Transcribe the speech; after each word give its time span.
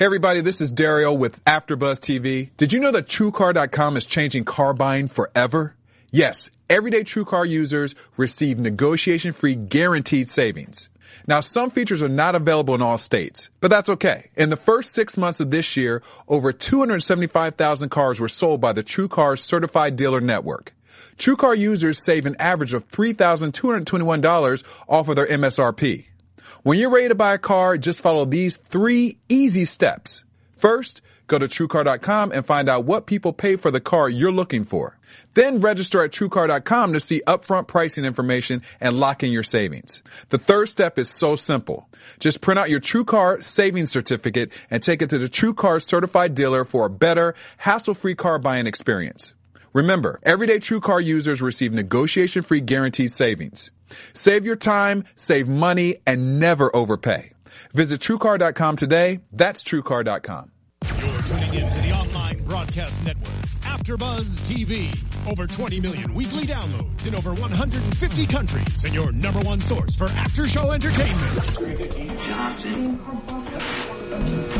Hey 0.00 0.06
everybody, 0.06 0.40
this 0.40 0.62
is 0.62 0.72
Dario 0.72 1.12
with 1.12 1.44
AfterBuzz 1.44 2.00
TV. 2.00 2.48
Did 2.56 2.72
you 2.72 2.80
know 2.80 2.90
that 2.90 3.06
TrueCar.com 3.06 3.98
is 3.98 4.06
changing 4.06 4.46
car 4.46 4.72
buying 4.72 5.08
forever? 5.08 5.76
Yes, 6.10 6.50
everyday 6.70 7.04
TrueCar 7.04 7.46
users 7.46 7.94
receive 8.16 8.58
negotiation-free 8.58 9.56
guaranteed 9.56 10.30
savings. 10.30 10.88
Now, 11.26 11.40
some 11.40 11.68
features 11.68 12.02
are 12.02 12.08
not 12.08 12.34
available 12.34 12.74
in 12.74 12.80
all 12.80 12.96
states, 12.96 13.50
but 13.60 13.70
that's 13.70 13.90
okay. 13.90 14.30
In 14.36 14.48
the 14.48 14.56
first 14.56 14.92
six 14.92 15.18
months 15.18 15.38
of 15.38 15.50
this 15.50 15.76
year, 15.76 16.02
over 16.28 16.50
275,000 16.50 17.90
cars 17.90 18.18
were 18.18 18.30
sold 18.30 18.58
by 18.58 18.72
the 18.72 18.82
TrueCar 18.82 19.38
Certified 19.38 19.96
Dealer 19.96 20.22
Network. 20.22 20.72
TrueCar 21.18 21.58
users 21.58 22.02
save 22.02 22.24
an 22.24 22.36
average 22.38 22.72
of 22.72 22.90
$3,221 22.90 24.64
off 24.88 25.08
of 25.08 25.16
their 25.16 25.26
MSRP. 25.26 26.06
When 26.62 26.78
you're 26.78 26.90
ready 26.90 27.08
to 27.08 27.14
buy 27.14 27.32
a 27.32 27.38
car, 27.38 27.78
just 27.78 28.02
follow 28.02 28.26
these 28.26 28.58
three 28.58 29.16
easy 29.30 29.64
steps. 29.64 30.24
First, 30.58 31.00
go 31.26 31.38
to 31.38 31.48
TrueCar.com 31.48 32.32
and 32.32 32.44
find 32.44 32.68
out 32.68 32.84
what 32.84 33.06
people 33.06 33.32
pay 33.32 33.56
for 33.56 33.70
the 33.70 33.80
car 33.80 34.10
you're 34.10 34.30
looking 34.30 34.64
for. 34.64 34.98
Then 35.32 35.62
register 35.62 36.04
at 36.04 36.10
TrueCar.com 36.10 36.92
to 36.92 37.00
see 37.00 37.22
upfront 37.26 37.66
pricing 37.66 38.04
information 38.04 38.60
and 38.78 39.00
lock 39.00 39.22
in 39.22 39.32
your 39.32 39.42
savings. 39.42 40.02
The 40.28 40.36
third 40.36 40.68
step 40.68 40.98
is 40.98 41.08
so 41.08 41.34
simple. 41.34 41.88
Just 42.18 42.42
print 42.42 42.58
out 42.58 42.68
your 42.68 42.80
TrueCar 42.80 43.42
savings 43.42 43.90
certificate 43.90 44.52
and 44.70 44.82
take 44.82 45.00
it 45.00 45.08
to 45.10 45.18
the 45.18 45.30
TrueCar 45.30 45.82
certified 45.82 46.34
dealer 46.34 46.66
for 46.66 46.84
a 46.84 46.90
better, 46.90 47.34
hassle-free 47.56 48.16
car 48.16 48.38
buying 48.38 48.66
experience. 48.66 49.32
Remember, 49.72 50.20
everyday 50.24 50.58
TrueCar 50.58 51.02
users 51.02 51.40
receive 51.40 51.72
negotiation-free 51.72 52.60
guaranteed 52.60 53.12
savings. 53.12 53.70
Save 54.14 54.46
your 54.46 54.56
time, 54.56 55.04
save 55.16 55.48
money, 55.48 55.96
and 56.06 56.38
never 56.40 56.74
overpay. 56.74 57.32
Visit 57.72 58.00
TrueCar.com 58.00 58.76
today. 58.76 59.20
That's 59.32 59.62
TrueCar.com. 59.62 60.52
You're 60.98 61.22
tuning 61.22 61.54
in 61.54 61.70
to 61.70 61.82
the 61.82 61.92
online 61.92 62.42
broadcast 62.44 63.02
network, 63.04 63.34
AfterBuzz 63.62 64.40
TV. 64.48 65.30
Over 65.30 65.46
20 65.46 65.80
million 65.80 66.14
weekly 66.14 66.44
downloads 66.44 67.06
in 67.06 67.14
over 67.14 67.34
150 67.34 68.26
countries, 68.26 68.84
and 68.84 68.94
your 68.94 69.12
number 69.12 69.40
one 69.40 69.60
source 69.60 69.94
for 69.94 70.06
after-show 70.06 70.72
entertainment. 70.72 71.36
AfterBuzz 74.10 74.59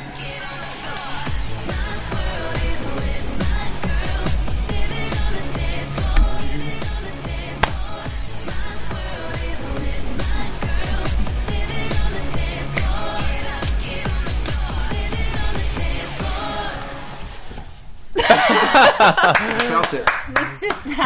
Felt 19.01 19.93
it. 19.93 20.09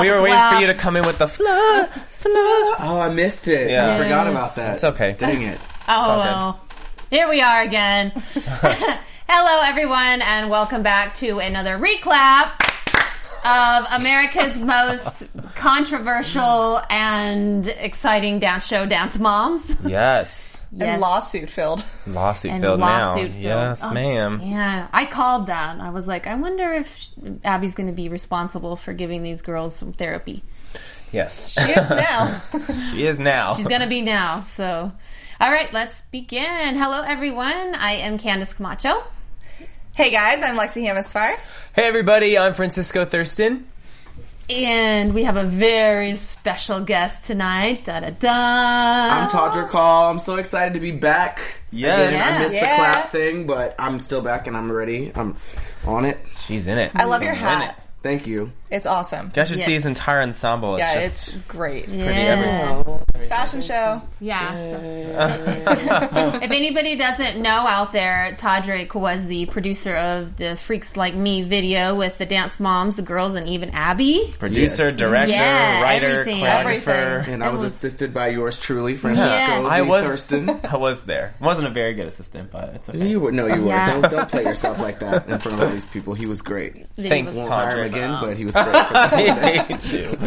We 0.01 0.09
were 0.09 0.21
waiting 0.21 0.39
for 0.51 0.61
you 0.61 0.67
to 0.67 0.73
come 0.73 0.95
in 0.95 1.05
with 1.05 1.17
the 1.17 1.27
fla, 1.27 1.89
fla. 2.09 2.31
Oh, 2.79 2.99
I 2.99 3.09
missed 3.13 3.47
it. 3.47 3.69
Yeah. 3.69 3.95
I 3.95 4.03
forgot 4.03 4.27
about 4.27 4.55
that. 4.57 4.73
It's 4.75 4.83
okay. 4.83 5.13
Dang 5.17 5.41
it. 5.43 5.59
Oh 5.87 6.17
well. 6.19 6.61
Here 7.09 7.29
we 7.29 7.41
are 7.41 7.61
again. 7.61 8.11
Hello 9.27 9.61
everyone 9.63 10.21
and 10.21 10.49
welcome 10.49 10.83
back 10.83 11.15
to 11.15 11.39
another 11.39 11.77
reclap 11.77 12.51
of 13.45 13.85
America's 14.01 14.57
most 14.59 15.27
controversial 15.55 16.81
and 16.89 17.67
exciting 17.67 18.39
dance 18.39 18.67
show, 18.67 18.85
Dance 18.85 19.17
Moms. 19.19 19.73
Yes. 19.85 20.54
Yes. 20.71 20.87
and 20.89 21.01
lawsuit 21.01 21.49
filled. 21.49 21.83
Lawsuit 22.07 22.51
And 22.51 22.61
filled 22.61 22.79
lawsuit 22.79 23.23
now. 23.27 23.31
filled. 23.31 23.41
Yes, 23.43 23.79
Oh, 23.83 23.89
ma'am. 23.91 24.41
Yeah, 24.43 24.87
I 24.91 25.05
called 25.05 25.47
that. 25.47 25.79
I 25.79 25.89
was 25.89 26.07
like, 26.07 26.27
I 26.27 26.35
wonder 26.35 26.73
if 26.73 27.07
Abby's 27.43 27.75
going 27.75 27.87
to 27.87 27.93
be 27.93 28.09
responsible 28.09 28.75
for 28.75 28.93
giving 28.93 29.23
these 29.23 29.41
girls 29.41 29.75
some 29.75 29.93
therapy. 29.93 30.43
Yes. 31.11 31.53
She 31.53 31.71
is 31.71 31.89
now. 31.89 32.41
she 32.91 33.05
is 33.07 33.19
now. 33.19 33.53
She's 33.53 33.67
going 33.67 33.81
to 33.81 33.87
be 33.87 34.01
now. 34.01 34.41
So, 34.41 34.91
all 35.39 35.51
right, 35.51 35.71
let's 35.71 36.01
begin. 36.11 36.75
Hello, 36.75 37.01
everyone. 37.01 37.75
I 37.75 37.93
am 37.93 38.17
Candice 38.17 38.53
Camacho. 38.55 39.01
hey 39.93 40.11
guys, 40.11 40.41
I'm 40.43 40.55
Lexie 40.57 40.83
Hammesfahr. 40.85 41.37
Hey 41.73 41.87
everybody, 41.87 42.37
I'm 42.37 42.53
Francisco 42.53 43.05
Thurston. 43.05 43.65
And 44.47 45.13
we 45.13 45.23
have 45.23 45.37
a 45.37 45.43
very 45.43 46.13
special 46.13 46.79
guest 46.79 47.25
tonight. 47.25 47.85
Da 47.85 47.99
da 48.01 48.11
da. 48.11 48.29
I'm 48.29 49.29
Todrick 49.29 49.69
Hall. 49.69 50.09
I'm 50.11 50.19
so 50.19 50.35
excited 50.35 50.75
to 50.75 50.79
be 50.79 50.91
back. 50.91 51.39
Yes. 51.71 52.09
Again, 52.09 52.21
I 52.21 52.39
missed 52.39 52.55
Yeah. 52.55 52.69
the 52.69 52.75
clap 52.75 53.11
thing, 53.11 53.47
but 53.47 53.73
I'm 53.79 53.99
still 53.99 54.21
back 54.21 54.45
and 54.45 54.55
I'm 54.55 54.71
ready. 54.71 55.11
I'm 55.15 55.35
on 55.85 56.05
it. 56.05 56.19
She's 56.45 56.67
in 56.67 56.77
it. 56.77 56.91
I 56.93 57.05
love 57.05 57.23
your 57.23 57.33
She's 57.33 57.41
in 57.41 57.47
hat. 57.47 57.81
Thank 58.03 58.27
you. 58.27 58.51
It's 58.71 58.87
awesome. 58.87 59.27
You 59.27 59.31
guys 59.33 59.47
should 59.49 59.57
see 59.57 59.73
Yes. 59.73 59.83
his 59.83 59.85
entire 59.85 60.21
ensemble. 60.21 60.75
It's 60.75 60.81
Yeah, 60.81 61.01
just 61.01 61.27
it's 61.29 61.37
great. 61.47 61.85
pretty 61.85 61.99
Yeah. 62.03 62.81
everything. 62.83 63.29
Fashion 63.29 63.61
show. 63.61 64.01
Yeah. 64.19 64.55
so- 64.55 66.39
if 66.41 66.51
anybody 66.51 66.95
doesn't 66.95 67.41
know 67.41 67.49
out 67.67 67.93
there, 67.93 68.35
Todrick 68.39 68.93
was 68.95 69.25
the 69.27 69.45
producer 69.47 69.95
of 69.95 70.35
the 70.37 70.55
Freaks 70.55 70.97
Like 70.97 71.13
Me 71.15 71.43
video 71.43 71.95
with 71.95 72.17
the 72.17 72.25
dance 72.25 72.59
moms, 72.59 72.95
the 72.95 73.01
girls, 73.01 73.35
and 73.35 73.47
even 73.49 73.69
Abby. 73.71 74.33
Producer, 74.39 74.85
Yes. 74.89 74.97
director, 74.97 75.31
Yeah, 75.33 75.81
writer, 75.81 76.21
everything. 76.21 76.43
choreographer. 76.43 76.87
Everything. 76.87 77.33
And 77.35 77.43
I 77.43 77.49
was 77.49 77.61
was- 77.61 77.75
assisted 77.75 78.13
by 78.13 78.29
yours 78.29 78.59
truly, 78.59 78.95
Francisco 78.95 79.29
Yeah. 79.29 79.61
D. 79.61 79.67
I 79.67 79.81
was 79.81 80.07
Thurston. 80.07 80.59
I 80.71 80.77
was 80.77 81.03
there. 81.03 81.35
Wasn't 81.39 81.67
a 81.67 81.71
very 81.71 81.93
good 81.93 82.07
assistant, 82.07 82.51
but 82.51 82.71
it's 82.75 82.89
okay. 82.89 83.07
You 83.07 83.19
were 83.19 83.31
no, 83.31 83.45
you 83.47 83.61
were. 83.61 83.67
Yeah. 83.67 83.91
Don't 84.01 84.11
don't 84.11 84.29
play 84.29 84.43
yourself 84.43 84.79
like 84.79 84.99
that 84.99 85.27
in 85.29 85.37
front 85.39 85.61
of 85.61 85.67
all 85.67 85.73
these 85.73 85.87
people. 85.87 86.13
He 86.13 86.25
was 86.25 86.41
great. 86.41 86.87
Thanks, 86.97 87.29
was- 87.35 87.37
Won't 87.37 87.49
hire 87.49 87.83
him 87.83 87.91
Todrick. 87.91 87.95
again, 87.95 88.17
but 88.21 88.37
he 88.37 88.45
was 88.45 88.53
great. 88.53 88.54
For 88.54 88.54
I 88.55 89.65
hate 89.67 89.93
you. 89.93 90.17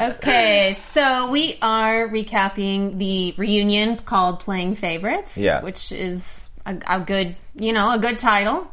Okay, 0.00 0.76
so 0.90 1.30
we 1.30 1.58
are 1.62 2.08
recapping 2.08 2.98
the 2.98 3.34
reunion 3.36 3.96
called 3.96 4.40
Playing 4.40 4.74
Favorites, 4.74 5.36
Yeah. 5.36 5.62
which 5.62 5.92
is 5.92 6.48
a, 6.66 6.76
a 6.88 7.00
good, 7.00 7.36
you 7.54 7.72
know, 7.72 7.90
a 7.92 7.98
good 7.98 8.18
title. 8.18 8.66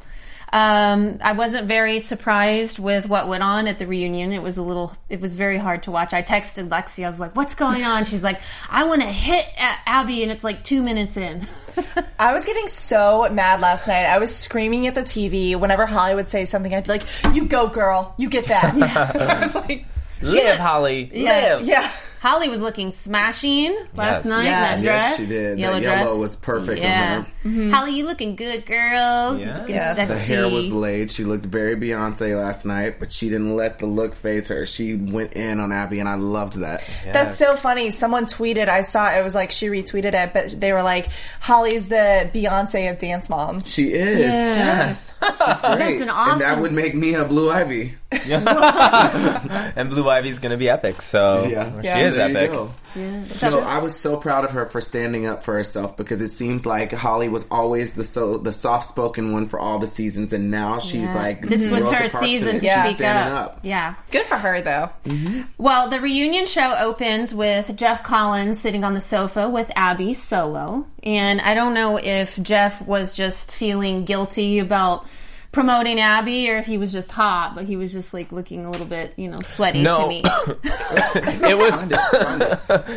Um, 0.53 1.19
I 1.23 1.31
wasn't 1.31 1.67
very 1.67 2.00
surprised 2.00 2.78
with 2.78 3.07
what 3.07 3.29
went 3.29 3.41
on 3.41 3.67
at 3.67 3.78
the 3.78 3.88
reunion. 3.88 4.34
It 4.34 4.41
was 4.41 4.57
a 4.57 4.62
little, 4.62 4.94
it 5.07 5.22
was 5.22 5.35
very 5.35 5.57
hard 5.57 5.84
to 5.84 5.91
watch. 5.91 6.13
I 6.13 6.23
texted 6.23 6.67
Lexie. 6.67 7.06
I 7.06 7.09
was 7.09 7.22
like, 7.22 7.35
"What's 7.38 7.56
going 7.56 7.84
on?" 7.85 8.03
She's 8.03 8.22
like, 8.22 8.41
"I 8.69 8.84
want 8.84 9.01
to 9.01 9.07
hit 9.07 9.45
Abby," 9.57 10.23
and 10.23 10.31
it's 10.31 10.44
like 10.44 10.63
two 10.63 10.81
minutes 10.84 11.16
in. 11.16 11.47
I 12.19 12.34
was 12.34 12.45
getting 12.45 12.67
so 12.67 13.29
mad 13.31 13.61
last 13.61 13.88
night. 13.88 14.06
I 14.06 14.19
was 14.19 14.35
screaming 14.35 14.88
at 14.88 14.95
the 14.95 15.03
TV. 15.03 15.57
Whenever 15.57 15.85
Holly 15.85 16.16
would 16.16 16.28
say 16.28 16.44
something, 16.44 16.73
I'd 16.73 16.84
be 16.84 16.91
like, 16.91 17.03
"You 17.34 17.45
go, 17.45 17.67
girl. 17.67 18.13
You 18.17 18.29
get 18.29 18.45
that." 18.47 18.73
I 19.16 19.45
was 19.45 19.56
like, 19.56 19.85
Live, 20.22 20.57
Holly. 20.57 21.09
Yeah. 21.13 21.56
Live. 21.56 21.67
"Yeah." 21.67 21.91
Holly 22.22 22.50
was 22.50 22.62
looking 22.62 22.92
smashing 22.92 23.76
last 23.96 24.26
Yes. 24.26 24.26
night. 24.26 24.44
Yes. 24.46 24.80
in 24.80 24.86
That 24.86 24.92
Yes, 24.94 25.20
she 25.20 25.26
did. 25.26 25.58
Yellow 25.58 25.74
that 25.74 25.82
dress. 25.82 26.06
yellow 26.06 26.20
was 26.20 26.36
perfect 26.36 26.80
Yeah, 26.84 27.24
on 27.44 27.52
her. 27.52 27.70
Holly, 27.76 27.94
you 27.98 28.06
looking 28.06 28.36
good, 28.36 28.64
girl. 28.68 29.40
Yes. 29.40 29.68
Yes. 29.68 30.08
The 30.08 30.18
hair 30.20 30.48
was 30.48 30.72
laid. 30.72 31.09
She 31.09 31.24
looked 31.24 31.47
very 31.47 31.76
Beyonce 31.76 32.40
last 32.40 32.64
night, 32.64 33.00
but 33.00 33.12
she 33.12 33.28
didn't 33.29 33.56
let 33.56 33.79
the 33.79 33.88
look 33.88 34.16
face 34.16 34.50
her. 34.50 34.68
She 34.68 34.94
went 34.94 35.34
in 35.34 35.59
on 35.59 35.72
Abby, 35.72 36.00
and 36.00 36.08
I 36.08 36.14
loved 36.14 36.59
that. 36.59 36.84
That's 37.12 37.40
so 37.40 37.56
funny. 37.56 37.90
Someone 37.90 38.28
tweeted. 38.28 38.70
I 38.70 38.82
saw 38.82 39.08
it 39.09 39.24
was 39.24 39.34
like 39.34 39.50
she 39.50 39.70
retweeted 39.70 40.14
it, 40.14 40.32
but 40.32 40.53
they 40.59 40.74
were 40.74 40.84
like, 40.84 41.08
"Holly's 41.40 41.88
the 41.88 42.29
Beyonce 42.32 42.91
of 42.91 43.00
dance 43.00 43.29
moms." 43.29 43.67
She 43.67 43.94
is. 43.94 44.20
Yes. 44.20 45.12
Great. 45.20 45.40
That's 45.59 46.02
an 46.02 46.09
And 46.09 46.41
that 46.41 46.59
would 46.59 46.72
make 46.72 46.94
me 46.94 47.16
a 47.16 47.26
Blue 47.26 47.50
Ivy. 47.50 47.96
and 48.12 49.90
Blue 49.90 50.08
Ivy's 50.08 50.38
gonna 50.40 50.58
be 50.58 50.70
epic, 50.70 51.02
so 51.02 51.47
Yeah. 51.47 51.82
she 51.82 51.88
Yeah. 51.88 52.10
Is 52.11 52.17
There 52.17 52.29
epic. 52.29 52.52
go. 52.52 52.72
So 53.49 53.59
I 53.61 53.79
was 53.79 53.96
so 53.96 54.17
proud 54.17 54.43
of 54.43 54.52
her 54.52 54.66
for 54.66 54.81
standing 54.81 55.25
up 55.25 55.43
for 55.43 55.53
herself 55.53 55.96
because 55.96 56.22
it 56.22 56.34
seems 56.34 56.66
like 56.66 56.91
Holly 56.91 57.29
was 57.29 57.47
always 57.49 57.93
the 57.93 58.03
so 58.03 58.37
the 58.37 58.52
soft 58.52 58.85
spoken 58.85 59.31
one 59.31 59.47
for 59.47 59.59
all 59.59 59.79
the 59.79 59.87
seasons, 59.87 60.34
and 60.34 60.52
now 60.52 60.79
she's 60.79 61.09
Yeah. 61.09 61.16
like 61.16 61.47
this 61.47 61.69
was 61.69 61.90
her 61.90 62.08
season 62.09 62.59
to 62.59 62.66
Yeah. 62.66 62.84
speak 62.85 63.02
up. 63.05 63.31
up. 63.34 63.59
Yeah. 63.63 63.96
Good 64.11 64.25
for 64.25 64.35
her, 64.37 64.59
though. 64.61 64.90
Mm-hmm. 65.05 65.41
Well, 65.58 65.90
the 65.90 66.02
reunion 66.02 66.46
show 66.46 66.75
opens 66.79 67.34
with 67.34 67.75
Jeff 67.78 68.03
Collins 68.03 68.59
sitting 68.59 68.84
on 68.84 68.93
the 68.93 69.02
sofa 69.02 69.49
with 69.49 69.72
Abby 69.75 70.14
solo. 70.14 70.85
And 71.03 71.40
I 71.41 71.53
don't 71.53 71.73
know 71.73 71.97
if 71.97 72.37
Jeff 72.43 72.81
was 72.85 73.14
just 73.14 73.55
feeling 73.55 74.03
guilty 74.05 74.59
about 74.59 75.05
promoting 75.52 76.00
Abby 76.00 76.50
or 76.50 76.58
if 76.58 76.66
he 76.66 76.78
was 76.78 76.92
just 76.92 77.12
hot, 77.12 77.56
but 77.56 77.66
he 77.66 77.76
was 77.76 77.92
just 77.92 78.14
like 78.14 78.32
looking 78.32 78.66
a 78.66 78.72
little 78.72 78.88
bit, 78.88 79.14
you 79.18 79.28
know, 79.30 79.42
sweaty 79.42 79.82
No. 79.82 80.03
to 80.03 80.08
me. 80.08 80.24
it 81.50 81.58
was 81.58 81.76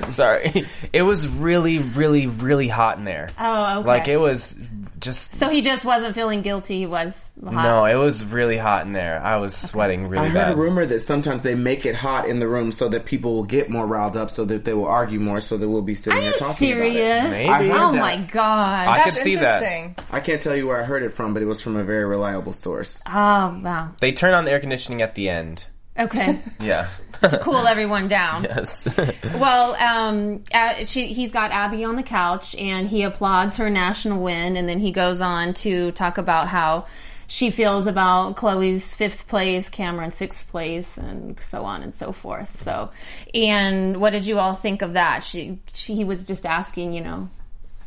sorry. 0.15 0.67
It 0.93 1.03
was 1.03 1.27
really, 1.27 1.79
really, 1.79 2.27
really 2.27 2.69
hot 2.69 2.99
in 2.99 3.05
there. 3.05 3.31
Oh, 3.39 3.81
okay. 3.81 3.89
Like 3.89 4.09
it 4.09 4.19
was 4.19 4.57
just 5.01 5.35
so 5.35 5.51
he 5.51 5.61
just 5.61 5.85
wasn't 5.85 6.15
feeling 6.15 6.41
guilty. 6.43 6.79
He 6.79 6.87
was 6.87 7.33
hot. 7.43 7.53
no. 7.53 7.85
It 7.85 7.97
was 7.97 8.25
really 8.25 8.57
hot 8.57 8.87
in 8.87 8.93
there. 8.93 9.21
I 9.21 9.37
was 9.37 9.55
sweating 9.55 10.07
really 10.09 10.27
I 10.27 10.29
heard 10.29 10.35
bad. 10.35 10.53
a 10.53 10.57
rumor 10.57 10.87
that 10.87 11.01
sometimes 11.01 11.43
they 11.43 11.55
make 11.55 11.85
it 11.85 11.95
hot 11.95 12.29
in 12.29 12.39
the 12.39 12.49
room 12.49 12.73
so 12.73 12.89
that 12.89 13.05
people 13.05 13.35
will 13.35 13.45
get 13.45 13.69
more 13.69 13.87
riled 13.87 14.17
up, 14.17 14.31
so 14.31 14.45
that 14.47 14.65
they 14.65 14.73
will 14.73 14.87
argue 14.87 15.21
more, 15.21 15.41
so 15.41 15.57
that 15.57 15.69
we'll 15.69 15.83
be 15.83 15.95
sitting 15.95 16.19
Are 16.21 16.23
here 16.23 16.33
talking 16.33 16.55
serious? 16.55 17.21
about 17.25 17.27
it. 17.27 17.31
Maybe. 17.31 17.49
Oh 17.49 17.53
I 17.53 17.59
heard 17.67 17.71
Oh 17.89 17.93
that. 17.93 18.01
my 18.01 18.17
god. 18.33 18.89
I 18.89 18.97
That's 18.99 19.11
could 19.17 19.25
see 19.25 19.37
that. 19.37 19.63
interesting. 19.63 19.97
I 20.11 20.21
can't 20.21 20.41
tell 20.41 20.57
you 20.57 20.67
where 20.69 20.81
I 20.81 20.85
heard 20.85 21.03
it 21.03 21.11
from, 21.13 21.35
but 21.35 21.43
it 21.43 21.47
was 21.47 21.61
from 21.61 21.77
a 21.77 21.85
very 21.85 22.05
reliable 22.07 22.44
source. 22.53 23.03
oh 23.07 23.61
wow. 23.63 23.93
They 24.01 24.13
turn 24.13 24.35
on 24.35 24.45
the 24.45 24.53
air 24.53 24.61
conditioning 24.61 25.03
at 25.03 25.15
the 25.15 25.29
end. 25.29 25.67
Okay. 25.99 26.41
Yeah. 26.61 26.89
to 27.21 27.39
cool 27.39 27.67
everyone 27.67 28.09
down. 28.09 28.43
yes. 28.45 28.87
Well, 29.35 29.75
um, 29.77 30.45
uh, 30.53 30.85
she, 30.85 31.07
he's 31.13 31.31
got 31.31 31.51
Abby 31.53 31.85
on 31.85 31.97
the 31.97 32.03
couch, 32.03 32.55
and 32.57 32.89
he 32.89 33.03
applauds 33.03 33.57
her 33.57 33.71
national 33.71 34.23
win, 34.23 34.57
and 34.57 34.69
then 34.69 34.81
he 34.81 34.91
goes 34.93 35.21
on 35.21 35.55
to 35.55 35.93
talk 35.93 36.19
about 36.19 36.49
how 36.49 36.87
she 37.27 37.51
feels 37.51 37.87
about 37.87 38.37
Chloe's 38.37 38.93
fifth 38.93 39.27
place, 39.29 39.69
Cameron 39.71 40.11
sixth 40.11 40.47
place, 40.49 40.99
and 40.99 41.39
so 41.41 41.65
on 41.65 41.83
and 41.83 41.95
so 41.95 42.13
forth. 42.13 42.63
So, 42.63 42.91
and 43.33 43.99
what 44.01 44.11
did 44.11 44.27
you 44.27 44.39
all 44.39 44.55
think 44.55 44.83
of 44.83 44.95
that? 44.95 45.25
She, 45.25 45.59
she 45.73 45.95
he 45.95 46.05
was 46.05 46.27
just 46.27 46.45
asking, 46.45 46.93
you 46.93 47.01
know, 47.03 47.29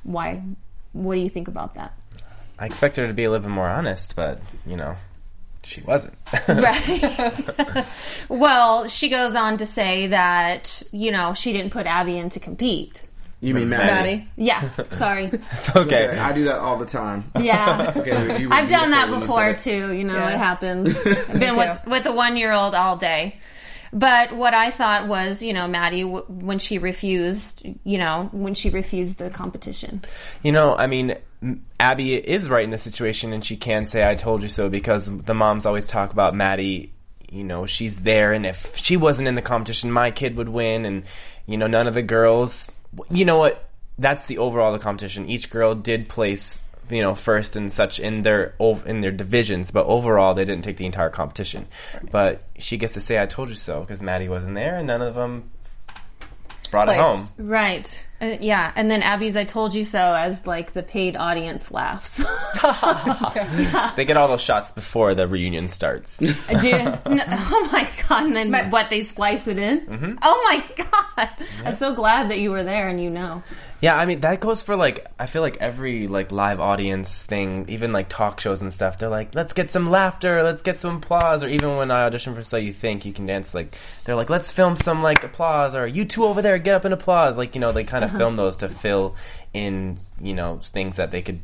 why? 0.04 0.42
What 0.94 1.16
do 1.16 1.22
you 1.22 1.30
think 1.30 1.48
about 1.48 1.76
that? 1.76 1.94
I 2.60 2.66
expected 2.66 3.02
her 3.02 3.08
to 3.08 3.14
be 3.14 3.24
a 3.24 3.32
little 3.32 3.44
bit 3.46 3.52
more 3.54 3.68
honest, 3.68 4.16
but 4.16 4.42
you 4.66 4.76
know, 4.76 4.96
she 5.64 5.82
wasn't. 5.82 6.16
Right. 6.48 7.86
well, 8.30 8.88
she 8.88 9.10
goes 9.10 9.36
on 9.36 9.58
to 9.58 9.66
say 9.66 10.08
that 10.08 10.82
you 10.92 11.12
know 11.12 11.34
she 11.34 11.54
didn't 11.54 11.72
put 11.72 11.86
Abby 11.86 12.18
in 12.18 12.30
to 12.32 12.40
compete. 12.40 13.04
You 13.40 13.54
mean 13.54 13.70
Maddie? 13.70 13.86
Maddie. 13.86 14.28
Yeah, 14.36 14.68
sorry. 14.94 15.26
it's 15.26 15.70
okay. 15.76 16.08
Okay, 16.10 16.18
I 16.18 16.34
do 16.34 16.46
that 16.46 16.58
all 16.58 16.78
the 16.78 16.88
time. 16.88 17.32
Yeah. 17.40 17.90
it's 17.90 18.00
Okay, 18.00 18.40
you 18.42 18.50
were 18.50 18.56
I've 18.56 18.68
done 18.68 18.90
that 18.92 19.10
beautiful 19.10 19.36
when 19.36 19.48
you 19.50 19.54
before 19.54 19.88
too. 19.90 19.94
You 19.94 20.04
know, 20.06 20.16
Yeah. 20.16 20.30
it 20.32 20.38
happens. 20.38 20.98
I've 21.06 21.40
been 21.40 21.56
with 21.56 21.86
with 21.86 22.06
a 22.08 22.12
one 22.12 22.36
year 22.36 22.52
old 22.52 22.74
all 22.74 22.98
day. 22.98 23.38
But 23.94 24.36
what 24.36 24.54
I 24.54 24.72
thought 24.72 25.08
was, 25.08 25.42
you 25.42 25.54
know, 25.54 25.68
Maddie, 25.68 26.04
w- 26.04 26.26
when 26.28 26.60
she 26.60 26.78
refused, 26.78 27.66
you 27.84 27.98
know, 27.98 28.30
when 28.32 28.54
she 28.54 28.70
refused 28.70 29.18
the 29.18 29.30
competition. 29.30 30.04
You 30.44 30.52
know, 30.52 30.76
I 30.76 30.88
mean, 30.88 31.16
Abby 31.80 32.16
is 32.16 32.50
right 32.50 32.64
in 32.64 32.70
this 32.70 32.84
situation, 32.84 33.34
and 33.34 33.44
she 33.44 33.58
can 33.58 33.86
say 33.86 34.08
"I 34.08 34.16
told 34.16 34.42
you 34.42 34.48
so" 34.48 34.70
because 34.70 35.06
the 35.06 35.34
moms 35.34 35.66
always 35.66 35.88
talk 35.88 36.12
about 36.12 36.34
Maddie. 36.34 36.94
You 37.30 37.44
know, 37.44 37.66
she's 37.66 38.02
there, 38.02 38.34
and 38.34 38.46
if 38.46 38.76
she 38.76 38.98
wasn't 38.98 39.28
in 39.28 39.36
the 39.36 39.42
competition, 39.42 39.92
my 39.92 40.12
kid 40.12 40.38
would 40.38 40.50
win, 40.50 40.86
and 40.86 41.04
you 41.46 41.58
know, 41.58 41.68
none 41.68 41.88
of 41.88 41.94
the 41.94 42.02
girls. 42.02 42.70
You 43.10 43.26
know 43.26 43.38
what? 43.38 43.70
That's 44.00 44.26
the 44.26 44.38
overall 44.38 44.74
of 44.74 44.80
the 44.80 44.84
competition. 44.84 45.30
Each 45.30 45.50
girl 45.50 45.76
did 45.76 46.08
place, 46.08 46.60
you 46.90 47.02
know, 47.02 47.16
first 47.16 47.56
and 47.56 47.72
such 47.72 48.00
in 48.00 48.22
their 48.22 48.56
in 48.86 49.02
their 49.02 49.12
divisions, 49.12 49.72
but 49.72 49.86
overall 49.86 50.34
they 50.34 50.46
didn't 50.46 50.64
take 50.64 50.78
the 50.78 50.86
entire 50.86 51.10
competition. 51.10 51.68
But 52.12 52.44
she 52.58 52.78
gets 52.78 52.94
to 52.94 53.00
say 53.00 53.22
"I 53.22 53.26
told 53.26 53.50
you 53.50 53.56
so" 53.56 53.82
because 53.82 54.02
Maddie 54.02 54.30
wasn't 54.30 54.56
there, 54.56 54.78
and 54.78 54.88
none 54.88 55.02
of 55.02 55.16
them 55.16 55.52
brought 56.72 56.90
it 56.90 56.98
home. 56.98 57.30
Right. 57.38 58.06
Uh, 58.20 58.38
yeah. 58.40 58.72
And 58.76 58.90
then 58.90 59.04
Abby's 59.04 59.36
"I 59.36 59.44
told 59.44 59.76
you 59.76 59.84
so" 59.84 60.00
as 60.00 60.46
like 60.48 60.74
the 60.74 60.84
paid 60.84 61.16
audience 61.16 61.72
laughs. 61.72 62.22
They 63.96 64.06
get 64.06 64.18
all 64.18 64.28
those 64.28 64.42
shots 64.42 64.72
before 64.72 65.16
the 65.16 65.28
reunion 65.28 65.68
starts. 65.68 66.18
Do, 66.18 66.34
no, 66.34 66.96
oh 67.06 67.70
my 67.72 67.88
god! 68.08 68.26
And 68.26 68.36
then 68.36 68.72
what 68.72 68.90
they 68.90 69.04
splice 69.04 69.48
it 69.48 69.58
in? 69.58 69.82
Mm-hmm. 69.82 70.18
Oh 70.22 70.44
my 70.50 70.86
god! 70.86 71.30
I'm 71.66 71.74
so 71.74 71.96
glad 71.96 72.30
that 72.30 72.40
you 72.40 72.52
were 72.52 72.64
there 72.64 72.88
and 72.88 73.02
you 73.02 73.10
know. 73.10 73.44
Yeah, 73.80 73.96
I 73.96 74.06
mean 74.06 74.22
that 74.22 74.40
goes 74.40 74.64
for 74.64 74.76
like 74.76 75.06
I 75.20 75.28
feel 75.28 75.44
like 75.44 75.58
every 75.58 76.08
like 76.08 76.32
live 76.32 76.60
audience 76.60 77.22
thing, 77.22 77.66
even 77.70 77.94
like 77.94 78.10
talk 78.10 78.40
shows 78.40 78.62
and 78.62 78.74
stuff. 78.74 78.98
They're 78.98 79.10
like, 79.10 79.36
let's 79.36 79.54
get 79.54 79.70
some 79.70 79.90
laughter, 79.92 80.42
let's 80.42 80.64
get 80.64 80.80
some 80.80 80.98
applause, 80.98 81.44
or 81.44 81.50
even 81.50 81.76
when 81.78 81.92
I 81.92 82.04
audition 82.04 82.34
for 82.34 82.42
So 82.42 82.58
You 82.58 82.74
Think 82.74 83.06
You 83.06 83.14
Can 83.14 83.28
Dance, 83.28 83.54
like 83.54 83.76
they're 84.06 84.16
like, 84.16 84.32
let's 84.32 84.52
film 84.52 84.76
some 84.76 85.04
like 85.04 85.24
applause, 85.24 85.76
or 85.76 85.86
you 85.86 86.06
two 86.06 86.26
over 86.26 86.42
there 86.42 86.58
get 86.58 86.74
up 86.74 86.86
and 86.86 86.94
applause. 86.94 87.38
Like 87.38 87.54
you 87.54 87.62
know, 87.62 87.72
they 87.72 87.84
kind 87.84 88.04
of 88.04 88.07
Uh-huh. 88.08 88.18
film 88.18 88.36
those 88.36 88.56
to 88.58 88.70
fill 88.70 89.16
in 89.54 89.98
you 90.22 90.34
know 90.34 90.60
things 90.62 90.98
that 90.98 91.12
they 91.12 91.22
could 91.22 91.40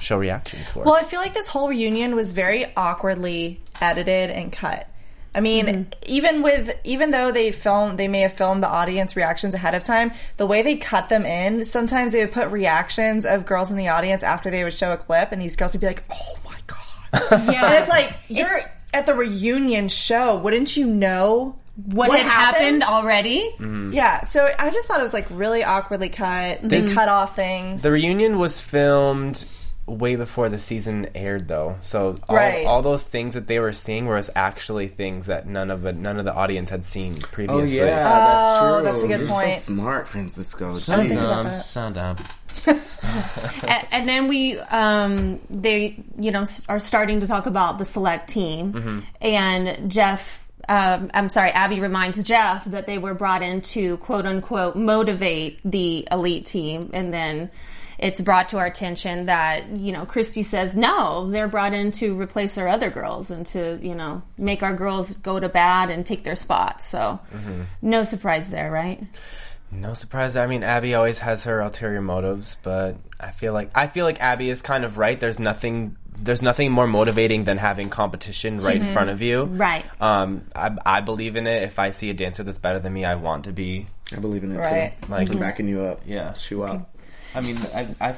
show 0.00 0.18
reactions 0.18 0.70
for. 0.70 0.84
Well, 0.84 0.94
I 0.94 1.02
feel 1.02 1.20
like 1.20 1.34
this 1.34 1.48
whole 1.48 1.68
reunion 1.68 2.14
was 2.14 2.32
very 2.32 2.66
awkwardly 2.76 3.60
edited 3.80 4.30
and 4.30 4.52
cut. 4.52 4.88
I 5.34 5.40
mean, 5.40 5.66
mm-hmm. 5.66 5.90
even 6.06 6.42
with 6.42 6.76
even 6.84 7.10
though 7.10 7.32
they 7.32 7.52
filmed, 7.52 7.98
they 7.98 8.08
may 8.08 8.20
have 8.20 8.34
filmed 8.34 8.62
the 8.62 8.68
audience 8.68 9.16
reactions 9.16 9.54
ahead 9.54 9.74
of 9.74 9.82
time. 9.82 10.12
The 10.36 10.46
way 10.46 10.60
they 10.62 10.76
cut 10.76 11.08
them 11.08 11.24
in, 11.24 11.64
sometimes 11.64 12.12
they 12.12 12.20
would 12.20 12.32
put 12.32 12.50
reactions 12.50 13.24
of 13.24 13.46
girls 13.46 13.70
in 13.70 13.78
the 13.78 13.88
audience 13.88 14.22
after 14.22 14.50
they 14.50 14.62
would 14.62 14.74
show 14.74 14.92
a 14.92 14.98
clip, 14.98 15.32
and 15.32 15.40
these 15.40 15.56
girls 15.56 15.72
would 15.72 15.80
be 15.80 15.86
like, 15.86 16.04
"Oh 16.10 16.36
my 16.44 16.58
god!" 16.66 17.46
Yeah. 17.52 17.66
and 17.66 17.74
it's 17.74 17.88
like 17.88 18.12
you're 18.28 18.60
at 18.92 19.06
the 19.06 19.14
reunion 19.14 19.88
show. 19.88 20.36
Wouldn't 20.36 20.76
you 20.76 20.86
know 20.86 21.56
what, 21.76 22.10
had 22.10 22.26
happened, 22.26 22.82
already? 22.82 23.54
Yeah. 23.58 24.24
So 24.24 24.48
I 24.58 24.70
just 24.70 24.86
thought 24.88 25.00
it 25.00 25.04
was 25.04 25.14
like 25.14 25.26
really 25.30 25.64
awkwardly 25.64 26.08
cut. 26.10 26.60
They 26.62 26.92
cut 26.92 27.08
off 27.08 27.34
things. 27.36 27.82
The 27.82 27.90
reunion 27.90 28.38
was 28.38 28.60
filmed 28.60 29.44
way 29.86 30.14
before 30.14 30.48
the 30.48 30.58
season 30.60 31.08
aired, 31.14 31.48
though. 31.48 31.76
So 31.82 32.16
all, 32.28 32.36
Right. 32.36 32.64
all 32.66 32.82
those 32.82 33.02
things 33.02 33.34
that 33.34 33.48
they 33.48 33.58
were 33.58 33.72
seeing 33.72 34.06
were 34.06 34.22
actually 34.36 34.86
things 34.88 35.26
that 35.26 35.48
none 35.48 35.70
of 35.70 35.82
the 35.82 35.92
none 35.92 36.18
of 36.18 36.24
the 36.24 36.32
audience 36.34 36.70
had 36.70 36.84
seen 36.84 37.14
previously. 37.14 37.54
Oh 37.54 37.58
previously. 37.58 37.86
yeah, 37.86 38.02
that's 38.04 38.62
Oh, 38.62 38.74
true. 38.80 38.84
that's 38.92 39.02
a 39.02 39.08
good 39.08 39.20
You're 39.20 39.28
point. 39.28 39.54
so 39.54 39.60
smart, 39.72 40.08
Francisco. 40.08 40.78
Shut 40.78 41.00
Jeez. 41.00 41.16
up, 41.16 41.64
shut 41.66 41.96
up. 41.96 42.18
and, 42.66 43.86
and 43.90 44.08
then 44.08 44.28
we 44.28 44.58
um 44.58 45.40
they 45.50 45.96
you 46.18 46.30
know 46.30 46.44
are 46.68 46.78
starting 46.78 47.20
to 47.20 47.26
talk 47.26 47.46
about 47.46 47.78
the 47.78 47.84
select 47.84 48.28
team 48.30 49.04
and 49.22 49.90
jeff 49.90 50.41
um, 50.68 51.10
I'm 51.14 51.28
sorry, 51.28 51.50
Abby 51.50 51.80
reminds 51.80 52.22
Jeff 52.22 52.64
that 52.66 52.86
they 52.86 52.98
were 52.98 53.14
brought 53.14 53.42
in 53.42 53.60
to 53.62 53.96
quote 53.98 54.26
unquote 54.26 54.76
motivate 54.76 55.60
the 55.64 56.06
elite 56.10 56.46
team. 56.46 56.90
And 56.92 57.12
then 57.12 57.50
it's 57.98 58.20
brought 58.20 58.48
to 58.48 58.58
our 58.58 58.66
attention 58.66 59.26
that, 59.26 59.68
you 59.68 59.92
know, 59.92 60.04
Christy 60.04 60.42
says, 60.42 60.74
no, 60.74 61.30
they're 61.30 61.48
brought 61.48 61.72
in 61.72 61.92
to 61.92 62.18
replace 62.18 62.58
our 62.58 62.66
other 62.66 62.90
girls 62.90 63.30
and 63.30 63.46
to, 63.46 63.78
you 63.80 63.94
know, 63.94 64.22
make 64.36 64.62
our 64.62 64.74
girls 64.74 65.14
go 65.14 65.38
to 65.38 65.48
bad 65.48 65.90
and 65.90 66.04
take 66.04 66.24
their 66.24 66.36
spots. 66.36 66.88
So 66.88 67.20
no 67.80 68.02
surprise 68.02 68.48
there, 68.48 68.70
right? 68.70 69.04
No 69.70 69.94
surprise. 69.94 70.36
I 70.36 70.46
mean, 70.46 70.64
Abby 70.64 70.94
always 70.94 71.18
has 71.20 71.44
her 71.44 71.60
ulterior 71.60 72.02
motives, 72.02 72.58
but 72.62 72.96
I 73.18 73.30
feel 73.30 73.54
like 73.54 73.70
I 73.74 73.86
feel 73.86 74.04
like 74.04 74.20
Abby 74.20 74.50
is 74.50 74.60
kind 74.60 74.84
of 74.84 74.98
right. 74.98 75.18
There's 75.18 75.38
nothing. 75.38 75.96
There's 76.24 76.42
nothing 76.42 76.70
more 76.72 76.86
motivating 76.86 77.44
than 77.44 77.58
having 77.58 77.88
competition 77.88 78.56
right 78.56 78.76
in 78.76 78.82
mm-hmm. 78.82 78.92
front 78.92 79.10
of 79.10 79.22
you. 79.22 79.44
Right. 79.44 79.84
Um, 80.00 80.46
I, 80.54 80.76
I 80.84 81.00
believe 81.00 81.36
in 81.36 81.46
it. 81.46 81.62
If 81.64 81.78
I 81.78 81.90
see 81.90 82.10
a 82.10 82.14
dancer 82.14 82.42
that's 82.42 82.58
better 82.58 82.78
than 82.78 82.92
me, 82.92 83.04
I 83.04 83.16
want 83.16 83.44
to 83.44 83.52
be. 83.52 83.88
I 84.12 84.16
believe 84.16 84.44
in 84.44 84.52
it 84.52 84.58
Right. 84.58 85.00
too. 85.02 85.10
Like- 85.10 85.30
I'm 85.30 85.38
backing 85.38 85.68
you 85.68 85.82
up. 85.82 86.02
Yeah. 86.06 86.34
shoe 86.34 86.62
up. 86.62 86.88
I 87.34 87.40
mean, 87.40 87.58
I, 87.74 87.94
I, 88.00 88.14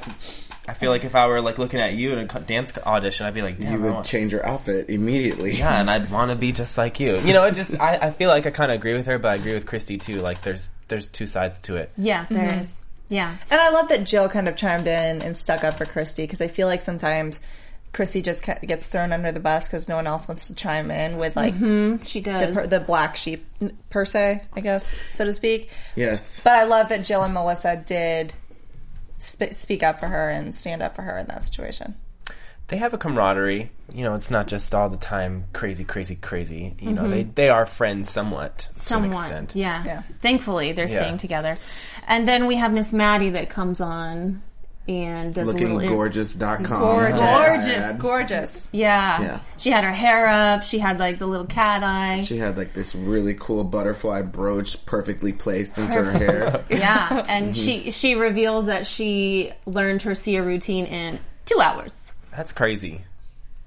I 0.67 0.73
feel 0.73 0.91
like 0.91 1.05
if 1.05 1.15
I 1.15 1.27
were 1.27 1.41
like 1.41 1.57
looking 1.57 1.79
at 1.79 1.93
you 1.93 2.11
in 2.11 2.19
a 2.19 2.39
dance 2.41 2.73
audition, 2.77 3.25
I'd 3.25 3.33
be 3.33 3.41
like, 3.41 3.59
Damn, 3.59 3.73
You 3.73 3.93
would 3.93 4.03
change 4.03 4.33
your 4.33 4.45
outfit 4.45 4.89
immediately. 4.89 5.55
Yeah, 5.55 5.79
and 5.79 5.89
I'd 5.89 6.11
want 6.11 6.31
to 6.31 6.35
be 6.35 6.51
just 6.51 6.77
like 6.77 6.99
you. 6.99 7.19
You 7.19 7.33
know, 7.33 7.45
it 7.45 7.55
just 7.55 7.79
I, 7.79 7.95
I 7.95 8.11
feel 8.11 8.29
like 8.29 8.45
I 8.45 8.51
kind 8.51 8.71
of 8.71 8.75
agree 8.75 8.93
with 8.93 9.05
her, 9.05 9.17
but 9.17 9.29
I 9.29 9.35
agree 9.35 9.53
with 9.53 9.65
Christy 9.65 9.97
too. 9.97 10.21
Like, 10.21 10.43
there's 10.43 10.67
there's 10.87 11.07
two 11.07 11.27
sides 11.27 11.59
to 11.61 11.77
it. 11.77 11.91
Yeah, 11.97 12.25
there 12.29 12.47
mm-hmm. 12.47 12.59
is. 12.59 12.81
Yeah. 13.09 13.37
And 13.51 13.61
I 13.61 13.69
love 13.69 13.89
that 13.89 14.03
Jill 14.03 14.29
kind 14.29 14.47
of 14.47 14.55
chimed 14.55 14.87
in 14.87 15.21
and 15.21 15.37
stuck 15.37 15.63
up 15.63 15.77
for 15.77 15.85
Christy 15.85 16.23
because 16.23 16.41
I 16.41 16.47
feel 16.47 16.67
like 16.67 16.81
sometimes 16.81 17.39
Christy 17.95 18.21
just 18.21 18.43
gets 18.43 18.87
thrown 18.87 19.13
under 19.13 19.31
the 19.31 19.39
bus 19.39 19.67
because 19.67 19.87
no 19.87 19.95
one 19.95 20.05
else 20.05 20.27
wants 20.27 20.47
to 20.47 20.53
chime 20.53 20.91
in 20.91 21.17
with 21.17 21.37
like 21.37 21.55
mm-hmm. 21.55 22.03
She 22.03 22.19
the, 22.19 22.31
does. 22.31 22.53
per- 22.53 22.67
the 22.67 22.81
black 22.81 23.15
sheep 23.15 23.47
per 23.89 24.03
se, 24.03 24.41
I 24.53 24.59
guess, 24.59 24.93
so 25.13 25.23
to 25.23 25.31
speak. 25.31 25.69
Yes. 25.95 26.41
But 26.43 26.53
I 26.53 26.65
love 26.65 26.89
that 26.89 27.05
Jill 27.05 27.23
and 27.23 27.33
Melissa 27.33 27.77
did 27.77 28.33
sp- 29.15 29.53
speak 29.53 29.81
up 29.81 30.01
for 30.01 30.07
her 30.07 30.29
and 30.29 30.53
stand 30.53 30.81
up 30.81 30.93
for 30.93 31.03
her 31.03 31.17
in 31.17 31.27
that 31.27 31.45
situation. 31.45 31.95
They 32.67 32.75
have 32.77 32.93
a 32.93 32.97
camaraderie. 32.97 33.71
You 33.93 34.03
know, 34.03 34.15
it's 34.15 34.29
not 34.29 34.47
just 34.47 34.75
all 34.75 34.89
the 34.89 34.97
time 34.97 35.45
crazy, 35.53 35.85
crazy, 35.85 36.15
crazy. 36.15 36.75
You 36.81 36.91
know, 36.91 37.03
mm-hmm. 37.03 37.11
they 37.11 37.23
they 37.23 37.49
are 37.49 37.65
friends 37.65 38.09
somewhat 38.09 38.57
to 38.57 38.69
an 38.71 38.79
Somewhat. 38.81 39.21
extent. 39.21 39.55
Yeah. 39.55 39.83
Yeah. 39.85 40.03
Thankfully, 40.21 40.73
they're 40.73 40.89
Yeah. 40.89 40.97
staying 40.97 41.19
together. 41.19 41.57
And 42.07 42.27
then 42.27 42.45
we 42.45 42.55
have 42.57 42.73
Miss 42.73 42.91
Maddie 42.91 43.29
that 43.29 43.49
comes 43.49 43.79
on 43.79 44.41
and 44.87 45.33
does 45.33 45.47
Looking 45.47 45.71
a 45.71 45.73
little. 45.75 45.81
in- 45.81 45.89
gorgeous.com. 45.89 46.63
Gorgeous. 46.65 47.19
Gorgeous, 47.19 48.01
gorgeous. 48.01 48.69
yeah. 48.71 49.21
Yeah. 49.21 49.39
She 49.57 49.71
had 49.71 49.83
her 49.83 49.91
hair 49.91 50.27
up. 50.27 50.63
She 50.63 50.77
had 50.79 50.99
like 50.99 51.17
the 51.19 51.25
little 51.25 51.47
cat 51.47 51.81
eye. 51.83 52.23
She 52.23 52.37
had 52.37 52.57
like 52.57 52.73
this 52.73 52.93
really 52.95 53.33
cool 53.33 53.63
butterfly 53.63 54.21
brooch 54.21 54.85
perfectly 54.85 55.33
placed 55.33 55.77
into 55.77 55.95
her 55.95 56.11
hair. 56.11 56.65
yeah. 56.69 57.23
And 57.29 57.45
Mm-hmm. 57.45 57.51
she 57.53 57.91
she 57.91 58.15
reveals 58.15 58.67
that 58.67 58.85
she 58.87 59.51
learned 59.65 60.03
her 60.03 60.13
Sia 60.15 60.43
routine 60.43 60.85
in 60.85 61.19
two 61.45 61.59
hours. 61.59 61.99
That's 62.31 62.53
crazy. 62.53 63.01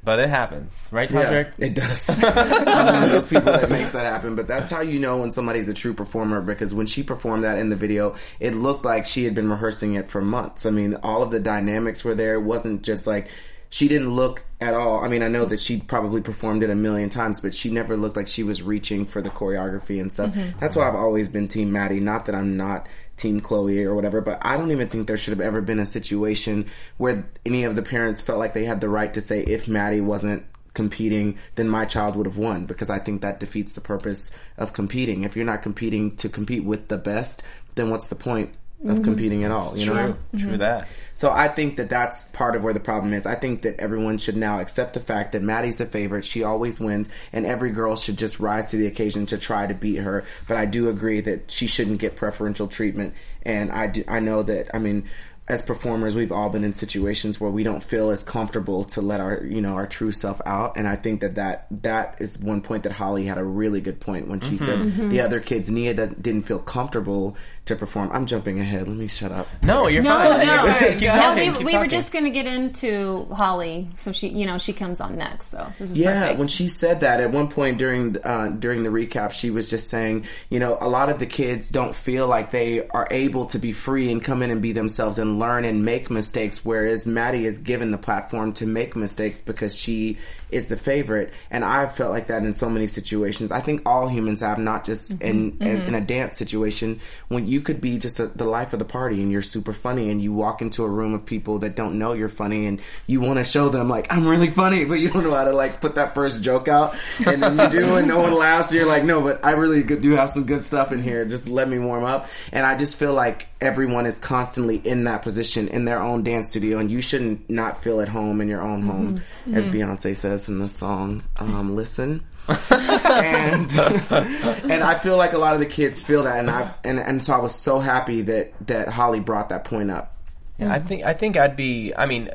But 0.03 0.21
it 0.21 0.31
happens, 0.31 0.89
right, 0.93 1.11
Yeah, 1.59 1.67
it 1.67 1.75
does. 1.75 2.23
I'm 2.25 2.87
one 2.87 3.03
of 3.03 3.11
those 3.11 3.27
people 3.27 3.53
that 3.53 3.69
makes 3.69 3.93
that 3.93 4.07
happen. 4.07 4.37
But 4.37 4.47
that's 4.47 4.71
how 4.71 4.81
you 4.81 5.01
know 5.01 5.19
when 5.19 5.33
somebody's 5.33 5.69
a 5.69 5.75
true 5.75 5.93
performer 5.93 6.41
because 6.41 6.73
when 6.73 6.87
she 6.87 7.03
performed 7.03 7.45
that 7.45 7.59
in 7.59 7.69
the 7.69 7.77
video, 7.77 8.15
it 8.39 8.55
looked 8.55 8.85
like 8.85 9.07
she 9.07 9.25
had 9.25 9.35
been 9.35 9.51
rehearsing 9.51 9.95
it 9.95 10.11
for 10.11 10.23
months. 10.23 10.67
I 10.67 10.71
mean, 10.71 10.95
all 11.03 11.23
of 11.23 11.31
the 11.31 11.41
dynamics 11.41 12.05
were 12.05 12.15
there. 12.15 12.35
It 12.35 12.43
wasn't 12.43 12.83
just 12.83 13.07
like 13.07 13.29
she 13.71 13.89
didn't 13.89 14.11
look 14.11 14.45
at 14.61 14.73
all. 14.73 15.05
I 15.05 15.09
mean, 15.09 15.23
I 15.23 15.29
know 15.29 15.45
that 15.45 15.61
she 15.61 15.81
probably 15.81 16.21
performed 16.21 16.63
it 16.63 16.71
a 16.71 16.75
million 16.75 17.11
times, 17.11 17.41
but 17.41 17.55
she 17.55 17.71
never 17.71 17.97
looked 17.97 18.17
like 18.17 18.29
she 18.29 18.43
was 18.43 18.63
reaching 18.63 19.05
for 19.05 19.21
the 19.21 19.31
choreography 19.31 20.01
and 20.01 20.13
stuff. 20.13 20.33
Mm-hmm. 20.33 20.59
That's 20.59 20.77
why 20.77 20.89
I've 20.89 20.95
always 20.95 21.29
been 21.29 21.49
Team 21.49 21.73
Maddie. 21.73 22.01
Not 22.01 22.27
that 22.27 22.35
I'm 22.35 22.57
not 22.57 22.87
Team 23.19 23.41
Chloe 23.41 23.85
or 23.85 23.95
whatever, 23.95 24.21
but 24.21 24.39
I 24.43 24.57
don't 24.57 24.71
even 24.71 24.89
think 24.89 25.07
there 25.07 25.17
should 25.17 25.33
have 25.33 25.41
ever 25.41 25.61
been 25.61 25.79
a 25.79 25.87
situation 25.87 26.67
where 26.97 27.29
any 27.45 27.65
of 27.65 27.77
the 27.77 27.83
parents 27.83 28.23
felt 28.23 28.39
like 28.39 28.55
they 28.55 28.65
had 28.65 28.81
the 28.81 28.89
right 28.89 29.13
to 29.15 29.21
say 29.21 29.43
if 29.43 29.69
Maddie 29.69 30.01
wasn't 30.01 30.45
competing, 30.75 31.37
then 31.57 31.69
my 31.69 31.85
child 31.85 32.15
would 32.15 32.27
have 32.27 32.37
won 32.37 32.65
because 32.65 32.89
I 32.89 32.99
think 32.99 33.21
that 33.21 33.41
defeats 33.41 33.75
the 33.75 33.81
purpose 33.81 34.31
of 34.57 34.73
competing. 34.73 35.25
If 35.25 35.35
you're 35.35 35.45
not 35.45 35.63
competing 35.63 36.17
to 36.17 36.29
compete 36.29 36.65
with 36.65 36.89
the 36.89 36.99
best, 36.99 37.43
then 37.75 37.91
what's 37.91 38.07
the 38.07 38.15
point 38.15 38.55
of 38.85 38.97
mm-hmm. 38.97 39.05
competing 39.05 39.45
at 39.45 39.51
all? 39.51 39.77
You 39.77 39.87
know? 39.87 40.17
True 40.37 40.41
mm-hmm. 40.41 40.57
that. 40.59 40.89
So 41.15 41.33
I 41.33 41.49
think 41.49 41.79
that 41.79 41.89
that's 41.89 42.23
part 42.33 42.55
of 42.55 42.63
where 42.63 42.73
the 42.73 42.79
problem 42.79 43.13
is. 43.13 43.27
I 43.27 43.35
think 43.35 43.63
that 43.63 43.81
everyone 43.81 44.19
should 44.19 44.37
now 44.37 44.61
accept 44.61 44.95
the 44.95 45.01
fact 45.01 45.33
that 45.33 45.43
Maddie's 45.43 45.75
the 45.75 45.87
favorite. 45.87 46.25
She 46.25 46.45
always 46.45 46.79
wins, 46.79 47.09
and 47.33 47.45
every 47.45 47.71
girl 47.71 47.97
should 47.97 48.17
just 48.17 48.39
rise 48.39 48.71
to 48.71 48.77
the 48.77 48.87
occasion 48.87 49.27
to 49.27 49.39
try 49.39 49.67
to 49.67 49.75
beat 49.75 49.97
her. 49.97 50.25
But 50.47 50.59
I 50.59 50.65
do 50.65 50.89
agree 50.89 51.21
that 51.23 51.51
she 51.51 51.67
shouldn't 51.67 51.99
get 51.99 52.15
preferential 52.15 52.69
treatment. 52.69 53.15
And 53.43 53.73
I, 53.73 53.89
do, 53.89 54.05
I 54.07 54.21
know 54.21 54.45
that, 54.45 54.73
I 54.73 54.79
mean, 54.79 55.09
as 55.49 55.63
performers, 55.63 56.15
we've 56.15 56.31
all 56.31 56.51
been 56.51 56.63
in 56.63 56.75
situations 56.75 57.41
where 57.41 57.51
we 57.51 57.63
don't 57.63 57.83
feel 57.83 58.11
as 58.11 58.23
comfortable 58.23 58.85
to 58.85 59.01
let 59.01 59.19
our, 59.19 59.43
you 59.43 59.63
know, 59.63 59.75
our 59.75 59.87
true 59.87 60.13
self 60.13 60.43
out. 60.45 60.77
And 60.77 60.87
I 60.87 60.95
think 60.95 61.23
that 61.23 61.37
that, 61.37 61.67
that 61.83 62.17
is 62.21 62.39
one 62.39 62.61
point 62.61 62.83
that 62.83 62.93
Holly 62.93 63.25
had 63.25 63.39
a 63.39 63.45
really 63.45 63.81
good 63.81 63.99
point 63.99 64.29
when 64.29 64.41
she 64.41 64.59
said 64.59 64.79
mm-hmm. 64.79 65.09
the 65.09 65.23
other 65.23 65.41
kids, 65.41 65.71
Nia 65.71 65.95
didn't 65.95 66.43
feel 66.43 66.59
comfortable 66.59 67.37
to 67.69 67.77
perform. 67.77 68.11
I'm 68.13 68.27
jumping 68.27 68.61
ahead. 68.61 68.87
Let 68.89 68.97
me 68.97 69.07
shut 69.09 69.33
up. 69.33 69.49
No, 69.63 69.87
you're 69.87 70.03
No, 70.03 70.11
fine. 70.13 70.47
no, 70.47 70.79
keep 70.91 71.01
no. 71.03 71.15
talking. 71.15 71.53
we, 71.53 71.59
keep 71.59 71.67
we 71.67 71.79
were 71.79 71.87
just 71.87 72.13
going 72.13 72.25
to 72.25 72.31
get 72.31 72.47
into 72.47 73.27
Holly, 73.33 73.89
so 73.95 74.13
she, 74.13 74.29
you 74.29 74.45
know, 74.47 74.59
she 74.59 74.73
comes 74.73 75.01
on 75.01 75.17
next. 75.17 75.51
So 75.51 75.73
this 75.79 75.91
is 75.93 75.97
Yeah, 75.97 76.21
perfect. 76.21 76.39
when 76.39 76.49
she 76.49 76.69
said 76.69 77.01
that 77.01 77.21
at 77.21 77.31
one 77.31 77.49
point 77.49 77.79
during 77.79 78.17
uh, 78.25 78.49
during 78.59 78.83
the 78.83 78.91
recap, 78.91 79.33
she 79.33 79.51
was 79.51 79.71
just 79.71 79.89
saying, 79.89 80.27
you 80.51 80.59
know, 80.61 80.77
a 80.81 80.89
lot 80.89 81.09
of 81.09 81.19
the 81.19 81.27
kids 81.27 81.71
don't 81.71 81.95
feel 81.95 82.27
like 82.27 82.51
they 82.51 82.87
are 82.89 83.07
able 83.11 83.47
to 83.47 83.59
be 83.59 83.73
free 83.73 84.11
and 84.11 84.23
come 84.23 84.43
in 84.43 84.51
and 84.51 84.61
be 84.61 84.73
themselves 84.73 85.19
and 85.19 85.39
learn 85.39 85.65
and 85.65 85.85
make 85.85 86.11
mistakes, 86.11 86.65
whereas 86.65 87.07
Maddie 87.07 87.47
is 87.47 87.59
given 87.59 87.91
the 87.91 87.99
platform 87.99 88.53
to 88.55 88.67
make 88.67 88.97
mistakes 88.97 89.41
because 89.41 89.75
she 89.77 90.19
is 90.51 90.67
the 90.67 90.77
favorite. 90.77 91.33
And 91.51 91.65
I've 91.65 91.95
felt 91.95 92.11
like 92.11 92.29
that 92.29 92.43
in 92.45 92.55
so 92.55 92.69
many 92.71 92.87
situations. 92.87 93.53
I 93.53 93.61
think 93.61 93.83
all 93.87 94.09
humans 94.09 94.41
have, 94.41 94.59
not 94.59 94.85
just 94.85 95.11
in 95.21 95.57
as- 95.61 95.81
in 95.89 95.95
a 95.95 96.01
dance 96.01 96.37
situation, 96.39 97.01
when 97.29 97.47
you 97.47 97.58
could 97.61 97.81
be 97.81 97.99
just 97.99 98.21
a, 98.21 98.27
the 98.27 98.45
life 98.45 98.73
of 98.73 98.79
the 98.79 98.85
party 98.85 99.23
and 99.23 99.31
you're 99.33 99.43
super 99.43 99.73
funny 99.73 100.11
and 100.11 100.21
you 100.21 100.33
walk 100.33 100.63
into 100.63 100.85
a 100.85 100.89
room 100.89 101.15
of 101.15 101.25
people 101.25 101.59
that 101.61 101.75
don't 101.75 101.99
know 101.99 102.13
you're 102.13 102.29
funny 102.29 102.67
and 102.67 102.81
you 103.07 103.21
want 103.21 103.39
to 103.39 103.45
show 103.45 103.69
them 103.69 103.89
like 103.89 104.07
I'm 104.11 104.27
really 104.27 104.51
funny, 104.51 104.85
but 104.89 104.95
you 104.95 105.11
don't 105.11 105.25
know 105.25 105.35
how 105.35 105.45
to 105.45 105.53
like 105.53 105.81
put 105.81 105.95
that 105.97 106.15
first 106.15 106.43
joke 106.43 106.69
out, 106.69 106.95
and 107.27 107.43
then 107.43 107.59
you 107.59 107.69
do, 107.69 107.97
and 107.97 108.09
no 108.09 108.21
one 108.21 108.35
laughs. 108.35 108.71
And 108.71 108.79
you're 108.79 108.89
like, 108.89 109.05
no, 109.05 109.21
but 109.23 109.45
I 109.45 109.53
really 109.53 109.83
do 109.83 110.13
have 110.13 110.31
some 110.31 110.45
good 110.45 110.65
stuff 110.65 110.93
in 110.93 111.03
here. 111.03 111.25
Just 111.25 111.49
let 111.49 111.69
me 111.69 111.79
warm 111.79 112.05
up. 112.05 112.29
And 112.53 112.67
I 112.67 112.77
just 112.77 112.99
feel 112.99 113.15
like 113.15 113.49
everyone 113.61 114.07
is 114.07 114.19
constantly 114.19 114.77
in 114.77 115.05
that 115.05 115.23
position 115.23 115.69
in 115.69 115.85
their 115.85 116.01
own 116.01 116.23
dance 116.23 116.51
studio, 116.51 116.79
and 116.79 116.91
you 116.91 117.01
shouldn't 117.01 117.49
not 117.49 117.83
feel 117.83 118.01
at 118.01 118.09
home 118.09 118.41
in 118.41 118.49
your 118.49 118.63
own 118.63 118.83
home, 118.83 119.21
as 119.53 119.67
Beyonce 119.69 120.17
says 120.17 120.49
in 120.49 120.59
the 120.59 120.69
song 120.69 121.23
um, 121.39 121.77
"Listen." 121.77 122.25
And 122.49 123.79
uh, 123.79 124.25
and 124.65 124.83
I 124.83 124.99
feel 124.99 125.17
like 125.17 125.35
a 125.35 125.39
lot 125.39 125.55
of 125.55 125.61
the 125.61 125.67
kids 125.67 126.01
feel 126.01 126.23
that, 126.25 126.39
and 126.39 126.51
I 126.51 126.75
and 126.85 126.99
and 126.99 127.25
so 127.25 127.35
I 127.35 127.39
was 127.39 127.55
so 127.55 127.79
happy 127.79 128.23
that 128.23 128.55
that 128.67 128.89
Holly 128.89 129.21
brought 129.21 129.51
that 129.51 129.65
point 129.65 129.91
up. 129.91 130.15
Yeah, 130.59 130.73
I 130.73 130.79
think 130.79 131.05
I 131.05 131.13
think 131.13 131.37
I'd 131.37 131.57
be. 131.57 131.93
I 131.95 132.07
mean, 132.07 132.31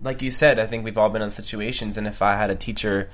like 0.00 0.22
you 0.22 0.30
said, 0.30 0.58
I 0.58 0.66
think 0.66 0.84
we've 0.84 0.96
all 0.96 1.08
been 1.08 1.22
in 1.22 1.30
situations, 1.30 1.98
and 1.98 2.06
if 2.06 2.22
I 2.22 2.36
had 2.36 2.50
a 2.50 2.54
teacher 2.54 3.10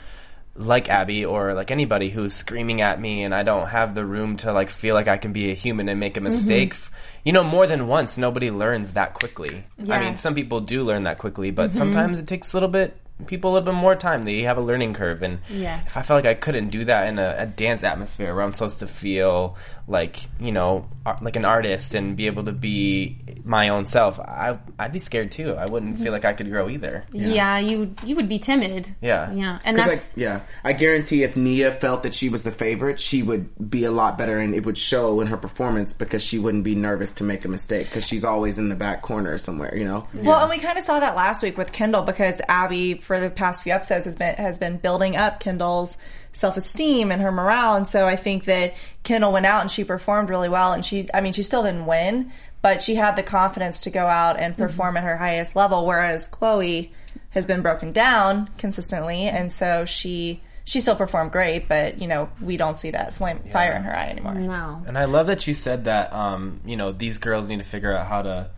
like 0.55 0.91
Abby 0.91 1.25
or 1.25 1.55
like 1.55 1.71
anybody 1.71 2.11
who's 2.11 2.35
screaming 2.35 2.83
at 2.83 3.01
me, 3.01 3.25
and 3.25 3.35
I 3.35 3.43
don't 3.43 3.69
have 3.69 3.95
the 3.95 4.05
room 4.05 4.37
to 4.39 4.53
like 4.53 4.69
feel 4.69 4.95
like 4.95 5.09
I 5.09 5.17
can 5.17 5.33
be 5.33 5.51
a 5.51 5.55
human 5.55 5.89
and 5.89 5.99
make 5.99 6.17
a 6.17 6.21
mm-hmm. 6.21 6.29
mistake, 6.29 6.77
you 7.25 7.33
know, 7.33 7.45
more 7.45 7.67
than 7.67 7.87
once, 7.87 8.19
nobody 8.19 8.51
learns 8.51 8.93
that 8.93 9.15
quickly. 9.15 9.65
I 9.89 10.01
mean, 10.01 10.17
some 10.17 10.35
people 10.35 10.61
do 10.61 10.85
learn 10.85 11.05
that 11.05 11.19
quickly, 11.19 11.51
but 11.51 11.71
mm-hmm. 11.71 11.79
sometimes 11.79 12.19
it 12.19 12.27
takes 12.27 12.53
a 12.53 12.57
little 12.57 12.69
bit. 12.69 12.97
People 13.27 13.53
a 13.53 13.55
little 13.55 13.73
bit 13.73 13.79
more 13.81 13.95
time. 13.95 14.25
They 14.25 14.43
have 14.43 14.57
a 14.59 14.61
learning 14.63 14.95
curve, 14.95 15.23
and 15.23 15.39
Yeah. 15.51 15.81
if 15.87 15.97
I 15.97 16.03
felt 16.03 16.25
like 16.25 16.31
I 16.31 16.39
couldn't 16.39 16.69
do 16.69 16.85
that 16.87 17.07
in 17.09 17.19
a, 17.19 17.35
a 17.39 17.47
dance 17.47 17.83
atmosphere 17.85 18.35
where 18.35 18.45
I'm 18.45 18.53
supposed 18.55 18.79
to 18.81 18.87
feel 18.87 19.57
like 19.89 20.21
you 20.39 20.53
know, 20.53 20.87
ar- 21.05 21.19
like 21.23 21.35
an 21.37 21.45
artist 21.45 21.95
and 21.95 22.17
be 22.17 22.27
able 22.27 22.45
to 22.45 22.53
be 22.53 23.19
my 23.45 23.69
own 23.71 23.85
self, 23.85 24.19
I 24.21 24.59
I'd 24.79 24.93
be 24.93 24.99
scared 25.01 25.33
too. 25.33 25.55
I 25.55 25.67
wouldn't 25.67 25.99
feel 25.99 26.13
like 26.13 26.25
I 26.25 26.33
could 26.33 26.49
grow 26.51 26.69
either. 26.69 27.05
yeah. 27.13 27.59
you 27.59 27.95
you 28.05 28.15
would 28.17 28.29
be 28.29 28.39
timid. 28.39 28.95
Yeah. 29.01 29.33
yeah, 29.33 29.59
and 29.65 29.77
'Cause, 29.77 29.87
that's 29.87 30.05
like, 30.07 30.13
yeah, 30.17 30.41
I 30.65 30.73
guarantee 30.73 31.23
if 31.25 31.37
Nia 31.37 31.73
felt 31.73 32.05
that 32.05 32.15
she 32.15 32.29
was 32.29 32.43
the 32.45 32.53
favorite, 32.53 33.01
she 33.01 33.23
would 33.23 33.71
be 33.71 33.85
a 33.85 33.91
lot 33.91 34.17
better, 34.19 34.37
and 34.39 34.55
it 34.55 34.65
would 34.65 34.79
show 34.79 35.21
in 35.21 35.27
her 35.27 35.37
performance 35.37 35.93
because 35.93 36.23
she 36.23 36.39
wouldn't 36.39 36.65
be 36.65 36.75
nervous 36.75 37.13
to 37.15 37.25
make 37.25 37.45
a 37.45 37.49
mistake 37.49 37.87
because 37.89 38.07
she's 38.07 38.25
always 38.25 38.59
in 38.59 38.69
the 38.69 38.77
back 38.77 39.03
corner 39.03 39.37
somewhere, 39.39 39.77
you 39.77 39.85
know. 39.85 40.07
Well, 40.15 40.41
and 40.41 40.51
we 40.51 40.59
kind 40.59 40.79
of 40.79 40.85
saw 40.85 41.01
that 41.01 41.17
last 41.17 41.43
week 41.43 41.59
with 41.59 41.73
Kendall 41.73 42.03
because 42.03 42.41
Abby, 42.49 42.95
for 43.13 43.21
the 43.21 43.29
past 43.29 43.63
few 43.63 43.75
episodes, 43.75 44.07
has 44.07 44.17
been 44.17 44.35
has 44.37 44.59
been 44.59 44.79
building 44.79 45.17
up 45.17 45.39
Kendall's 45.39 45.99
self 46.33 46.57
esteem 46.57 47.13
and 47.13 47.21
her 47.21 47.31
morale, 47.31 47.75
and 47.77 47.87
so 47.87 48.07
I 48.07 48.17
think 48.17 48.47
that 48.47 48.73
Kendall 49.03 49.33
went 49.33 49.45
out 49.45 49.61
and 49.61 49.71
she 49.71 49.85
performed 49.85 50.31
really 50.31 50.49
well, 50.49 50.73
and 50.73 50.83
she, 50.83 51.09
I 51.13 51.21
mean, 51.21 51.35
she 51.35 51.43
still 51.43 51.63
didn't 51.63 51.85
win, 51.85 52.33
but 52.63 52.81
she 52.81 52.95
had 52.95 53.17
the 53.17 53.23
confidence 53.23 53.83
to 53.83 53.91
go 53.91 54.07
out 54.07 54.41
and 54.41 54.57
perform 54.57 54.97
at 54.97 55.05
her 55.05 55.19
highest 55.19 55.55
level, 55.55 55.85
whereas 55.85 56.27
Chloe 56.27 56.91
has 57.31 57.45
been 57.45 57.61
broken 57.61 57.93
down 57.93 58.49
consistently, 58.59 59.25
and 59.25 59.53
so 59.53 59.85
she. 59.85 60.41
She 60.65 60.79
still 60.79 60.95
performed 60.95 61.33
great, 61.33 61.69
but 61.69 62.01
you 62.01 62.07
know 62.07 62.31
we 62.41 62.57
don't 62.57 62.79
see 62.79 62.93
that 62.93 63.15
flame 63.15 63.41
fire 63.51 63.73
in 63.73 63.83
her 63.83 63.95
eye 63.95 64.11
anymore. 64.11 64.35
no. 64.35 64.85
And 64.87 64.97
I 64.97 65.07
love 65.07 65.27
that 65.27 65.45
you 65.49 65.55
said 65.55 65.87
that. 65.87 66.13
Um, 66.13 66.61
you 66.65 66.77
know, 66.77 66.93
these 66.93 67.19
girls 67.19 67.49
need 67.49 67.59
to 67.59 67.65
figure 67.65 67.93
out 67.93 68.07
how 68.07 68.23
to 68.23 68.51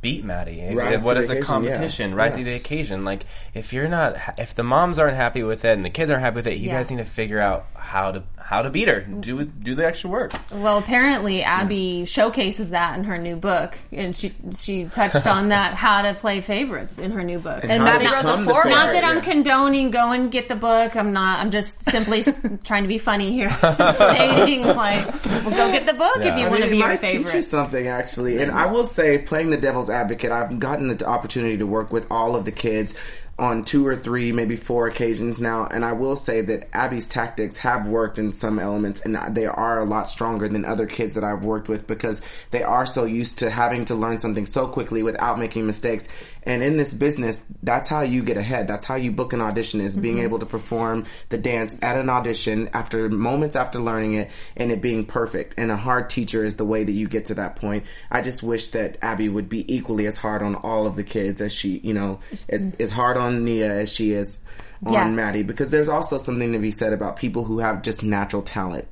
beat 0.00 0.24
Maddie. 0.24 0.60
Eh? 0.60 0.74
Rise 0.74 1.04
what 1.04 1.14
to 1.14 1.20
is 1.20 1.30
a 1.30 1.32
occasion, 1.34 1.42
yeah. 1.64 1.70
competition? 1.70 2.14
Rise 2.14 2.32
Yeah. 2.32 2.38
to 2.38 2.44
the 2.44 2.54
occasion. 2.54 3.04
Like 3.04 3.24
if 3.54 3.72
you're 3.72 3.88
not, 3.88 4.16
if 4.36 4.54
the 4.54 4.62
moms 4.64 4.98
aren't 4.98 5.16
happy 5.16 5.42
with 5.42 5.64
it 5.64 5.72
and 5.76 5.84
the 5.84 5.90
kids 5.90 6.10
aren't 6.10 6.22
happy 6.22 6.36
with 6.36 6.46
it, 6.46 6.58
you 6.58 6.68
Yeah. 6.68 6.76
guys 6.78 6.90
need 6.90 6.98
to 6.98 7.04
figure 7.04 7.40
out 7.40 7.66
how 7.74 8.10
to 8.12 8.22
how 8.48 8.62
to 8.62 8.70
beat 8.70 8.88
her. 8.88 9.00
Do 9.00 9.44
do 9.44 9.74
the 9.74 9.86
extra 9.86 10.08
work. 10.08 10.32
Well, 10.50 10.78
apparently 10.78 11.42
Abby 11.42 12.06
showcases 12.06 12.70
that 12.70 12.96
in 12.98 13.04
her 13.04 13.18
new 13.18 13.36
book, 13.36 13.76
and 13.92 14.16
she 14.16 14.32
she 14.56 14.86
touched 14.86 15.26
on 15.36 15.50
that 15.50 15.74
how 15.74 16.00
to 16.00 16.14
play 16.14 16.40
favorites 16.40 16.98
in 16.98 17.10
her 17.10 17.22
new 17.22 17.40
book. 17.40 17.62
And 17.62 17.82
How 17.82 17.98
to 17.98 18.04
Maddie 18.04 18.06
wrote 18.06 18.22
the 18.22 18.22
become 18.22 18.44
the 18.46 18.50
foreword. 18.50 18.70
Not 18.70 18.86
favorite, 18.86 19.00
that 19.02 19.04
I'm 19.04 19.20
condoning 19.20 19.90
go 19.90 20.12
and 20.12 20.32
get 20.32 20.48
the 20.48 20.56
book. 20.56 20.96
I'm 20.96 21.12
not. 21.12 21.40
I'm 21.40 21.50
just 21.50 21.90
simply 21.90 22.24
trying 22.64 22.84
to 22.84 22.88
be 22.88 22.96
funny 22.96 23.32
here, 23.32 23.50
stating 23.58 24.62
like, 24.62 25.24
well, 25.26 25.50
go 25.50 25.70
get 25.70 25.84
the 25.84 25.92
book 25.92 26.16
if 26.16 26.38
you 26.38 26.46
I 26.46 26.48
want 26.48 26.60
to 26.62 26.68
it 26.68 26.70
be 26.70 26.78
your 26.78 26.88
might 26.88 27.02
teach 27.02 27.12
you 27.12 27.24
favorite. 27.24 27.42
something 27.42 27.86
actually. 27.86 28.38
And 28.40 28.50
I 28.50 28.64
will 28.64 28.86
say, 28.86 29.18
playing 29.18 29.50
the 29.50 29.58
devil's 29.58 29.90
advocate, 29.90 30.32
I've 30.32 30.58
gotten 30.58 30.88
the 30.88 31.04
opportunity 31.06 31.58
to 31.58 31.66
work 31.66 31.92
with 31.92 32.06
all 32.10 32.34
of 32.34 32.46
the 32.46 32.52
kids 32.52 32.94
on 33.38 33.64
two 33.64 33.86
or 33.86 33.94
three, 33.94 34.32
maybe 34.32 34.56
four 34.56 34.88
occasions 34.88 35.40
now. 35.40 35.66
And 35.66 35.84
I 35.84 35.92
will 35.92 36.16
say 36.16 36.40
that 36.40 36.68
Abby's 36.72 37.06
tactics 37.06 37.56
have 37.58 37.86
worked 37.86 38.18
in 38.18 38.32
some 38.32 38.58
elements, 38.58 39.02
and 39.02 39.16
they 39.36 39.46
are 39.46 39.80
a 39.80 39.84
lot 39.84 40.08
stronger 40.08 40.48
than 40.48 40.64
other 40.64 40.86
kids 40.86 41.14
that 41.14 41.22
I've 41.22 41.44
worked 41.44 41.68
with 41.68 41.86
because 41.86 42.20
they 42.50 42.62
are 42.62 42.84
so 42.84 43.04
used 43.04 43.38
to 43.38 43.50
having 43.50 43.84
to 43.86 43.94
learn 43.94 44.18
something 44.18 44.44
so 44.44 44.66
quickly 44.66 45.04
without 45.04 45.38
making 45.38 45.66
mistakes. 45.66 46.08
And 46.42 46.62
in 46.62 46.78
this 46.78 46.94
business, 46.94 47.44
that's 47.62 47.88
how 47.88 48.00
you 48.00 48.22
get 48.22 48.38
ahead. 48.38 48.68
That's 48.68 48.86
how 48.86 48.94
you 48.94 49.12
book 49.12 49.34
an 49.34 49.42
audition 49.42 49.82
is 49.82 49.96
being 49.96 50.14
mm-hmm. 50.14 50.24
able 50.24 50.38
to 50.38 50.46
perform 50.46 51.04
the 51.28 51.36
dance 51.36 51.78
at 51.82 51.96
an 51.96 52.08
audition 52.08 52.70
after 52.72 53.08
moments 53.10 53.54
after 53.54 53.78
learning 53.78 54.14
it 54.14 54.30
and 54.56 54.72
it 54.72 54.80
being 54.80 55.04
perfect. 55.04 55.54
And 55.58 55.70
a 55.70 55.76
hard 55.76 56.08
teacher 56.08 56.44
is 56.44 56.56
the 56.56 56.64
way 56.64 56.84
that 56.84 56.92
you 56.92 57.06
get 57.06 57.26
to 57.26 57.34
that 57.34 57.56
point. 57.56 57.84
I 58.10 58.22
just 58.22 58.42
wish 58.42 58.68
that 58.68 58.96
Abby 59.02 59.28
would 59.28 59.50
be 59.50 59.72
equally 59.72 60.06
as 60.06 60.16
hard 60.16 60.42
on 60.42 60.54
all 60.54 60.86
of 60.86 60.96
the 60.96 61.04
kids 61.04 61.42
as 61.42 61.52
she, 61.52 61.78
you 61.84 61.92
know, 61.92 62.20
as, 62.48 62.66
mm-hmm. 62.66 62.82
as 62.82 62.92
hard 62.92 63.18
on 63.18 63.27
Nia 63.30 63.70
as 63.72 63.92
she 63.92 64.12
is 64.12 64.40
on 64.84 64.92
Yeah. 64.92 65.08
Maddie 65.08 65.42
because 65.42 65.70
there's 65.70 65.88
also 65.88 66.18
something 66.18 66.52
to 66.52 66.58
be 66.58 66.70
said 66.70 66.92
about 66.92 67.16
people 67.16 67.44
who 67.44 67.58
have 67.58 67.82
just 67.82 68.02
natural 68.02 68.42
talent. 68.42 68.86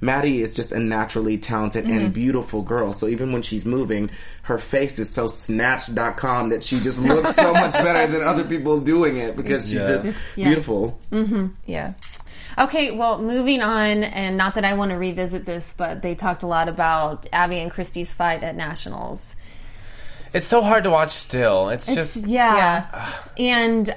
Maddie 0.00 0.42
is 0.42 0.54
just 0.54 0.72
a 0.72 0.78
naturally 0.78 1.38
talented 1.38 1.84
and 1.86 2.00
mm-hmm. 2.02 2.12
beautiful 2.12 2.62
girl. 2.62 2.92
So 2.92 3.08
even 3.08 3.32
when 3.32 3.42
she's 3.42 3.64
moving, 3.64 4.10
her 4.42 4.58
face 4.58 4.98
is 4.98 5.08
so 5.10 5.26
snatched.com 5.26 6.50
that 6.50 6.62
she 6.62 6.80
just 6.80 7.00
looks 7.02 7.34
so 7.34 7.52
much 7.54 7.72
better 7.72 8.06
than 8.06 8.22
other 8.22 8.44
people 8.44 8.78
doing 8.80 9.16
it 9.16 9.36
because 9.36 9.64
she's 9.64 9.80
Yeah. 9.80 10.02
just 10.02 10.22
Yeah. 10.36 10.44
beautiful. 10.46 10.98
Mm-hmm. 11.12 11.46
Yeah. 11.66 11.94
Okay, 12.58 12.90
well, 12.90 13.20
moving 13.20 13.60
on, 13.60 14.02
and 14.02 14.38
not 14.38 14.54
that 14.54 14.64
I 14.64 14.74
want 14.74 14.90
to 14.90 14.96
revisit 14.96 15.44
this, 15.44 15.74
but 15.76 16.00
they 16.00 16.14
talked 16.14 16.42
a 16.42 16.46
lot 16.46 16.68
about 16.70 17.26
Abby 17.30 17.58
and 17.58 17.70
Christie's 17.70 18.12
fight 18.12 18.42
at 18.42 18.56
nationals. 18.56 19.36
It's 20.36 20.46
so 20.46 20.62
hard 20.62 20.84
to 20.84 20.90
watch 20.90 21.12
still. 21.12 21.70
It's, 21.70 21.88
It's- 21.88 22.14
just 22.14 22.26
yeah. 22.26 23.12
and 23.38 23.94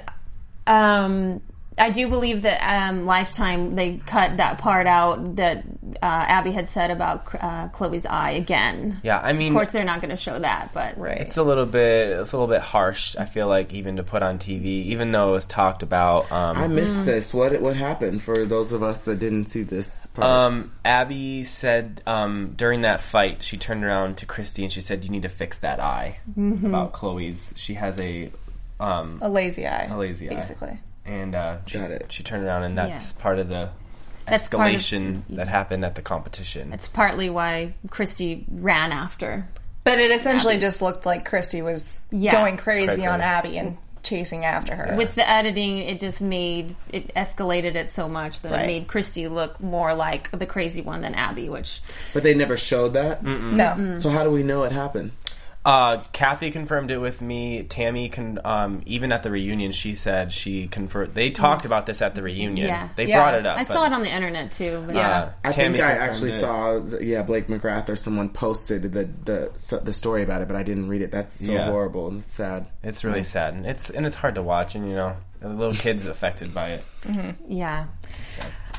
Um, 0.66 1.40
I 1.80 1.90
do 1.90 2.08
believe 2.08 2.42
that 2.42 2.60
um, 2.62 3.06
Lifetime 3.06 3.74
they 3.74 4.00
cut 4.06 4.36
that 4.36 4.58
part 4.58 4.86
out 4.86 5.36
that 5.36 5.64
uh, 6.02 6.06
Abby 6.06 6.52
had 6.52 6.68
said 6.68 6.90
about 6.90 7.26
uh, 7.34 7.68
Chloe's 7.68 8.06
eye 8.06 8.32
again. 8.32 9.00
Yeah, 9.02 9.18
I 9.18 9.32
mean, 9.32 9.48
Of 9.48 9.54
course, 9.54 9.68
they're 9.70 9.82
not 9.84 10.00
going 10.00 10.10
to 10.10 10.16
show 10.16 10.38
that, 10.38 10.72
but 10.72 10.98
Right. 10.98 11.18
it's 11.18 11.36
a 11.36 11.42
little 11.42 11.66
bit 11.66 12.10
it's 12.20 12.32
a 12.32 12.36
little 12.38 12.52
bit 12.54 12.60
harsh. 12.62 13.16
I 13.16 13.24
feel 13.24 13.48
like 13.48 13.72
even 13.72 13.96
to 13.96 14.02
put 14.02 14.22
on 14.22 14.38
TV, 14.38 14.64
even 14.86 15.10
though 15.10 15.30
it 15.30 15.32
was 15.32 15.46
talked 15.46 15.82
about. 15.82 16.30
Um, 16.30 16.58
I 16.58 16.66
missed 16.68 17.04
this. 17.06 17.34
What 17.34 17.60
what 17.60 17.74
happened 17.76 18.22
for 18.22 18.44
those 18.46 18.72
of 18.72 18.82
us 18.82 19.00
that 19.00 19.18
didn't 19.18 19.46
see 19.46 19.62
this 19.62 20.06
part? 20.06 20.28
Um, 20.28 20.72
Abby 20.84 21.44
said 21.44 22.02
um, 22.06 22.52
during 22.56 22.82
that 22.82 23.00
fight, 23.00 23.42
she 23.42 23.56
turned 23.56 23.84
around 23.84 24.18
to 24.18 24.26
Christy 24.26 24.62
and 24.62 24.72
she 24.72 24.80
said, 24.80 25.02
"You 25.04 25.10
need 25.10 25.22
to 25.22 25.28
fix 25.28 25.58
that 25.58 25.80
eye." 25.80 26.18
Mm-hmm. 26.38 26.66
About 26.66 26.92
Chloe's, 26.92 27.52
she 27.56 27.74
has 27.74 28.00
a 28.00 28.30
um, 28.78 29.18
A 29.22 29.28
lazy 29.28 29.66
eye. 29.66 29.86
a 29.90 29.96
lazy 29.98 30.30
eye, 30.30 30.34
basically. 30.34 30.80
And 31.04 31.34
uh, 31.34 31.58
she, 31.66 31.78
Got 31.78 31.90
it. 31.90 32.12
she 32.12 32.22
turned 32.22 32.44
around, 32.44 32.64
and 32.64 32.76
that's 32.78 33.14
Yeah. 33.16 33.22
part 33.22 33.38
of 33.38 33.48
the 33.48 33.70
That's 34.28 34.48
part 34.48 34.70
of- 34.70 34.76
escalation 34.80 35.22
that 35.30 35.48
happened 35.48 35.84
at 35.84 35.94
the 35.94 36.02
competition. 36.02 36.72
it's 36.72 36.88
partly 36.88 37.30
why 37.30 37.74
Christy 37.90 38.44
ran 38.50 38.92
after. 38.92 39.48
But 39.82 39.98
it 39.98 40.10
essentially 40.10 40.58
just 40.58 40.82
looked 40.82 41.06
like 41.06 41.24
Christy 41.24 41.62
was 41.62 42.00
Yeah. 42.10 42.32
going 42.32 42.56
crazy 42.58 42.86
Crazy. 42.86 43.06
on 43.06 43.20
Abby 43.20 43.56
and 43.58 43.78
chasing 44.02 44.44
after 44.44 44.74
her. 44.74 44.94
With 44.96 45.14
the 45.14 45.28
editing, 45.28 45.78
it 45.78 46.00
just 46.00 46.20
made 46.22 46.76
it 46.92 47.14
escalated 47.14 47.74
it 47.74 47.88
so 47.88 48.08
much 48.08 48.40
that 48.42 48.52
Right. 48.52 48.62
it 48.62 48.66
made 48.66 48.88
Christy 48.88 49.26
look 49.28 49.58
more 49.60 49.94
like 49.94 50.30
the 50.38 50.46
crazy 50.46 50.80
one 50.82 51.00
than 51.00 51.14
Abby, 51.14 51.48
which 51.48 51.82
but 52.14 52.22
they 52.22 52.34
never 52.34 52.56
showed 52.56 52.92
that. 52.94 53.22
no. 53.24 53.96
So 53.98 54.10
how 54.10 54.22
do 54.22 54.30
we 54.30 54.42
know 54.42 54.62
it 54.64 54.72
happened? 54.72 55.12
Uh, 55.62 55.98
Kathy 56.14 56.50
confirmed 56.50 56.90
it 56.90 56.96
with 56.96 57.20
me. 57.20 57.64
Tammy 57.64 58.08
can 58.08 58.38
um, 58.46 58.82
even 58.86 59.12
at 59.12 59.22
the 59.22 59.30
reunion, 59.30 59.72
she 59.72 59.94
said 59.94 60.32
she 60.32 60.66
confirmed. 60.68 61.12
They 61.12 61.30
talked 61.30 61.66
about 61.66 61.84
this 61.84 62.00
at 62.00 62.14
the 62.14 62.22
reunion. 62.22 62.66
Yeah. 62.66 62.88
They 62.96 63.06
Yeah. 63.06 63.18
brought 63.18 63.34
it 63.34 63.44
up. 63.44 63.58
I 63.58 63.64
but, 63.64 63.74
saw 63.74 63.84
it 63.84 63.92
on 63.92 64.02
the 64.02 64.08
internet 64.10 64.52
too. 64.52 64.82
But 64.86 64.94
Yeah. 64.94 65.08
uh, 65.10 65.30
I 65.44 65.52
Tammy 65.52 65.76
think 65.78 65.86
I 65.90 65.92
actually 65.92 66.30
it. 66.30 66.32
saw, 66.40 66.78
the, 66.78 67.04
yeah, 67.04 67.20
Blake 67.22 67.48
McGrath 67.48 67.90
or 67.90 67.96
someone 67.96 68.30
posted 68.30 68.84
the, 68.84 69.04
the 69.24 69.80
the 69.84 69.92
story 69.92 70.22
about 70.22 70.40
it, 70.40 70.48
but 70.48 70.56
I 70.56 70.62
didn't 70.62 70.88
read 70.88 71.02
it. 71.02 71.10
That's 71.12 71.44
so 71.44 71.52
Yeah. 71.52 71.66
horrible 71.66 72.08
and 72.08 72.24
sad. 72.24 72.66
It's 72.82 73.04
really 73.04 73.22
sad, 73.24 73.52
and 73.52 73.66
it's 73.66 73.90
and 73.90 74.06
it's 74.06 74.16
hard 74.16 74.36
to 74.36 74.42
watch, 74.42 74.74
and 74.76 74.88
you 74.88 74.94
know, 74.96 75.14
the 75.40 75.50
little 75.50 75.74
kids 75.74 76.06
affected 76.06 76.54
by 76.54 76.70
it. 76.70 76.84
Yeah. 77.46 77.84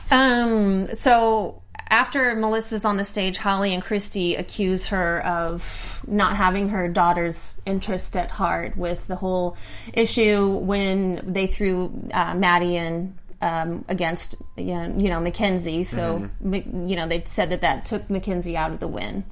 Um. 0.09 0.87
So 0.93 1.60
after 1.91 2.33
Melissa's 2.35 2.85
on 2.85 2.95
the 2.95 3.03
stage, 3.03 3.37
Holly 3.37 3.73
and 3.73 3.83
Christy 3.83 4.35
accuse 4.35 4.87
her 4.87 5.23
of 5.25 6.03
not 6.07 6.37
having 6.37 6.69
her 6.69 6.87
daughter's 6.87 7.53
interest 7.65 8.15
at 8.15 8.31
heart 8.31 8.77
with 8.77 9.05
the 9.07 9.15
whole 9.17 9.57
issue 9.93 10.47
when 10.47 11.21
they 11.31 11.47
threw 11.47 12.09
uh, 12.13 12.33
Maddie 12.33 12.77
in. 12.77 13.17
Um, 13.43 13.85
against 13.87 14.35
you 14.55 14.75
know, 14.75 15.19
Mackenzie, 15.19 15.83
so 15.83 16.29
Mc- 16.41 16.67
you 16.67 16.95
know 16.95 17.07
they 17.07 17.23
said 17.25 17.49
that 17.49 17.61
that 17.61 17.85
took 17.85 18.07
Mackenzie 18.07 18.55
out 18.55 18.71
of 18.71 18.79
the 18.79 18.87
win. 18.87 19.25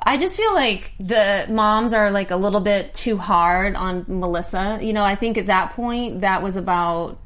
I 0.00 0.16
just 0.16 0.36
feel 0.36 0.54
like 0.54 0.92
the 1.00 1.44
moms 1.48 1.92
are 1.92 2.12
like 2.12 2.30
a 2.30 2.36
little 2.36 2.60
bit 2.60 2.94
too 2.94 3.16
hard 3.16 3.74
on 3.74 4.04
Melissa. 4.06 4.78
You 4.80 4.92
know, 4.92 5.02
I 5.02 5.16
think 5.16 5.38
at 5.38 5.46
that 5.46 5.72
point 5.72 6.20
that 6.20 6.40
was 6.40 6.56
about 6.56 7.18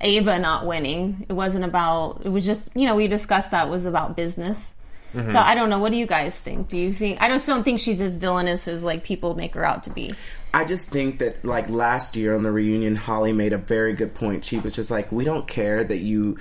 Ava 0.00 0.38
not 0.38 0.66
winning. 0.66 1.26
It 1.28 1.32
wasn't 1.32 1.64
about. 1.64 2.22
It 2.24 2.28
was 2.28 2.44
just 2.44 2.68
you 2.74 2.86
know 2.86 2.94
we 2.94 3.08
discussed 3.08 3.50
that 3.50 3.68
was 3.68 3.84
about 3.84 4.16
business. 4.16 4.74
Mm-hmm. 5.14 5.30
So 5.30 5.38
I 5.38 5.54
don't 5.54 5.70
know. 5.70 5.78
What 5.78 5.92
do 5.92 5.98
you 5.98 6.06
guys 6.06 6.36
think? 6.36 6.68
Do 6.68 6.76
you 6.76 6.92
think? 6.92 7.20
I 7.20 7.28
just 7.28 7.46
don't 7.46 7.62
think 7.62 7.80
she's 7.80 8.00
as 8.00 8.16
villainous 8.16 8.68
as 8.68 8.84
like 8.84 9.04
people 9.04 9.34
make 9.34 9.54
her 9.54 9.64
out 9.64 9.84
to 9.84 9.90
be. 9.90 10.14
I 10.52 10.64
just 10.64 10.88
think 10.88 11.18
that 11.20 11.44
like 11.44 11.68
last 11.68 12.16
year 12.16 12.34
on 12.34 12.42
the 12.42 12.50
reunion, 12.50 12.96
Holly 12.96 13.32
made 13.32 13.52
a 13.52 13.58
very 13.58 13.92
good 13.92 14.14
point. 14.14 14.44
She 14.44 14.58
was 14.58 14.74
just 14.74 14.90
like, 14.90 15.12
we 15.12 15.24
don't 15.24 15.46
care 15.46 15.84
that 15.84 15.98
you 15.98 16.38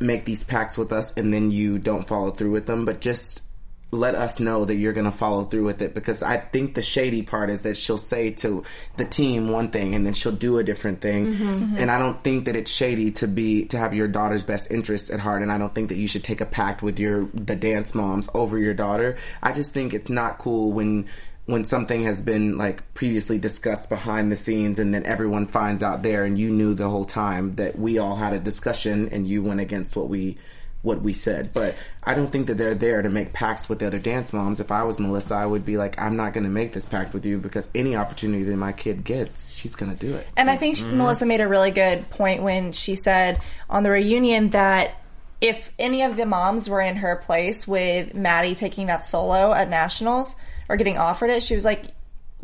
make 0.00 0.24
these 0.24 0.42
pacts 0.42 0.78
with 0.78 0.92
us 0.92 1.16
and 1.16 1.32
then 1.32 1.50
you 1.50 1.78
don't 1.78 2.08
follow 2.08 2.30
through 2.30 2.50
with 2.50 2.66
them, 2.66 2.84
but 2.84 3.00
just 3.00 3.42
let 3.92 4.14
us 4.14 4.38
know 4.38 4.64
that 4.64 4.76
you're 4.76 4.92
going 4.92 5.10
to 5.10 5.16
follow 5.16 5.44
through 5.44 5.64
with 5.64 5.82
it 5.82 5.94
because 5.94 6.22
I 6.22 6.38
think 6.38 6.74
the 6.74 6.82
shady 6.82 7.22
part 7.22 7.50
is 7.50 7.62
that 7.62 7.76
she'll 7.76 7.98
say 7.98 8.30
to 8.30 8.62
the 8.96 9.04
team 9.04 9.50
one 9.50 9.70
thing 9.70 9.94
and 9.94 10.06
then 10.06 10.12
she'll 10.12 10.30
do 10.30 10.58
a 10.58 10.64
different 10.64 11.00
thing. 11.00 11.32
Mm-hmm, 11.32 11.48
mm-hmm. 11.48 11.76
And 11.76 11.90
I 11.90 11.98
don't 11.98 12.22
think 12.22 12.44
that 12.44 12.54
it's 12.54 12.70
shady 12.70 13.10
to 13.12 13.26
be 13.26 13.64
to 13.66 13.78
have 13.78 13.92
your 13.92 14.06
daughter's 14.06 14.44
best 14.44 14.70
interests 14.70 15.10
at 15.10 15.18
heart 15.18 15.42
and 15.42 15.50
I 15.50 15.58
don't 15.58 15.74
think 15.74 15.88
that 15.88 15.96
you 15.96 16.06
should 16.06 16.22
take 16.22 16.40
a 16.40 16.46
pact 16.46 16.82
with 16.82 17.00
your 17.00 17.28
the 17.34 17.56
dance 17.56 17.94
moms 17.94 18.28
over 18.32 18.58
your 18.58 18.74
daughter. 18.74 19.16
I 19.42 19.52
just 19.52 19.72
think 19.72 19.92
it's 19.92 20.10
not 20.10 20.38
cool 20.38 20.70
when 20.70 21.08
when 21.46 21.64
something 21.64 22.04
has 22.04 22.20
been 22.20 22.56
like 22.56 22.94
previously 22.94 23.38
discussed 23.38 23.88
behind 23.88 24.30
the 24.30 24.36
scenes 24.36 24.78
and 24.78 24.94
then 24.94 25.04
everyone 25.04 25.48
finds 25.48 25.82
out 25.82 26.04
there 26.04 26.22
and 26.22 26.38
you 26.38 26.48
knew 26.48 26.74
the 26.74 26.88
whole 26.88 27.04
time 27.04 27.56
that 27.56 27.76
we 27.76 27.98
all 27.98 28.14
had 28.14 28.32
a 28.32 28.38
discussion 28.38 29.08
and 29.10 29.26
you 29.26 29.42
went 29.42 29.58
against 29.58 29.96
what 29.96 30.08
we 30.08 30.38
what 30.82 31.02
we 31.02 31.12
said. 31.12 31.52
But 31.52 31.74
I 32.02 32.14
don't 32.14 32.30
think 32.32 32.46
that 32.46 32.56
they're 32.56 32.74
there 32.74 33.02
to 33.02 33.10
make 33.10 33.32
pacts 33.34 33.68
with 33.68 33.80
the 33.80 33.86
other 33.86 33.98
dance 33.98 34.32
moms. 34.32 34.60
If 34.60 34.72
I 34.72 34.82
was 34.84 34.98
Melissa, 34.98 35.34
I 35.34 35.44
would 35.44 35.64
be 35.64 35.76
like, 35.76 36.00
I'm 36.00 36.16
not 36.16 36.32
going 36.32 36.44
to 36.44 36.50
make 36.50 36.72
this 36.72 36.86
pact 36.86 37.12
with 37.12 37.26
you 37.26 37.36
because 37.38 37.68
any 37.74 37.94
opportunity 37.96 38.44
that 38.44 38.56
my 38.56 38.72
kid 38.72 39.04
gets, 39.04 39.50
she's 39.52 39.74
going 39.76 39.94
to 39.94 39.98
do 39.98 40.14
it. 40.14 40.26
And 40.36 40.48
I 40.48 40.56
think 40.56 40.76
she- 40.76 40.84
Melissa 40.86 41.26
made 41.26 41.40
a 41.42 41.48
really 41.48 41.70
good 41.70 42.08
point 42.10 42.42
when 42.42 42.72
she 42.72 42.94
said 42.94 43.40
on 43.68 43.82
the 43.82 43.90
reunion 43.90 44.50
that 44.50 44.94
if 45.42 45.70
any 45.78 46.02
of 46.02 46.16
the 46.16 46.24
moms 46.26 46.68
were 46.68 46.80
in 46.80 46.96
her 46.96 47.16
place 47.16 47.66
with 47.68 48.14
Maddie 48.14 48.54
taking 48.54 48.86
that 48.86 49.06
solo 49.06 49.52
at 49.52 49.68
nationals 49.70 50.36
or 50.68 50.76
getting 50.76 50.98
offered 50.98 51.30
it, 51.30 51.42
she 51.42 51.54
was 51.54 51.64
like, 51.64 51.84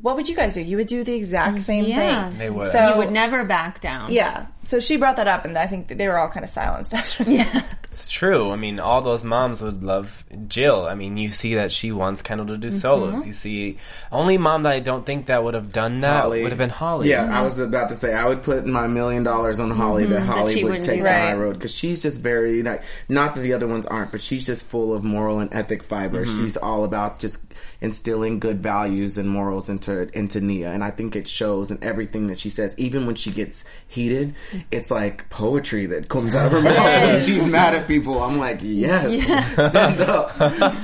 "What 0.00 0.16
would 0.16 0.28
you 0.30 0.34
guys 0.36 0.54
do? 0.54 0.62
You 0.62 0.78
would 0.78 0.86
do 0.86 1.04
the 1.04 1.12
exact 1.14 1.60
same 1.62 1.84
Yeah. 1.84 2.28
thing." 2.30 2.38
They 2.38 2.48
would. 2.50 2.70
So 2.72 2.92
You 2.92 2.96
would 2.98 3.12
never 3.12 3.44
back 3.44 3.80
down. 3.82 4.12
yeah. 4.12 4.46
So 4.64 4.80
she 4.80 4.96
brought 4.96 5.16
that 5.16 5.28
up, 5.28 5.44
and 5.44 5.56
I 5.58 5.66
think 5.66 5.88
they 5.88 6.08
were 6.08 6.18
all 6.18 6.28
kind 6.30 6.42
of 6.42 6.48
silenced 6.48 6.94
after. 6.94 7.24
Yeah. 7.30 7.62
It's 7.96 8.08
true. 8.08 8.50
I 8.50 8.56
mean, 8.56 8.78
all 8.78 9.00
those 9.00 9.24
moms 9.24 9.62
would 9.62 9.82
love 9.82 10.24
Jill. 10.48 10.86
I 10.86 10.94
mean, 10.94 11.16
you 11.16 11.30
see 11.30 11.54
that 11.54 11.72
she 11.72 11.90
wants 11.92 12.20
Kendall 12.22 12.46
to 12.48 12.58
do 12.58 12.66
Mm-hmm. 12.76 12.78
solos. 12.78 13.26
You 13.26 13.32
see, 13.32 13.78
only 14.12 14.38
mom 14.38 14.64
that 14.64 14.72
I 14.72 14.80
don't 14.80 15.06
think 15.06 15.26
that 15.26 15.42
would 15.42 15.54
have 15.54 15.72
done 15.72 16.00
that 16.00 16.22
Holly. 16.22 16.42
would 16.42 16.52
have 16.52 16.58
been 16.58 16.70
Holly. 16.70 17.08
Yeah, 17.10 17.24
I 17.24 17.42
was 17.42 17.58
about 17.58 17.88
to 17.88 17.96
say 17.96 18.14
I 18.14 18.26
would 18.26 18.42
put 18.42 18.66
my 18.66 18.86
million 18.86 19.22
dollars 19.22 19.60
on 19.60 19.70
Holly 19.70 20.04
mm-hmm. 20.04 20.12
that 20.12 20.20
Holly 20.20 20.54
she 20.54 20.64
would 20.64 20.82
take 20.82 20.98
the 20.98 21.04
that. 21.04 21.30
high 21.30 21.34
road 21.34 21.54
because 21.54 21.74
she's 21.74 22.02
just 22.02 22.20
very 22.20 22.62
like 22.62 22.82
not 23.08 23.34
that 23.34 23.40
the 23.40 23.52
other 23.52 23.66
ones 23.66 23.86
aren't, 23.86 24.12
but 24.12 24.20
she's 24.20 24.46
just 24.46 24.66
full 24.66 24.94
of 24.94 25.04
moral 25.04 25.38
and 25.38 25.52
ethic 25.54 25.82
fiber. 25.82 26.24
Mm-hmm. 26.24 26.44
She's 26.44 26.56
all 26.56 26.84
about 26.84 27.18
just 27.18 27.38
instilling 27.80 28.38
good 28.38 28.62
values 28.62 29.18
and 29.18 29.28
morals 29.28 29.68
into 29.68 30.08
into 30.16 30.40
Nia, 30.40 30.72
and 30.72 30.82
I 30.82 30.90
think 30.90 31.16
it 31.16 31.26
shows 31.28 31.70
in 31.70 31.82
everything 31.82 32.28
that 32.28 32.38
she 32.38 32.50
says. 32.50 32.74
Even 32.78 33.06
when 33.06 33.14
she 33.14 33.30
gets 33.30 33.64
heated, 33.86 34.34
mm-hmm. 34.50 34.60
it's 34.70 34.90
like 34.90 35.28
poetry 35.30 35.86
that 35.86 36.08
comes 36.08 36.34
out 36.34 36.46
of 36.46 36.52
her 36.52 36.60
mouth. 36.62 36.76
When 36.76 37.20
she's 37.20 37.46
mad 37.50 37.74
at 37.74 37.85
people, 37.86 38.22
I'm 38.22 38.38
like, 38.38 38.60
yes, 38.62 39.22
stand 39.70 40.00
up, 40.00 40.38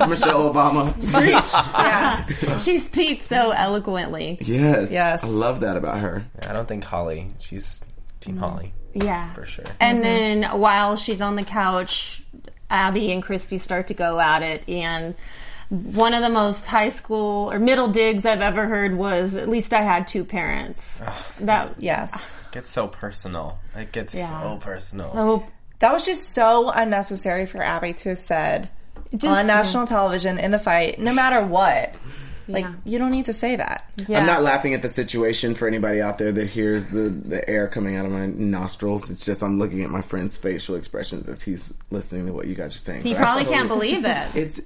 Michelle 0.07 0.51
Obama. 0.53 0.93
yeah. 1.73 2.57
She 2.59 2.77
speaks 2.77 3.25
so 3.25 3.51
eloquently. 3.51 4.37
Yes, 4.41 4.91
Yes. 4.91 5.23
I 5.23 5.27
love 5.27 5.61
that 5.61 5.77
about 5.77 5.99
her. 5.99 6.23
I 6.47 6.53
don't 6.53 6.67
think 6.67 6.83
Holly. 6.83 7.31
She's 7.39 7.81
Team 8.21 8.35
mm-hmm. 8.35 8.43
Holly 8.43 8.73
Yeah. 8.93 9.33
for 9.33 9.45
sure. 9.45 9.65
And 9.79 10.03
mm-hmm. 10.03 10.43
then 10.43 10.59
while 10.59 10.95
she's 10.95 11.21
on 11.21 11.35
the 11.35 11.43
couch, 11.43 12.23
Abby 12.69 13.11
and 13.11 13.21
Christy 13.21 13.57
start 13.57 13.87
to 13.87 13.93
go 13.93 14.19
at 14.19 14.41
it. 14.41 14.67
And 14.69 15.15
one 15.69 16.13
of 16.13 16.21
the 16.21 16.29
most 16.29 16.65
high 16.67 16.89
school 16.89 17.51
or 17.51 17.59
middle 17.59 17.91
digs 17.91 18.25
I've 18.25 18.41
ever 18.41 18.67
heard 18.67 18.95
was 18.95 19.35
at 19.35 19.49
least 19.49 19.73
I 19.73 19.81
had 19.81 20.07
two 20.07 20.23
parents. 20.23 21.01
That 21.39 21.75
Yes. 21.79 22.13
It 22.47 22.51
gets 22.53 22.69
so 22.69 22.87
personal. 22.87 23.57
It 23.75 23.91
gets 23.91 24.13
Yeah. 24.13 24.41
so 24.41 24.57
personal. 24.57 25.11
so 25.11 25.43
That 25.83 25.91
was 25.91 26.05
just 26.05 26.29
so 26.29 26.69
unnecessary 26.69 27.45
for 27.45 27.61
Abby 27.61 27.91
to 27.91 28.09
have 28.09 28.19
said 28.19 28.69
just- 29.11 29.25
on 29.25 29.45
national 29.47 29.85
television 29.85 30.39
in 30.39 30.51
the 30.51 30.57
fight, 30.57 30.97
no 30.97 31.13
matter 31.13 31.45
what. 31.45 31.93
Like, 32.47 32.63
Yeah. 32.63 32.71
you 32.85 32.99
don't 32.99 33.11
need 33.11 33.25
to 33.25 33.33
say 33.33 33.57
that. 33.57 33.83
yeah. 34.07 34.19
I'm 34.19 34.25
not 34.25 34.43
laughing 34.43 34.73
at 34.73 34.81
the 34.81 34.87
situation 34.87 35.55
for 35.55 35.67
anybody 35.67 36.01
out 36.01 36.17
there 36.19 36.31
that 36.31 36.47
hears 36.49 36.87
the, 36.87 37.09
the 37.09 37.47
air 37.49 37.67
coming 37.67 37.97
out 37.97 38.05
of 38.05 38.11
my 38.11 38.27
nostrils. 38.27 39.09
It's 39.09 39.25
just 39.25 39.43
I'm 39.43 39.59
looking 39.59 39.83
at 39.83 39.89
my 39.89 40.01
friend's 40.01 40.37
facial 40.37 40.75
expressions 40.75 41.27
as 41.27 41.41
he's 41.41 41.73
listening 41.91 42.27
to 42.27 42.31
what 42.33 42.47
you 42.47 42.55
guys 42.55 42.73
are 42.75 42.79
saying. 42.79 43.01
He 43.01 43.13
But 43.13 43.19
probably 43.21 43.43
totally- 43.43 43.57
can't 43.57 43.67
believe 43.69 44.05
it. 44.05 44.27
It's 44.35 44.61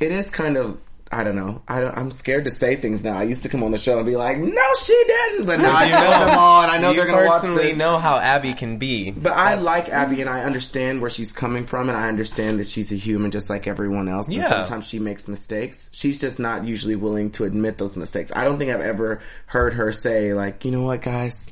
it 0.00 0.10
is 0.10 0.28
kind 0.28 0.56
of 0.56 0.76
I 1.10 1.24
don't 1.24 1.36
know. 1.36 1.62
I 1.66 1.80
don't, 1.80 1.96
I'm 1.96 2.10
scared 2.10 2.44
to 2.44 2.50
say 2.50 2.76
things 2.76 3.02
now. 3.02 3.16
I 3.16 3.22
used 3.22 3.42
to 3.44 3.48
come 3.48 3.62
on 3.62 3.70
the 3.70 3.78
show 3.78 3.96
and 3.96 4.04
be 4.06 4.14
like, 4.16 4.36
"No, 4.36 4.62
she 4.84 4.92
didn't," 5.06 5.46
but 5.46 5.58
now 5.58 5.74
I 5.74 5.84
You 5.86 5.92
know 5.92 6.26
them 6.26 6.38
all, 6.38 6.62
and 6.62 6.70
I 6.70 6.76
know 6.76 6.90
you 6.90 6.96
they're 6.96 7.06
gonna 7.06 7.26
watch 7.26 7.40
personally 7.40 7.68
this. 7.68 7.78
know 7.78 7.96
how 7.98 8.18
Abby 8.18 8.52
can 8.52 8.76
be. 8.76 9.10
But 9.12 9.32
I 9.32 9.54
like 9.54 9.88
Abby 9.88 10.20
and 10.20 10.28
I 10.28 10.42
understand 10.42 11.00
where 11.00 11.08
she's 11.08 11.32
coming 11.32 11.64
from 11.64 11.88
and 11.88 11.96
I 11.96 12.08
understand 12.08 12.60
that 12.60 12.66
she's 12.66 12.92
a 12.92 12.94
human 12.96 13.30
just 13.30 13.48
like 13.48 13.66
everyone 13.66 14.08
else. 14.10 14.26
And 14.28 14.36
Yeah. 14.36 14.48
sometimes 14.48 14.86
she 14.86 14.98
makes 14.98 15.28
mistakes. 15.28 15.88
She's 15.94 16.20
just 16.20 16.38
not 16.38 16.66
usually 16.66 16.96
willing 16.96 17.30
to 17.32 17.44
admit 17.44 17.78
those 17.78 17.96
mistakes. 17.96 18.30
I 18.36 18.44
don't 18.44 18.58
think 18.58 18.70
I've 18.70 18.82
ever 18.82 19.20
heard 19.46 19.72
her 19.74 19.92
say 19.92 20.34
like, 20.34 20.66
you 20.66 20.70
know 20.70 20.82
what 20.82 21.00
guys? 21.00 21.50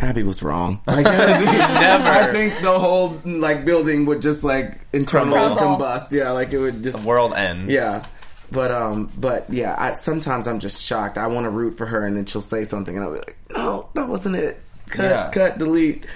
Abby 0.00 0.22
was 0.22 0.42
wrong. 0.44 0.80
Like, 0.86 1.04
Never. 1.04 2.08
I 2.08 2.32
think 2.32 2.60
the 2.62 2.78
whole 2.78 3.20
like 3.24 3.64
building 3.64 4.06
would 4.06 4.22
just 4.22 4.44
like 4.44 4.78
internally 4.92 5.32
Crumble. 5.38 5.58
combust. 5.78 6.12
Yeah, 6.12 6.30
like 6.30 6.52
it 6.52 6.58
would 6.58 6.82
just 6.84 7.02
world 7.02 7.34
ends. 7.34 7.72
yeah. 7.72 8.04
But 8.50 8.70
um, 8.70 9.10
but 9.16 9.50
yeah, 9.50 9.74
I, 9.76 9.94
sometimes 9.94 10.46
I'm 10.46 10.60
just 10.60 10.82
shocked. 10.82 11.18
I 11.18 11.26
want 11.26 11.44
to 11.44 11.50
root 11.50 11.76
for 11.76 11.86
her, 11.86 12.04
and 12.04 12.16
then 12.16 12.26
she'll 12.26 12.40
say 12.40 12.64
something, 12.64 12.94
and 12.96 13.04
I'll 13.04 13.12
be 13.12 13.18
like, 13.18 13.36
"No, 13.50 13.88
that 13.94 14.08
wasn't 14.08 14.36
it. 14.36 14.60
Cut, 14.88 15.04
Yeah. 15.04 15.30
cut, 15.30 15.58
delete." 15.58 16.06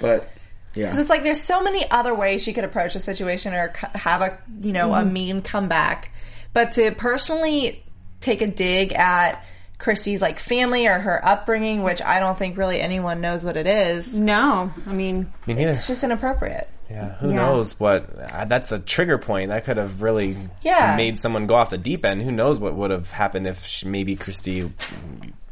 But 0.00 0.30
yeah, 0.74 0.90
'Cause 0.90 1.00
it's 1.00 1.10
like 1.10 1.22
there's 1.24 1.40
so 1.40 1.60
many 1.62 1.90
other 1.90 2.14
ways 2.14 2.42
she 2.42 2.52
could 2.52 2.64
approach 2.64 2.94
a 2.94 3.00
situation 3.00 3.52
or 3.52 3.72
have 3.94 4.22
a 4.22 4.38
you 4.60 4.72
know 4.72 4.94
a 4.94 5.04
mean 5.04 5.42
comeback, 5.42 6.10
but 6.52 6.72
to 6.72 6.92
personally 6.92 7.84
take 8.20 8.40
a 8.42 8.46
dig 8.46 8.92
at 8.92 9.44
Christy's 9.82 10.22
like 10.22 10.38
family 10.38 10.86
or 10.86 10.98
her 10.98 11.22
upbringing, 11.26 11.82
which 11.82 12.00
I 12.00 12.20
don't 12.20 12.38
think 12.38 12.56
really 12.56 12.80
anyone 12.80 13.20
knows 13.20 13.44
what 13.44 13.56
it 13.56 13.66
is, 13.66 14.18
No, 14.18 14.72
I 14.86 14.92
mean, 14.94 15.32
Me 15.46 15.54
neither. 15.54 15.72
it's 15.72 15.88
just 15.88 16.04
inappropriate. 16.04 16.68
Yeah, 16.88 17.14
who 17.16 17.30
Yeah. 17.30 17.34
knows 17.36 17.78
what? 17.80 18.08
Uh, 18.18 18.44
that's 18.44 18.70
a 18.70 18.78
trigger 18.78 19.18
point. 19.18 19.50
That 19.50 19.64
could 19.64 19.76
have 19.78 20.00
really 20.00 20.36
Yeah. 20.62 20.94
made 20.96 21.18
someone 21.18 21.46
go 21.46 21.56
off 21.56 21.70
the 21.70 21.78
deep 21.78 22.04
end. 22.04 22.22
Who 22.22 22.30
knows 22.30 22.60
what 22.60 22.74
would 22.74 22.90
have 22.92 23.10
happened 23.10 23.46
if 23.48 23.66
she, 23.66 23.88
maybe 23.88 24.14
Christy 24.14 24.72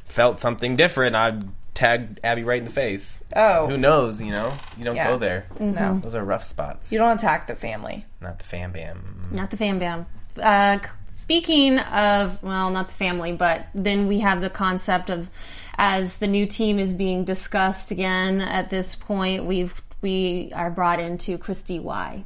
felt 0.05 0.39
something 0.39 0.77
different? 0.77 1.17
I'd 1.17 1.49
tag 1.75 2.21
Abby 2.23 2.45
right 2.45 2.59
in 2.59 2.65
the 2.65 2.71
face. 2.71 3.23
Oh. 3.35 3.67
who 3.69 3.79
knows? 3.79 4.21
You 4.23 4.33
know, 4.33 4.53
you 4.77 4.85
don't 4.85 4.97
Yeah. 4.97 5.09
go 5.09 5.19
there. 5.19 5.47
No, 5.59 5.99
Those 6.03 6.15
are 6.15 6.25
rough 6.25 6.45
spots. 6.45 6.93
you 6.93 6.99
don't 6.99 7.17
attack 7.17 7.47
the 7.47 7.55
family. 7.57 8.05
Not 8.21 8.39
the 8.39 8.45
fam 8.45 8.71
bam. 8.73 9.29
not 9.33 9.51
the 9.51 9.57
fan 9.57 9.79
bam. 9.79 10.07
Uh, 10.41 10.79
c- 10.79 10.89
speaking 11.31 11.79
of, 11.79 12.43
well, 12.43 12.71
not 12.71 12.89
the 12.89 12.95
family, 12.95 13.31
but 13.31 13.65
then 13.73 14.09
we 14.09 14.19
have 14.19 14.41
the 14.41 14.51
concept 14.51 15.11
of 15.11 15.31
as 15.77 16.17
the 16.17 16.27
new 16.27 16.45
team 16.45 16.77
is 16.77 16.93
being 16.93 17.25
discussed 17.25 17.93
again 17.93 18.41
at 18.41 18.69
this 18.69 18.97
point, 18.97 19.45
we've 19.45 19.81
we 20.03 20.51
are 20.57 20.73
brought 20.73 20.99
into 20.99 21.39
Christy 21.39 21.79
Y. 21.79 22.25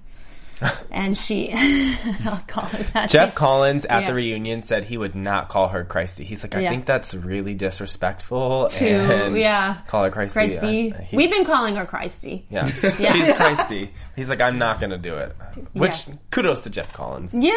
And 0.94 1.18
she, 1.18 1.50
I'll 2.24 2.42
call 2.46 2.66
her 2.66 2.82
that. 2.94 3.10
Jeff 3.10 3.30
She- 3.30 3.34
Collins 3.34 3.84
at 3.84 4.02
Yeah. 4.02 4.06
the 4.08 4.14
reunion 4.14 4.62
said 4.62 4.84
he 4.84 4.96
would 4.96 5.16
not 5.16 5.48
call 5.48 5.68
her 5.68 5.84
Christy. 5.84 6.22
He's 6.24 6.44
like, 6.44 6.54
I 6.54 6.60
Yeah. 6.60 6.70
think 6.70 6.86
that's 6.86 7.14
really 7.14 7.54
disrespectful. 7.54 8.68
to 8.70 8.88
and 8.88 9.36
yeah, 9.36 9.78
call 9.88 10.04
her 10.04 10.10
Christy. 10.10 10.32
Christy. 10.38 10.92
Uh, 10.92 11.00
he- 11.02 11.16
We've 11.16 11.30
been 11.30 11.44
calling 11.44 11.74
her 11.76 11.84
Christy. 11.84 12.46
yeah, 12.50 12.68
she's 12.68 13.32
Christy. 13.32 13.90
He's 14.14 14.30
like, 14.30 14.40
I'm 14.40 14.56
not 14.58 14.80
gonna 14.80 14.96
do 14.98 15.16
it. 15.16 15.36
Which 15.72 16.06
Yeah. 16.06 16.14
kudos 16.30 16.60
to 16.60 16.70
Jeff 16.70 16.92
Collins. 16.92 17.34
Yeah. 17.34 17.52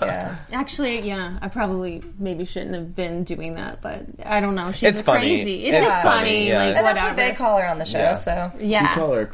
Yeah, 0.00 0.36
Actually, 0.52 1.00
yeah, 1.00 1.38
I 1.42 1.48
probably 1.48 2.02
maybe 2.18 2.44
shouldn't 2.44 2.74
have 2.74 2.94
been 2.94 3.24
doing 3.24 3.54
that, 3.54 3.82
but 3.82 4.02
I 4.24 4.40
don't 4.40 4.54
know. 4.54 4.70
She's 4.72 4.90
It's 4.90 5.00
funny. 5.00 5.20
crazy. 5.20 5.64
It's, 5.66 5.78
It's 5.82 5.84
just 5.84 6.02
funny, 6.02 6.28
funny, 6.30 6.48
yeah. 6.48 6.58
like 6.58 6.76
and 6.76 6.84
whatever. 6.86 6.94
that's 6.94 7.04
what 7.06 7.16
they 7.16 7.32
call 7.32 7.58
her 7.58 7.66
on 7.68 7.78
the 7.78 7.84
show. 7.84 7.98
Yeah. 7.98 8.14
So 8.14 8.52
yeah. 8.60 8.94
call 8.94 9.12
her. 9.14 9.30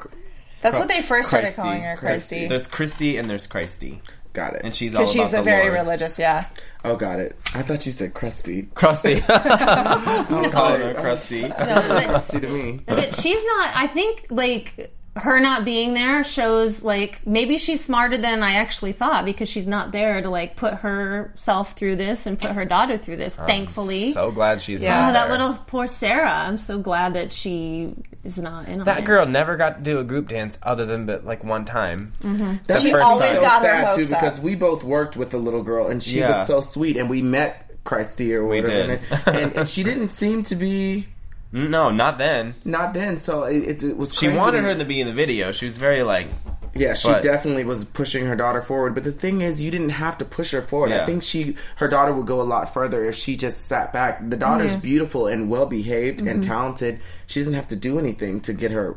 That's 0.65 0.79
what 0.81 0.89
they 0.89 1.01
first 1.01 1.29
started 1.29 1.47
Christy. 1.47 1.63
calling 1.63 1.83
her, 1.83 1.97
Christy, 1.97 2.49
There's 2.49 2.67
Christy 2.67 3.17
and 3.19 3.31
there's 3.31 3.47
Christy, 3.47 4.03
Got 4.33 4.55
it. 4.55 4.63
and 4.65 4.75
she's 4.75 4.95
all 4.95 5.03
because 5.03 5.13
she's 5.13 5.29
about 5.31 5.43
a 5.43 5.45
very 5.45 5.69
Lord. 5.69 5.81
religious. 5.87 6.19
Yeah, 6.19 6.49
oh, 6.85 6.97
got 6.97 7.21
it. 7.21 7.39
I 7.55 7.63
thought 7.63 7.87
you 7.87 7.93
said 7.93 8.15
crusty. 8.15 8.63
Crusty. 8.75 9.23
I'm 9.29 10.51
calling 10.51 10.81
her 10.81 10.95
Crusty. 10.95 11.43
No, 11.43 11.49
but, 11.57 12.07
Crusty 12.07 12.41
to 12.41 12.49
me. 12.49 12.81
but 12.87 13.15
she's 13.15 13.45
not. 13.45 13.71
I 13.77 13.87
think 13.87 14.27
like 14.31 14.93
her 15.17 15.39
not 15.39 15.65
being 15.65 15.95
there 15.95 16.25
shows 16.25 16.83
like 16.83 17.25
maybe 17.27 17.57
she's 17.57 17.85
smarter 17.85 18.17
than 18.19 18.43
I 18.43 18.55
actually 18.55 18.93
thought 18.93 19.25
because 19.25 19.49
she's 19.49 19.67
not 19.67 19.93
there 19.93 20.21
to 20.21 20.29
like 20.29 20.57
put 20.57 20.75
herself 20.75 21.75
through 21.77 21.97
this 21.97 22.27
and 22.27 22.39
put 22.39 22.51
her 22.51 22.65
daughter 22.65 22.99
through 22.99 23.17
this. 23.19 23.37
thankfully, 23.37 24.13
So 24.13 24.31
glad 24.33 24.61
she's 24.61 24.83
Yeah. 24.83 25.01
not 25.03 25.11
oh, 25.11 25.13
that 25.13 25.31
little 25.31 25.55
poor 25.67 25.87
Sarah. 25.87 26.31
I'm 26.33 26.59
so 26.59 26.79
glad 26.79 27.15
that 27.15 27.33
she 27.33 27.95
is 28.25 28.39
not 28.39 28.67
in 28.69 28.81
on 28.81 28.87
That 28.87 28.99
it. 29.01 29.05
girl 29.05 29.25
never 29.27 29.57
got 29.57 29.77
to 29.79 29.83
do 29.85 30.01
a 30.01 30.05
group 30.05 30.29
dance 30.29 30.59
other 30.63 30.85
than 30.85 31.07
but 31.07 31.25
like 31.25 31.45
one 31.45 31.65
time. 31.65 32.13
Mm-hmm. 32.23 32.57
That 32.67 32.81
She 32.81 32.89
makes 32.89 32.99
me 32.99 33.05
always 33.05 33.33
so 33.33 33.41
got 33.41 33.63
her 33.63 33.69
sad 33.69 33.95
too 33.95 34.01
hopes 34.01 34.13
up. 34.13 34.21
because 34.21 34.41
we 34.41 34.55
both 34.57 34.83
worked 34.83 35.17
with 35.17 35.31
the 35.31 35.39
little 35.39 35.63
girl 35.63 35.87
and 35.87 36.03
she 36.03 36.19
Yeah. 36.19 36.39
was 36.39 36.47
so 36.49 36.61
sweet 36.61 36.97
and 36.97 37.09
we 37.09 37.23
met 37.23 37.61
Christy 37.85 38.35
or 38.35 38.45
whatever 38.47 38.97
did. 38.97 39.01
and, 39.27 39.37
and, 39.37 39.57
and 39.59 39.69
she 39.69 39.83
didn't 39.85 40.09
seem 40.13 40.43
to 40.45 40.57
be 40.57 41.07
No, 41.55 41.91
not 41.91 42.19
then. 42.19 42.55
not 42.65 42.93
then 42.95 43.21
so 43.21 43.45
it, 43.45 43.57
it, 43.65 43.83
it 43.85 43.97
was 43.97 44.13
She 44.13 44.29
wanted 44.29 44.65
her 44.65 44.75
to 44.75 44.85
be 44.85 45.01
in 45.01 45.07
the 45.07 45.13
video. 45.13 45.53
She 45.53 45.65
was 45.67 45.79
very 45.79 46.03
like, 46.03 46.27
yeah 46.75 46.95
she 46.95 47.07
but- 47.09 47.23
definitely 47.23 47.63
was 47.65 47.85
pushing 47.85 48.27
her 48.27 48.35
daughter 48.35 48.61
forward 48.61 48.97
but 48.97 49.05
the 49.05 49.13
thing 49.13 49.41
is 49.43 49.63
you 49.63 49.71
didn't 49.71 49.91
have 49.91 50.19
to 50.19 50.25
push 50.25 50.51
her 50.51 50.63
forward. 50.63 50.91
I 50.91 51.07
think 51.07 51.23
she 51.23 51.55
her 51.77 51.87
daughter 51.87 52.13
would 52.13 52.27
go 52.27 52.41
a 52.41 52.43
lot 52.43 52.75
further 52.75 53.05
if 53.05 53.15
she 53.15 53.37
just 53.37 53.67
sat 53.67 53.93
back. 53.93 54.29
The 54.29 54.37
daughter's 54.37 54.73
Mm-hmm. 54.73 54.81
beautiful 54.81 55.27
and 55.29 55.49
well 55.49 55.67
behaved 55.67 56.21
and 56.23 56.43
talented. 56.43 56.99
She 57.29 57.39
doesn't 57.41 57.55
have 57.55 57.69
to 57.69 57.77
do 57.77 57.99
anything 58.01 58.41
to 58.43 58.53
get 58.53 58.73
her 58.73 58.97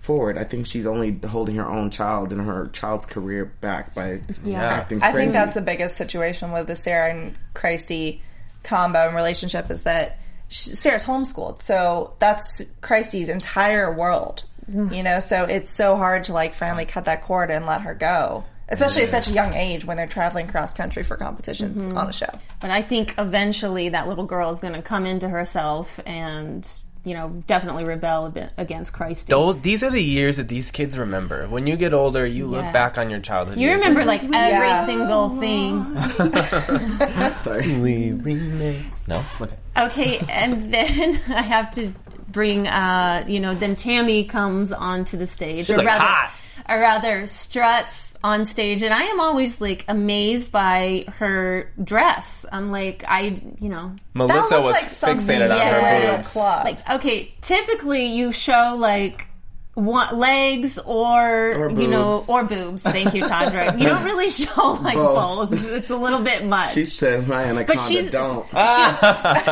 forward. 0.00 0.38
I 0.38 0.44
think 0.44 0.66
she's 0.66 0.86
only 0.86 1.20
holding 1.28 1.56
her 1.56 1.66
own 1.68 1.90
child 1.90 2.32
and 2.32 2.40
her 2.40 2.68
child's 2.72 3.04
career 3.04 3.44
back 3.60 3.94
by 3.94 4.20
acting 4.56 5.02
I 5.02 5.12
think 5.12 5.32
that's 5.32 5.52
the 5.54 5.60
biggest 5.60 5.96
situation 5.96 6.52
with 6.52 6.66
the 6.68 6.76
Sarah 6.76 7.10
and 7.10 7.36
Christy 7.52 8.22
combo 8.64 9.06
and 9.08 9.14
relationship 9.14 9.70
is 9.70 9.82
that 9.82 10.12
sh- 10.12 10.27
Sarah's 10.48 11.04
homeschooled, 11.04 11.62
so 11.62 12.14
that's 12.18 12.62
Christy's 12.80 13.28
entire 13.28 13.92
world. 13.92 14.44
You 14.70 15.02
know, 15.02 15.18
so 15.18 15.44
it's 15.44 15.70
so 15.70 15.96
hard 15.96 16.24
to 16.24 16.34
like 16.34 16.52
finally 16.52 16.84
cut 16.84 17.06
that 17.06 17.22
cord 17.22 17.50
and 17.50 17.64
let 17.64 17.80
her 17.80 17.94
go, 17.94 18.44
especially 18.68 19.04
at 19.04 19.08
such 19.08 19.26
a 19.26 19.30
young 19.30 19.54
age 19.54 19.86
when 19.86 19.96
they're 19.96 20.06
traveling 20.06 20.46
cross 20.46 20.74
country 20.74 21.02
for 21.04 21.16
competitions 21.16 21.86
mm-hmm. 21.88 21.96
on 21.96 22.10
a 22.10 22.12
show. 22.12 22.28
But 22.60 22.68
I 22.70 22.82
think 22.82 23.14
eventually 23.16 23.88
that 23.88 24.08
little 24.08 24.26
girl 24.26 24.50
is 24.50 24.60
going 24.60 24.74
to 24.74 24.82
come 24.82 25.06
into 25.06 25.26
herself 25.26 25.98
and, 26.04 26.68
you 27.02 27.14
know, 27.14 27.42
definitely 27.46 27.84
rebel 27.84 28.26
a 28.26 28.30
bit 28.30 28.50
against 28.58 28.92
Christy. 28.92 29.30
those. 29.30 29.58
These 29.62 29.82
are 29.82 29.90
the 29.90 30.02
years 30.02 30.36
that 30.36 30.48
these 30.48 30.70
kids 30.70 30.98
remember. 30.98 31.48
When 31.48 31.66
you 31.66 31.76
get 31.78 31.94
older, 31.94 32.26
you 32.26 32.46
look 32.46 32.70
back 32.70 32.98
on 32.98 33.08
your 33.08 33.20
childhood. 33.20 33.56
you 33.56 33.68
years 33.68 33.80
remember 33.80 34.00
and- 34.00 34.06
like 34.08 34.22
every 34.22 34.68
Yeah. 34.68 34.84
single 34.84 35.30
thing. 35.40 35.98
sorry 37.42 37.78
we 37.78 38.10
remix. 38.10 38.84
No, 39.08 39.24
okay. 39.40 39.56
Okay, 39.78 40.20
and 40.28 40.72
then 40.74 41.20
I 41.28 41.42
have 41.42 41.70
to 41.72 41.92
bring, 42.28 42.66
uh, 42.66 43.24
you 43.26 43.40
know, 43.40 43.54
then 43.54 43.76
Tammy 43.76 44.24
comes 44.24 44.72
onto 44.72 45.16
the 45.16 45.26
stage, 45.26 45.66
She's, 45.66 45.76
like, 45.76 45.88
hot. 45.88 46.32
or 46.68 46.78
rather 46.78 47.26
struts 47.26 48.08
on 48.22 48.44
stage, 48.44 48.82
and 48.82 48.92
I 48.92 49.04
am 49.04 49.20
always 49.20 49.60
like 49.60 49.84
amazed 49.88 50.50
by 50.50 51.04
her 51.18 51.70
dress. 51.82 52.44
I'm 52.50 52.70
like, 52.70 53.04
I, 53.06 53.40
you 53.60 53.68
know, 53.68 53.94
Melissa 54.14 54.56
looked 54.56 54.64
was 54.64 54.72
like 54.74 54.90
something 54.90 55.36
fixated 55.36 55.50
on 55.52 55.56
you 55.56 55.62
her 55.62 55.80
at 55.80 56.14
a 56.14 56.16
boobs. 56.16 56.36
like 56.36 56.90
okay, 56.90 57.32
typically 57.40 58.06
you 58.06 58.32
show 58.32 58.74
like. 58.76 59.26
One, 59.78 60.18
legs 60.18 60.78
or, 60.78 61.52
Or 61.54 61.70
you 61.70 61.86
know 61.86 62.14
boobs. 62.14 62.28
or 62.28 62.42
boobs. 62.44 62.82
Thank 62.82 63.14
you, 63.14 63.26
Tandra. 63.26 63.78
You 63.78 63.86
don't 63.88 64.02
really 64.10 64.28
show 64.28 64.72
like 64.82 64.96
Both. 64.96 65.50
both. 65.50 65.64
It's 65.72 65.90
a 65.90 65.96
little 65.96 66.20
bit 66.20 66.44
much. 66.44 66.74
She 66.74 66.84
said, 66.84 67.28
"My 67.28 67.44
anaconda 67.44 67.82
she's- 67.86 68.10
don't." 68.10 68.44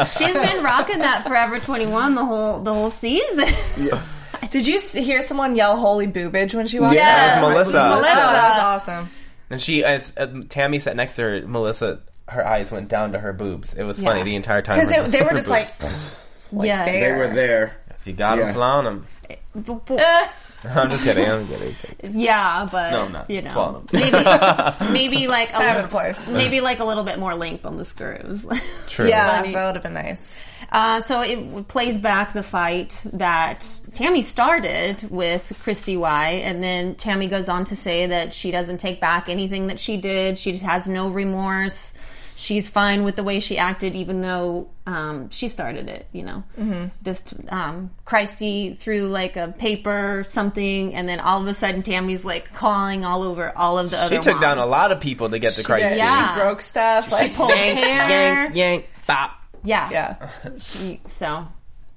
She's 0.08 0.34
been 0.34 0.64
rocking 0.64 0.98
that 0.98 1.24
Forever 1.26 1.60
21 1.60 2.14
the 2.16 2.24
whole 2.24 2.60
the 2.62 2.72
whole 2.74 2.90
season. 2.90 3.46
Did 4.50 4.66
you 4.66 4.80
hear 4.80 5.22
someone 5.22 5.54
yell 5.54 5.76
"Holy 5.76 6.06
boobage" 6.06 6.54
when 6.54 6.66
she 6.66 6.78
walked? 6.80 6.96
Yeah. 6.96 7.36
in? 7.36 7.42
That 7.42 7.56
was 7.56 7.72
Melissa. 7.72 7.88
Melissa. 7.88 8.14
that 8.14 8.48
was 8.50 8.58
awesome. 8.88 9.10
And 9.50 9.60
she, 9.60 9.84
as 9.84 10.12
uh, 10.16 10.26
Tammy 10.48 10.80
sat 10.80 10.96
next 10.96 11.16
to 11.16 11.22
her, 11.22 11.46
Melissa, 11.46 12.00
her 12.28 12.44
eyes 12.44 12.72
went 12.72 12.88
down 12.88 13.12
to 13.12 13.18
her 13.20 13.32
boobs. 13.32 13.74
It 13.74 13.84
was 13.84 14.02
funny 14.02 14.20
Yeah. 14.20 14.24
the 14.24 14.34
entire 14.34 14.60
time. 14.62 14.80
Because 14.80 14.90
they, 15.12 15.18
they 15.18 15.22
were 15.24 15.30
her 15.30 15.36
just 15.36 15.46
like, 15.48 15.68
boobs. 15.78 16.66
yeah. 16.66 16.84
They 16.84 17.12
were 17.16 17.28
there. 17.32 17.76
if 17.98 18.06
you 18.06 18.12
got 18.12 18.36
them, 18.38 18.52
clown 18.52 18.84
them. 18.84 19.06
Uh, 19.30 19.38
I'm 20.64 20.90
just 20.90 21.04
kidding. 21.04 21.28
I'm 21.30 21.46
kidding. 21.46 21.74
Yeah, 22.18 22.68
but 22.70 22.90
No, 22.90 23.00
I'm 23.02 23.12
not. 23.12 23.30
you 23.30 23.42
know, 23.42 23.52
Twelve. 23.52 23.92
maybe 23.92 24.90
maybe 24.92 25.28
like 25.28 25.50
a 25.50 25.52
time 25.52 25.62
and 25.68 25.74
little, 25.76 25.90
place. 25.90 26.26
maybe 26.28 26.60
like 26.60 26.78
a 26.80 26.84
little 26.84 27.04
bit 27.04 27.18
more 27.18 27.34
length 27.34 27.64
on 27.66 27.76
the 27.76 27.84
screws. 27.84 28.46
True. 28.88 29.08
Yeah, 29.08 29.42
that 29.42 29.66
would 29.66 29.74
have 29.76 29.82
been 29.82 29.94
nice. 29.94 30.28
Uh, 30.72 31.00
so 31.00 31.20
it 31.20 31.68
plays 31.68 31.98
back 32.00 32.32
the 32.32 32.42
fight 32.42 33.00
that 33.12 33.64
Tammy 33.94 34.20
started 34.20 35.08
with 35.10 35.56
Christy 35.62 35.96
Y, 35.96 36.28
and 36.44 36.60
then 36.62 36.96
Tammy 36.96 37.28
goes 37.28 37.48
on 37.48 37.64
to 37.66 37.76
say 37.76 38.06
that 38.08 38.34
she 38.34 38.50
doesn't 38.50 38.78
take 38.78 39.00
back 39.00 39.28
anything 39.28 39.68
that 39.68 39.78
she 39.78 39.96
did. 39.96 40.38
She 40.38 40.56
has 40.58 40.88
no 40.88 41.08
remorse. 41.08 41.92
She's 42.38 42.68
fine 42.68 43.03
with 43.03 43.16
the 43.16 43.25
way 43.25 43.40
she 43.40 43.57
acted, 43.57 43.94
even 43.94 44.20
though 44.20 44.68
um, 44.87 45.31
she 45.31 45.49
started 45.49 45.88
it. 45.88 46.07
You 46.12 46.22
know, 46.22 46.44
mm-hmm. 46.59 46.88
this 47.01 47.22
um, 47.49 47.90
Christy 48.05 48.75
threw 48.75 49.09
like 49.09 49.37
a 49.37 49.55
paper 49.59 50.18
or 50.20 50.25
something, 50.25 50.94
and 50.94 51.09
then 51.09 51.18
all 51.18 51.40
of 51.40 51.46
a 51.46 51.55
sudden 51.55 51.83
Tammy's 51.83 52.27
like 52.27 52.53
clawing 52.53 53.07
all 53.07 53.22
over 53.22 53.57
all 53.57 53.79
of 53.79 53.90
the 53.90 53.96
She 54.09 54.16
other. 54.18 54.33
took 54.33 54.40
down 54.40 54.59
a 54.59 54.66
lot 54.66 54.92
of 54.92 55.01
people 55.01 55.31
to 55.31 55.38
get 55.38 55.55
to 55.55 55.62
Christ. 55.62 55.96
Yeah. 55.96 56.35
She 56.35 56.40
broke 56.40 56.61
stuff. 56.61 57.11
Like, 57.11 57.35
pulled 57.35 57.49
Yank, 57.51 57.79
hair. 57.79 58.09
yank, 58.44 58.55
yank, 58.55 58.87
bop. 59.07 59.31
Yeah, 59.64 59.90
yeah. 59.90 60.31
She, 60.59 61.01
so 61.07 61.27
n- 61.38 61.49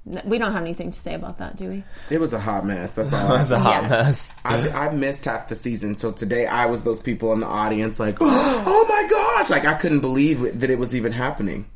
we 0.04 0.38
don't 0.38 0.52
have 0.52 0.62
anything 0.62 0.90
to 0.92 0.98
say 0.98 1.14
about 1.14 1.38
that, 1.38 1.56
do 1.56 1.68
we? 1.68 1.84
It 2.08 2.18
was 2.20 2.32
a 2.32 2.40
hot 2.40 2.64
mess. 2.64 2.92
That's 2.92 3.12
all. 3.12 3.32
I 3.36 3.42
It's 3.42 3.50
a 3.50 3.58
hot 3.58 3.82
Yeah. 3.84 3.88
mess. 3.88 4.32
I, 4.44 4.68
I 4.70 4.90
missed 4.94 5.26
half 5.26 5.48
the 5.48 5.54
season, 5.56 5.96
so 5.98 6.10
today 6.12 6.46
I 6.46 6.66
was 6.66 6.84
those 6.84 7.00
people 7.02 7.32
in 7.32 7.40
the 7.40 7.46
audience, 7.46 8.00
like, 8.00 8.16
oh 8.20 8.86
my 8.88 9.08
gosh, 9.10 9.50
like 9.50 9.66
I 9.66 9.74
couldn't 9.74 10.00
believe 10.00 10.60
that 10.60 10.70
it 10.70 10.78
was 10.78 10.94
even 10.94 11.12
happening. 11.12 11.66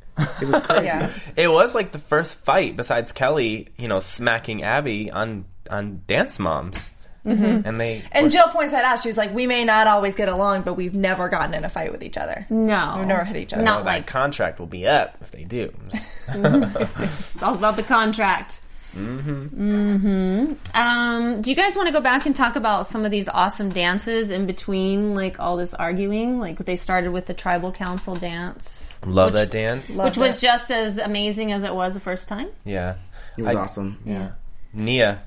It 0.41 0.49
was 0.49 0.61
crazy. 0.65 0.87
Yeah. 0.87 1.13
It 1.37 1.49
was 1.49 1.75
like 1.75 1.93
the 1.93 1.99
first 1.99 2.37
fight 2.45 2.77
besides 2.77 3.13
Kelly, 3.13 3.69
you 3.77 3.89
know, 3.89 4.01
smacking 4.01 4.63
Abby 4.63 5.11
on 5.11 5.45
on 5.71 6.03
Dance 6.07 6.39
Moms, 6.39 6.77
mm-hmm. 7.25 7.67
and 7.67 7.81
they 7.81 8.05
And 8.13 8.31
Jill 8.31 8.49
points 8.49 8.73
that 8.73 8.85
out. 8.85 9.01
She 9.01 9.09
was 9.09 9.17
like, 9.17 9.35
"We 9.35 9.47
may 9.47 9.65
not 9.65 9.87
always 9.87 10.15
get 10.15 10.29
along, 10.29 10.63
but 10.63 10.75
we've 10.75 10.95
never 10.95 11.29
gotten 11.29 11.55
in 11.55 11.65
a 11.65 11.69
fight 11.69 11.93
with 11.93 12.03
each 12.03 12.17
other. 12.17 12.47
No, 12.51 12.95
We've 12.99 13.07
never 13.07 13.25
hit 13.25 13.37
each 13.37 13.53
other." 13.53 13.63
Not 13.63 13.85
that 13.85 13.91
like 13.91 14.07
contract 14.07 14.59
will 14.59 14.67
be 14.67 14.87
up 14.87 15.17
if 15.21 15.31
they 15.31 15.45
do. 15.45 15.73
it's 16.29 17.43
all 17.43 17.55
about 17.55 17.77
the 17.77 17.83
contract. 17.83 18.61
Um, 18.97 20.59
do 21.41 21.51
you 21.51 21.57
guys 21.57 21.77
want 21.77 21.89
to 21.89 21.93
go 21.93 22.01
back 22.01 22.27
and 22.27 22.35
talk 22.37 22.57
about 22.57 22.87
some 22.87 23.05
of 23.05 23.11
these 23.11 23.29
awesome 23.29 23.71
dances 23.71 24.31
in 24.31 24.47
between, 24.47 25.15
like 25.15 25.41
all 25.41 25.57
this 25.57 25.75
arguing? 25.75 26.39
Like 26.39 26.59
they 26.59 26.77
started 26.77 27.11
with 27.11 27.27
the 27.27 27.35
tribal 27.35 27.73
council 27.73 28.17
dance, 28.17 28.99
Love 29.05 29.33
Which- 29.33 29.41
that 29.41 29.51
dance. 29.51 29.89
which 29.91 30.17
was 30.17 30.41
just 30.41 30.71
as 30.71 30.99
amazing 30.99 31.53
as 31.53 31.65
it 31.65 31.75
was 31.75 31.95
the 31.95 32.01
first 32.01 32.29
time. 32.29 32.49
yeah. 32.65 32.97
It 33.37 33.43
was 33.43 33.55
I- 33.55 33.59
awesome. 33.59 33.99
Yeah. 34.05 34.31
Nia, 34.73 35.23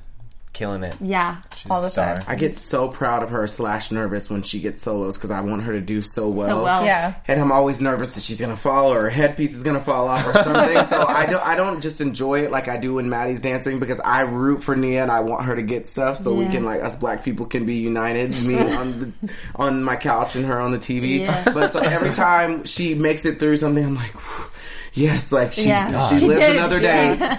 killing 0.57 0.83
it. 0.83 0.95
Yeah, 0.99 1.37
She's 1.55 1.69
All 1.71 1.81
the 1.81 1.89
star. 1.89 2.15
time. 2.15 2.25
I 2.27 2.35
get 2.35 2.57
so 2.57 2.87
proud 2.89 3.23
of 3.23 3.29
her 3.29 3.45
slash 3.47 3.91
nervous 3.91 4.29
when 4.29 4.41
she 4.41 4.59
gets 4.59 4.81
solos 4.83 5.15
because 5.17 5.31
I 5.31 5.41
want 5.41 5.61
her 5.63 5.73
to 5.73 5.81
do 5.81 6.01
so 6.01 6.27
well. 6.29 6.47
so 6.47 6.63
well. 6.63 6.83
Yeah. 6.83 7.13
And 7.27 7.39
I'm 7.39 7.51
always 7.51 7.79
nervous 7.79 8.15
that 8.15 8.21
she's 8.23 8.41
gonna 8.41 8.57
fall 8.57 8.91
or 8.91 9.03
her 9.03 9.09
headpiece 9.09 9.53
is 9.55 9.63
gonna 9.63 9.83
fall 9.83 10.07
off 10.07 10.25
or 10.25 10.33
something. 10.33 10.87
so 10.87 11.05
I 11.07 11.25
don't 11.27 11.45
I 11.45 11.55
don't 11.55 11.79
just 11.81 12.01
enjoy 12.01 12.41
it 12.43 12.51
like 12.51 12.67
I 12.67 12.77
do 12.77 12.95
when 12.95 13.07
Maddie's 13.09 13.41
dancing 13.41 13.79
because 13.79 13.99
I 13.99 14.21
root 14.21 14.63
for 14.63 14.75
Nia 14.75 15.03
and 15.03 15.11
I 15.11 15.19
want 15.19 15.45
her 15.45 15.55
to 15.55 15.61
get 15.61 15.87
stuff 15.87 16.17
so 16.17 16.33
we 16.33 16.47
can 16.47 16.65
like 16.65 16.81
us 16.83 16.95
black 16.95 17.23
people 17.23 17.45
can 17.45 17.65
be 17.65 17.75
united. 17.75 18.31
Me 18.41 18.57
on 18.59 18.99
the, 19.21 19.29
on 19.55 19.83
my 19.83 19.95
couch 19.95 20.35
and 20.35 20.45
her 20.45 20.59
on 20.59 20.71
the 20.71 20.79
TV. 20.79 21.19
Yeah. 21.21 21.43
But 21.53 21.71
so 21.71 21.79
every 21.79 22.11
time 22.13 22.65
she 22.65 22.95
makes 22.95 23.25
it 23.25 23.39
through 23.39 23.57
something, 23.57 23.83
I'm 23.85 23.95
like, 23.95 24.11
"Whew, 24.13 24.45
yes, 24.93 25.31
like 25.31 25.53
she 25.53 25.67
Yeah. 25.67 26.09
she, 26.09 26.19
She 26.19 26.25
lives 26.27 26.39
did. 26.39 26.55
another 26.55 26.79
day. 26.79 27.37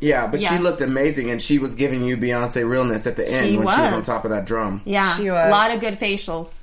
Yeah. 0.00 0.22
Yeah, 0.24 0.26
but 0.28 0.40
she 0.40 0.58
looked 0.58 0.80
amazing, 0.80 1.30
and 1.30 1.40
she 1.40 1.58
was 1.58 1.74
giving 1.74 2.04
you 2.04 2.16
Beyonce 2.16 2.68
realness 2.68 3.06
at 3.06 3.16
the 3.16 3.30
end 3.30 3.46
She 3.48 3.56
when 3.56 3.68
she 3.68 3.80
was 3.80 3.92
on 3.92 4.02
top 4.02 4.24
of 4.24 4.30
that 4.30 4.44
drum. 4.44 4.82
Yeah, 4.84 5.14
She 5.16 5.30
was 5.30 5.40
a 5.46 5.50
lot 5.50 5.72
of 5.74 5.80
good 5.80 5.98
facials. 5.98 6.62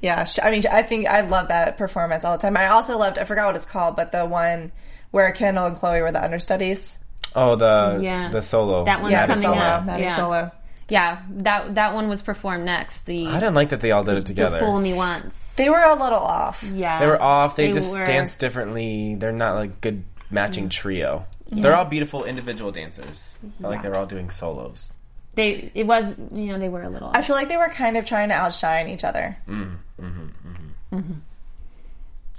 Yeah, 0.00 0.24
sh- 0.24 0.38
I 0.42 0.50
mean, 0.50 0.62
I 0.70 0.82
think 0.82 1.06
I 1.06 1.22
love 1.22 1.48
that 1.48 1.78
performance 1.78 2.24
all 2.24 2.36
the 2.36 2.42
time. 2.42 2.56
I 2.56 2.68
also 2.68 2.98
loved, 2.98 3.18
I 3.18 3.24
forgot 3.24 3.46
what 3.46 3.56
it's 3.56 3.64
called, 3.66 3.96
but 3.96 4.12
the 4.12 4.26
one 4.26 4.72
where 5.10 5.30
Kendall 5.32 5.66
and 5.66 5.76
Chloe 5.76 6.02
were 6.02 6.12
the 6.12 6.22
understudies. 6.22 6.98
Oh, 7.34 7.56
the 7.56 7.98
Yeah. 8.02 8.28
the 8.30 8.42
solo. 8.42 8.84
That 8.84 9.00
one's 9.02 9.12
Yeah, 9.12 9.26
coming 9.26 9.42
solo, 9.42 9.56
up. 9.56 9.84
Maddie 9.84 10.02
yeah. 10.04 10.16
solo. 10.16 10.50
Yeah, 10.88 11.22
that 11.30 11.74
that 11.74 11.94
one 11.94 12.08
was 12.08 12.22
performed 12.22 12.64
next. 12.64 13.06
The 13.06 13.26
I 13.26 13.40
didn't 13.40 13.54
like 13.54 13.70
that 13.70 13.80
they 13.80 13.90
all 13.90 14.04
did 14.04 14.18
it 14.18 14.26
together. 14.26 14.58
Fool 14.58 14.78
Me 14.80 14.92
Once. 14.94 15.36
They 15.56 15.68
were 15.68 15.82
a 15.82 15.94
little 15.94 16.18
off. 16.20 16.62
Yeah, 16.62 17.00
They 17.00 17.06
were 17.06 17.20
off. 17.20 17.56
They, 17.56 17.72
just 17.72 17.90
were- 17.90 18.04
dance 18.04 18.36
differently. 18.36 19.16
They're 19.16 19.32
not 19.32 19.56
like 19.56 19.80
good 19.80 20.04
matching 20.30 20.66
mm. 20.66 20.70
trio. 20.70 21.26
They're 21.50 21.76
all 21.76 21.84
beautiful 21.84 22.24
individual 22.24 22.72
dancers. 22.72 23.38
I 23.42 23.62
felt 23.62 23.72
like 23.72 23.82
they 23.82 23.88
were 23.88 23.96
all 23.96 24.06
doing 24.06 24.30
solos. 24.30 24.90
They 25.34 25.70
it 25.74 25.86
was 25.86 26.16
you 26.32 26.46
know 26.46 26.58
they 26.58 26.68
were 26.68 26.82
a 26.82 26.88
little. 26.88 27.10
I 27.12 27.22
feel 27.22 27.36
like 27.36 27.48
they 27.48 27.56
were 27.56 27.68
kind 27.68 27.96
of 27.96 28.04
trying 28.04 28.30
to 28.30 28.34
outshine 28.34 28.88
each 28.88 29.04
other. 29.04 29.36
Mm, 29.46 29.76
mm-hmm, 30.00 30.22
mm-hmm. 30.22 30.96
Mm-hmm. 30.96 31.12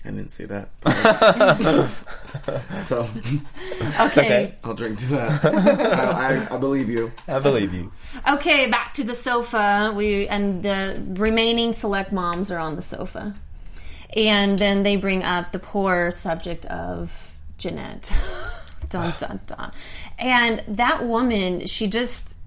I 0.03 0.09
didn't 0.09 0.29
see 0.29 0.45
that. 0.45 0.69
so 2.85 3.09
okay. 3.99 4.07
okay. 4.07 4.55
I'll 4.63 4.73
drink 4.73 4.97
to 4.99 5.05
that. 5.07 5.45
I, 5.45 6.45
I, 6.45 6.55
I 6.55 6.57
believe 6.57 6.89
you. 6.89 7.11
I 7.27 7.39
believe 7.39 7.73
you. 7.73 7.91
Okay, 8.27 8.69
back 8.69 8.93
to 8.95 9.03
the 9.03 9.15
sofa. 9.15 9.93
We 9.95 10.27
and 10.27 10.63
the 10.63 11.03
remaining 11.19 11.73
select 11.73 12.11
moms 12.11 12.51
are 12.51 12.57
on 12.57 12.75
the 12.75 12.81
sofa, 12.81 13.35
and 14.15 14.57
then 14.57 14.83
they 14.83 14.95
bring 14.95 15.23
up 15.23 15.51
the 15.51 15.59
poor 15.59 16.11
subject 16.11 16.65
of 16.65 17.11
Jeanette. 17.57 18.11
dun 18.89 19.13
dun 19.19 19.39
dun. 19.45 19.71
And 20.19 20.63
that 20.77 21.05
woman, 21.05 21.65
she 21.67 21.87
just 21.87 22.37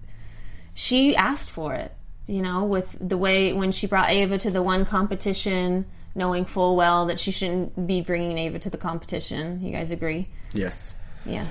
she 0.74 1.14
asked 1.16 1.50
for 1.50 1.74
it. 1.74 1.94
You 2.26 2.42
know, 2.42 2.64
with 2.64 2.96
the 3.00 3.16
way 3.18 3.53
when 3.53 3.72
she 3.72 3.87
brought 3.88 4.11
Ava 4.11 4.38
to 4.38 4.50
the 4.50 4.62
one 4.62 4.85
competition, 4.87 5.87
knowing 6.14 6.44
full 6.44 6.76
well 6.76 7.07
that 7.07 7.18
she 7.18 7.33
shouldn't 7.33 7.87
be 7.88 8.03
bringing 8.03 8.38
Ava 8.38 8.61
to 8.61 8.70
the 8.70 8.79
competition. 8.79 9.61
You 9.64 9.72
guys 9.72 9.90
agree? 9.90 10.29
Yes. 10.53 10.94
Yeah. 11.26 11.46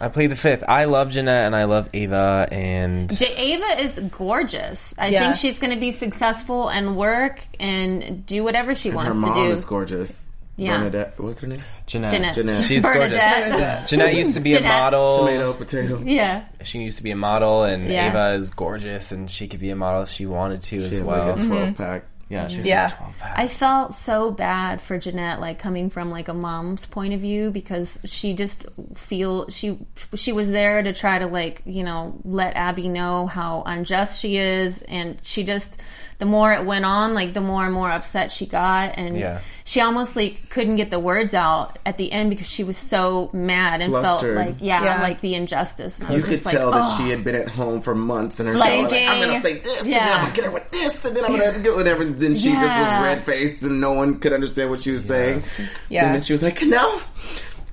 I 0.00 0.08
played 0.08 0.30
the 0.30 0.36
fifth. 0.36 0.62
I 0.68 0.84
love 0.84 1.10
Jeanette 1.10 1.46
and 1.46 1.56
I 1.56 1.64
love 1.64 1.88
Ava 1.92 2.46
and 2.52 3.12
J- 3.16 3.34
Ava 3.34 3.82
is 3.82 3.98
gorgeous. 4.16 4.94
I 4.96 5.10
think 5.10 5.34
she's 5.34 5.58
going 5.58 5.72
to 5.74 5.80
be 5.80 5.90
successful 5.90 6.68
and 6.68 6.96
work 6.96 7.40
and 7.58 8.24
do 8.24 8.44
whatever 8.44 8.74
she 8.76 8.90
Her 8.90 8.94
wants 8.96 9.16
to 9.16 9.20
mom 9.26 9.32
do. 9.46 9.50
is 9.50 9.64
gorgeous. 9.64 10.30
Yeah. 10.58 10.76
Bernadette. 10.76 11.20
What's 11.20 11.38
her 11.40 11.46
name? 11.46 11.60
Jeanette. 11.86 12.10
Jeanette. 12.10 12.34
Jeanette. 12.34 12.64
She's 12.64 12.82
gorgeous. 12.82 13.12
Bernadette. 13.16 13.86
Jeanette 13.88 14.14
used 14.14 14.34
to 14.34 14.40
be 14.40 14.54
a 14.56 14.60
model. 14.60 15.18
Tomato, 15.18 15.52
potato. 15.52 16.02
Yeah. 16.04 16.44
She 16.64 16.80
used 16.80 16.96
to 16.96 17.02
be 17.04 17.12
a 17.12 17.16
model, 17.16 17.62
and 17.62 17.88
Yeah. 17.88 18.08
Ava 18.10 18.36
is 18.36 18.50
gorgeous, 18.50 19.12
and 19.12 19.30
she 19.30 19.46
could 19.46 19.60
be 19.60 19.70
a 19.70 19.76
model 19.76 20.02
if 20.02 20.10
she 20.10 20.26
wanted 20.26 20.62
to 20.64 20.80
She 20.80 20.84
as 20.84 20.90
has 20.90 21.02
well. 21.06 21.28
like 21.28 21.44
a 21.44 21.46
12 21.46 21.62
mm-hmm. 21.68 21.74
pack. 21.74 22.04
yeah, 22.28 22.48
she's 22.48 22.66
Yeah. 22.66 22.86
a 22.88 22.96
12 22.96 23.18
pack. 23.20 23.38
I 23.38 23.46
felt 23.46 23.94
so 23.94 24.32
bad 24.32 24.82
for 24.82 24.98
Jeanette, 24.98 25.38
like 25.40 25.60
coming 25.60 25.90
from 25.90 26.10
like 26.10 26.26
a 26.26 26.34
mom's 26.34 26.86
point 26.86 27.14
of 27.14 27.20
view, 27.20 27.52
because 27.52 27.98
she 28.04 28.34
just 28.34 28.66
feel 28.96 29.48
she 29.50 29.78
she 30.16 30.32
was 30.32 30.50
there 30.50 30.82
to 30.82 30.92
try 30.92 31.20
to 31.20 31.26
like 31.28 31.62
you 31.66 31.84
know 31.84 32.20
let 32.24 32.56
Abby 32.56 32.88
know 32.88 33.28
how 33.28 33.62
unjust 33.64 34.20
she 34.20 34.36
is, 34.38 34.78
and 34.88 35.18
she 35.22 35.44
just 35.44 35.80
the 36.18 36.26
more 36.26 36.52
it 36.52 36.64
went 36.64 36.84
on, 36.84 37.14
like 37.14 37.32
the 37.32 37.40
more 37.40 37.64
and 37.64 37.72
more 37.72 37.90
upset 37.90 38.32
she 38.32 38.44
got, 38.44 38.94
and 38.96 39.16
Yeah. 39.16 39.38
she 39.64 39.80
almost 39.80 40.16
like 40.16 40.48
couldn't 40.50 40.74
get 40.74 40.90
the 40.90 40.98
words 40.98 41.32
out 41.32 41.78
at 41.86 41.96
the 41.96 42.10
end 42.10 42.28
because 42.30 42.48
she 42.48 42.64
was 42.64 42.76
so 42.76 43.30
mad 43.32 43.80
and 43.80 43.92
Flustered. 43.92 44.36
felt 44.36 44.48
like 44.48 44.56
yeah, 44.60 44.82
Yeah. 44.82 45.02
like 45.02 45.20
the 45.20 45.34
injustice. 45.34 45.98
And 46.00 46.08
I 46.08 46.14
You 46.14 46.20
could 46.20 46.30
just 46.30 46.44
like, 46.46 46.56
tell 46.56 46.72
that 46.72 46.82
oh. 46.84 46.96
she 46.98 47.10
had 47.10 47.22
been 47.22 47.36
at 47.36 47.46
home 47.48 47.82
for 47.82 47.94
months 47.94 48.40
in 48.40 48.46
her 48.46 48.56
Like. 48.56 48.90
Like, 48.90 49.08
I'm 49.08 49.20
gonna 49.20 49.40
say 49.42 49.58
this, 49.58 49.84
and 49.84 49.92
then 49.92 50.02
I'm 50.12 50.22
gonna 50.22 50.34
get 50.34 50.44
her 50.46 50.50
with 50.50 50.70
this, 50.72 51.04
and 51.04 51.16
then 51.16 51.24
I'm 51.24 51.38
gonna 51.38 51.62
do 51.62 51.76
whatever. 51.76 52.02
And 52.02 52.18
then 52.18 52.34
she 52.34 52.50
just 52.50 52.62
was 52.64 52.88
red 53.02 53.24
faced, 53.24 53.62
and 53.62 53.80
no 53.80 53.92
one 53.92 54.18
could 54.18 54.32
understand 54.32 54.70
what 54.70 54.80
she 54.80 54.90
was 54.90 55.04
saying. 55.04 55.44
Yeah. 55.88 56.06
And 56.06 56.16
then 56.16 56.22
she 56.22 56.32
was 56.32 56.42
like, 56.42 56.62
"No, 56.62 57.00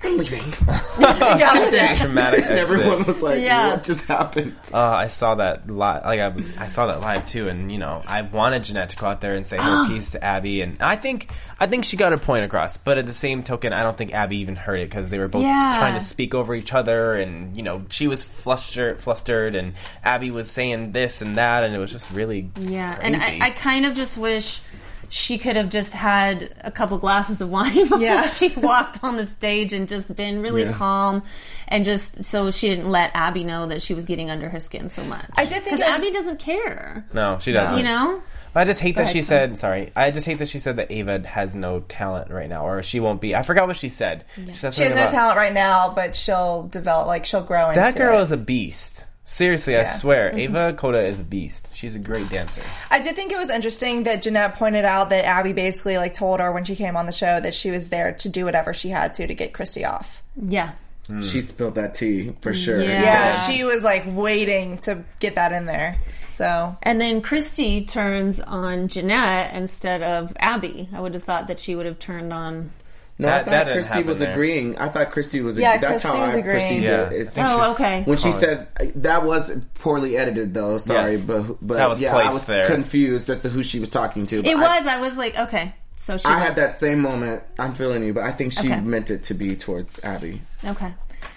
I'm 0.03 0.17
leaving." 0.17 0.43
yeah. 0.99 1.95
Dramatic 1.95 2.45
and 2.45 2.59
everyone 2.59 2.91
exit. 2.99 3.07
was 3.07 3.21
like, 3.21 3.41
Yeah. 3.41 3.71
"What 3.71 3.83
just 3.83 4.05
happened?" 4.05 4.55
Uh, 4.73 4.77
I 4.79 5.07
saw 5.07 5.35
that 5.35 5.69
live. 5.69 6.03
Like 6.05 6.19
I, 6.19 6.63
I 6.63 6.67
saw 6.67 6.87
that 6.87 7.01
live 7.01 7.25
too, 7.25 7.47
and 7.49 7.71
you 7.71 7.77
know, 7.77 8.01
I 8.05 8.21
wanted 8.21 8.63
Jeanette 8.65 8.89
to 8.89 8.97
go 8.97 9.07
out 9.07 9.21
there 9.21 9.33
and 9.35 9.45
say 9.45 9.57
her 9.57 9.87
piece 9.89 10.11
to 10.11 10.23
Abby, 10.23 10.61
and 10.61 10.81
I 10.81 10.95
think, 10.95 11.29
I 11.59 11.67
think 11.67 11.85
she 11.85 11.97
got 11.97 12.11
her 12.11 12.17
point 12.17 12.45
across. 12.45 12.77
But 12.77 12.97
at 12.97 13.05
the 13.05 13.13
same 13.13 13.43
token, 13.43 13.73
I 13.73 13.83
don't 13.83 13.97
think 13.97 14.13
Abby 14.13 14.37
even 14.37 14.55
heard 14.55 14.79
it 14.79 14.89
because 14.89 15.09
they 15.09 15.17
were 15.19 15.27
both 15.27 15.43
Yeah. 15.43 15.75
trying 15.77 15.93
to 15.95 15.99
speak 15.99 16.33
over 16.35 16.53
each 16.55 16.73
other, 16.73 17.15
and 17.15 17.55
you 17.55 17.63
know, 17.63 17.83
she 17.89 18.07
was 18.07 18.21
flustered, 18.21 18.99
flustered, 18.99 19.55
and 19.55 19.73
Abby 20.03 20.31
was 20.31 20.49
saying 20.51 20.91
this 20.91 21.21
and 21.21 21.37
that, 21.37 21.63
and 21.63 21.73
it 21.73 21.79
was 21.79 21.91
just 21.91 22.09
really 22.11 22.51
Yeah, 22.59 22.95
crazy. 22.95 23.13
and 23.13 23.43
I, 23.43 23.47
I 23.47 23.49
kind 23.51 23.85
of 23.85 23.95
just 23.95 24.17
wish 24.17 24.59
she 25.09 25.37
could 25.37 25.55
have 25.55 25.69
just 25.69 25.93
had 25.93 26.53
a 26.61 26.71
couple 26.71 26.97
glasses 26.97 27.41
of 27.41 27.49
wine 27.49 27.73
before 27.83 27.99
Yeah. 27.99 28.27
she 28.29 28.49
walked 28.49 29.03
on 29.03 29.17
the 29.17 29.25
stage 29.25 29.73
and 29.73 29.87
just 29.87 30.13
been 30.15 30.41
really 30.41 30.63
Yeah. 30.63 30.73
calm 30.73 31.23
and 31.67 31.85
just 31.85 32.23
so 32.25 32.51
she 32.51 32.69
didn't 32.69 32.89
let 32.89 33.11
Abby 33.13 33.43
know 33.43 33.67
that 33.67 33.81
she 33.81 33.93
was 33.93 34.05
getting 34.05 34.29
under 34.29 34.49
her 34.49 34.59
skin 34.59 34.89
so 34.89 35.03
much. 35.03 35.25
I 35.35 35.45
did 35.45 35.63
think 35.63 35.77
because 35.77 35.79
Abby 35.81 36.11
doesn't 36.11 36.39
care, 36.39 37.05
no, 37.13 37.37
she 37.39 37.51
doesn't. 37.51 37.77
you 37.77 37.83
know. 37.83 38.21
I 38.57 38.63
just 38.63 38.79
hate 38.79 38.95
that 38.95 39.01
ahead, 39.03 39.13
she 39.13 39.21
Sam. 39.21 39.49
said. 39.49 39.57
Sorry, 39.57 39.91
I 39.97 40.11
just 40.11 40.25
hate 40.25 40.37
that 40.39 40.47
she 40.47 40.59
said 40.59 40.77
that 40.77 40.89
Ava 40.89 41.27
has 41.27 41.57
no 41.57 41.81
talent 41.81 42.31
right 42.31 42.47
now, 42.47 42.65
or 42.65 42.81
she 42.83 43.01
won't 43.01 43.19
be. 43.19 43.35
I 43.35 43.41
forgot 43.41 43.67
what 43.67 43.75
she 43.75 43.89
said. 43.89 44.23
She, 44.35 44.45
said 44.45 44.55
She 44.55 44.65
has 44.65 44.75
something 44.75 44.89
no 44.95 45.01
about- 45.03 45.09
talent 45.11 45.37
right 45.37 45.53
now, 45.53 45.91
but 45.93 46.15
she'll 46.15 46.63
develop, 46.69 47.05
like, 47.07 47.25
she'll 47.25 47.43
grow 47.43 47.67
into 47.67 47.81
That 47.81 47.97
girl 47.97 48.19
it. 48.19 48.21
is 48.21 48.31
a 48.31 48.37
beast. 48.37 49.03
Seriously, 49.27 49.75
I 49.75 49.79
Yeah. 49.79 49.83
swear, 49.85 50.29
mm-hmm. 50.29 50.39
Ava 50.39 50.73
Cota 50.73 51.03
is 51.03 51.19
a 51.19 51.23
beast. 51.23 51.71
She's 51.73 51.95
a 51.95 51.99
great 51.99 52.29
dancer. 52.29 52.61
I 52.91 52.99
did 52.99 53.15
think 53.15 53.31
it 53.31 53.37
was 53.39 53.49
interesting 53.49 54.03
that 54.03 54.21
Jeanette 54.21 54.55
pointed 54.55 54.85
out 54.85 55.09
that 55.09 55.25
Abby 55.25 55.51
basically 55.51 55.97
like 55.97 56.13
told 56.13 56.39
her 56.39 56.51
when 56.51 56.63
she 56.63 56.75
came 56.75 56.95
on 56.95 57.07
the 57.07 57.11
show 57.11 57.39
that 57.41 57.55
she 57.55 57.71
was 57.71 57.89
there 57.89 58.11
to 58.13 58.29
do 58.29 58.45
whatever 58.45 58.71
she 58.71 58.89
had 58.89 59.15
to 59.15 59.25
to 59.25 59.33
get 59.33 59.51
Christy 59.51 59.83
off. 59.83 60.21
Yeah, 60.39 60.73
hmm. 61.07 61.21
She 61.23 61.41
spilled 61.41 61.73
that 61.73 61.95
tea 61.95 62.35
for 62.41 62.53
sure. 62.53 62.79
Yeah. 62.81 63.01
Yeah, 63.01 63.31
she 63.31 63.63
was 63.63 63.83
like 63.83 64.03
waiting 64.05 64.77
to 64.79 65.03
get 65.19 65.33
that 65.35 65.51
in 65.53 65.65
there. 65.65 65.97
So 66.27 66.77
and 66.83 67.01
then 67.01 67.21
Christy 67.21 67.83
turns 67.83 68.39
on 68.39 68.89
Jeanette 68.89 69.55
instead 69.55 70.03
of 70.03 70.33
Abby. 70.39 70.87
I 70.93 71.01
would 71.01 71.15
have 71.15 71.23
thought 71.23 71.47
that 71.47 71.59
she 71.59 71.73
would 71.75 71.87
have 71.87 71.97
turned 71.97 72.31
on. 72.31 72.71
No, 73.17 73.27
That- 73.27 73.41
I 73.41 73.43
thought 73.43 73.51
didn't 73.51 73.73
Christy 73.73 74.03
was 74.03 74.19
there. 74.19 74.33
agreeing. 74.33 74.77
I 74.77 74.89
thought 74.89 75.11
Christy 75.11 75.39
was. 75.41 75.57
Yeah, 75.57 75.77
that's 75.77 76.01
Christy 76.01 76.07
how 76.17 76.25
was 76.25 76.35
I 76.35 76.39
agreeing. 76.39 76.59
perceived 76.59 76.83
Yeah. 76.83 77.01
it. 77.07 77.13
It's- 77.13 77.37
Oh, 77.37 77.71
okay. 77.71 78.03
When 78.03 78.17
she 78.17 78.31
said 78.33 78.67
that 78.95 79.23
was 79.23 79.53
poorly 79.75 80.17
edited, 80.17 80.53
though. 80.53 80.77
Sorry, 80.79 81.13
Yes. 81.13 81.21
but 81.21 81.57
but 81.65 81.77
That 81.77 81.89
was 81.89 81.99
yeah, 82.01 82.09
I 82.15 82.21
placed 82.23 82.33
was 82.33 82.45
there. 82.47 82.67
confused 82.67 83.29
as 83.29 83.39
to 83.39 83.49
who 83.49 83.63
she 83.63 83.79
was 83.79 83.87
talking 83.89 84.25
to. 84.25 84.41
but 84.43 84.51
It 84.51 84.57
I, 84.57 84.79
was. 84.79 84.87
I 84.87 84.99
was 84.99 85.15
like, 85.15 85.37
okay, 85.37 85.73
so 85.95 86.17
she. 86.17 86.25
I 86.25 86.35
was, 86.35 86.43
had 86.47 86.55
that 86.57 86.77
same 86.77 86.99
moment. 86.99 87.41
I'm 87.57 87.73
feeling 87.73 88.03
you, 88.03 88.13
but 88.13 88.23
I 88.23 88.33
think 88.33 88.51
she 88.51 88.69
Okay. 88.69 88.81
meant 88.81 89.09
it 89.09 89.23
to 89.23 89.33
be 89.33 89.55
towards 89.55 89.97
Abby. 90.03 90.41
Okay. 90.65 90.93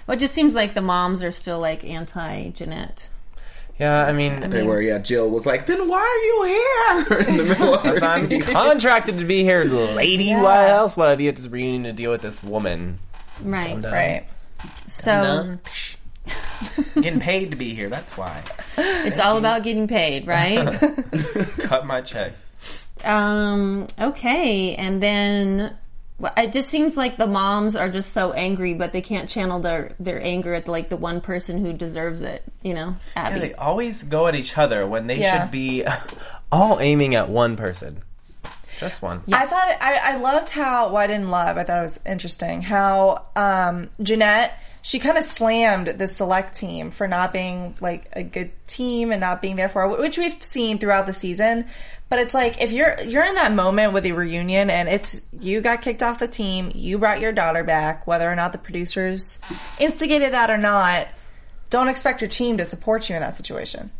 Well, 0.09 0.17
it 0.17 0.21
just 0.21 0.35
seems 0.35 0.55
like 0.55 0.75
the 0.75 0.83
moms 0.83 1.23
are 1.23 1.31
still 1.31 1.61
like 1.61 1.85
anti 1.85 2.49
Jeanette. 2.51 3.07
Yeah, 3.79 4.05
I 4.05 4.12
mean, 4.12 4.51
They 4.51 4.62
were. 4.64 4.83
Yeah, 4.83 4.99
Jill 4.99 5.31
was 5.31 5.47
like, 5.47 5.67
"Then 5.67 5.88
why 5.88 6.01
are 6.01 6.25
you 6.27 6.45
here?" 6.45 7.19
in 7.29 7.37
the 7.37 7.45
middle 7.45 7.75
of 7.75 7.83
her 7.83 8.05
I'm 8.05 8.41
contracted 8.41 9.19
to 9.19 9.25
be 9.25 9.45
here, 9.45 9.64
lady. 9.64 10.35
Why 10.35 10.69
else 10.69 10.97
would 10.97 11.09
I 11.09 11.14
be 11.14 11.29
at 11.29 11.37
this 11.37 11.47
reunion 11.47 11.85
to 11.85 11.93
deal 11.93 12.11
with 12.11 12.23
this 12.23 12.43
woman? 12.43 12.99
Right. 13.41 13.81
Done. 13.81 13.93
right. 13.93 14.27
So 14.88 15.59
Getting 16.95 17.21
paid 17.21 17.51
to 17.53 17.57
be 17.57 17.73
here. 17.75 17.88
That's 17.88 18.17
why. 18.17 18.43
it's 18.77 19.21
all 19.21 19.37
about 19.37 19.62
getting 19.62 19.87
paid, 19.87 20.27
right? 20.27 20.79
Cut 21.59 21.87
my 21.87 22.01
check. 22.01 22.33
um, 23.05 23.87
okay. 24.01 24.75
And 24.75 25.01
then 25.03 25.59
Well, 25.59 25.73
It 26.37 26.52
just 26.52 26.68
seems 26.68 26.96
like 26.96 27.16
the 27.16 27.26
moms 27.28 27.76
are 27.76 27.88
just 27.88 28.12
so 28.12 28.33
angry, 28.33 28.74
but 28.74 28.92
they 28.92 29.00
can't 29.00 29.28
channel 29.28 29.61
their 29.61 29.92
their 30.00 30.20
anger 30.20 30.52
at 30.54 30.66
like 30.66 30.88
the 30.88 30.96
one 30.96 31.20
person 31.20 31.64
who 31.64 31.72
deserves 31.72 32.22
it. 32.22 32.42
You 32.62 32.74
know, 32.74 32.96
Abby. 33.14 33.35
Yeah, 33.37 33.40
they 33.40 33.54
always 33.54 34.02
go 34.02 34.26
at 34.26 34.35
each 34.35 34.59
other 34.59 34.87
when 34.87 35.07
they 35.07 35.20
Yeah. 35.20 35.42
should 35.42 35.50
be 35.52 35.85
all 36.52 36.81
aiming 36.81 37.14
at 37.14 37.28
one 37.28 37.54
person. 37.57 38.02
Just 38.81 39.02
one. 39.02 39.22
I 39.33 39.46
thought 39.46 39.68
I, 39.81 40.14
I 40.14 40.16
loved 40.18 40.50
how 40.50 40.87
well 40.88 40.96
I 40.98 41.07
didn't 41.09 41.31
love. 41.31 41.57
I 41.57 41.64
thought 41.64 41.78
it 41.78 41.83
was 41.83 42.00
interesting 42.07 42.62
how 42.62 43.24
um, 43.37 43.88
Jeanette 44.02 44.61
she 44.83 44.99
kind 44.99 45.19
of 45.19 45.25
slammed 45.25 45.88
the 45.88 46.07
select 46.07 46.57
team 46.57 46.91
for 46.91 47.09
not 47.09 47.33
being 47.33 47.77
like 47.81 48.09
a 48.12 48.23
good 48.23 48.51
team 48.67 49.11
and 49.12 49.21
not 49.21 49.43
being 49.43 49.57
there 49.57 49.69
for 49.69 49.83
her, 49.83 49.88
which 49.97 50.19
we've 50.19 50.43
seen 50.43 50.79
throughout 50.79 51.07
the 51.07 51.12
season. 51.12 51.67
But 52.09 52.21
it's 52.21 52.33
like 52.33 52.61
if 52.61 52.73
you're 52.73 52.99
you're 53.03 53.25
in 53.25 53.35
that 53.35 53.53
moment 53.53 53.93
with 53.93 54.05
the 54.05 54.12
reunion 54.12 54.71
and 54.71 54.88
it's 54.88 55.23
you 55.38 55.61
got 55.61 55.83
kicked 55.83 56.03
off 56.03 56.19
the 56.19 56.29
team, 56.29 56.73
you 56.75 56.99
brought 56.99 57.21
your 57.21 57.33
daughter 57.33 57.64
back, 57.64 58.07
whether 58.07 58.31
or 58.31 58.35
not 58.35 58.53
the 58.53 58.59
producers 58.59 59.38
instigated 59.79 60.33
that 60.33 60.51
or 60.51 60.59
not. 60.59 61.09
Don't 61.71 61.88
expect 61.88 62.23
your 62.23 62.31
team 62.31 62.57
to 62.59 62.64
support 62.64 63.11
you 63.11 63.17
in 63.17 63.21
that 63.21 63.37
situation. 63.37 63.91